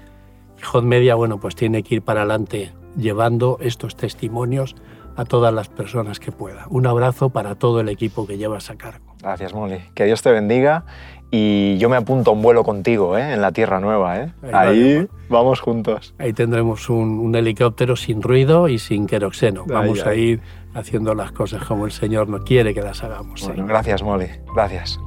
Y 0.59 0.62
Hot 0.62 0.84
Media, 0.84 1.16
bueno, 1.16 1.38
pues 1.38 1.56
tiene 1.56 1.82
que 1.82 1.96
ir 1.96 2.02
para 2.02 2.20
adelante 2.20 2.72
llevando 2.96 3.59
estos 3.61 3.96
testimonios 3.96 4.76
a 5.16 5.24
todas 5.24 5.52
las 5.52 5.68
personas 5.68 6.20
que 6.20 6.30
pueda. 6.30 6.66
Un 6.70 6.86
abrazo 6.86 7.30
para 7.30 7.56
todo 7.56 7.80
el 7.80 7.88
equipo 7.88 8.26
que 8.26 8.38
llevas 8.38 8.70
a 8.70 8.76
cargo. 8.76 9.14
Gracias, 9.20 9.52
Molly. 9.52 9.80
Que 9.94 10.04
Dios 10.04 10.22
te 10.22 10.30
bendiga 10.30 10.84
y 11.31 11.76
yo 11.79 11.89
me 11.89 11.97
apunto 11.97 12.31
a 12.31 12.35
un 12.35 12.43
vuelo 12.43 12.64
contigo 12.64 13.18
¿eh? 13.18 13.35
en 13.35 13.43
la 13.43 13.53
Tierra 13.53 13.81
Nueva. 13.81 14.18
¿eh? 14.18 14.33
Ahí, 14.43 14.53
Ahí 14.53 14.95
vamos. 14.95 15.11
vamos. 15.29 15.61
juntos. 15.61 16.14
Ahí 16.18 16.33
tendremos 16.33 16.89
un, 16.89 17.18
un, 17.18 17.35
helicóptero 17.35 17.97
sin 17.97 18.22
ruido 18.22 18.68
y 18.68 18.79
sin 18.79 19.07
queroxeno. 19.07 19.64
Vamos 19.66 20.07
ahí, 20.07 20.09
a 20.09 20.14
ir 20.14 20.41
haciendo 20.74 21.14
las 21.14 21.33
cosas 21.33 21.64
como 21.64 21.85
el 21.85 21.93
Señor 21.93 22.29
nos 22.29 22.43
quiere 22.43 22.72
que 22.72 22.83
las 22.83 23.03
hagamos. 23.03 23.43
Bueno, 23.43 23.62
¿sí? 23.64 23.68
Gracias, 23.68 24.03
Molly. 24.03 24.29
Gracias. 24.55 24.99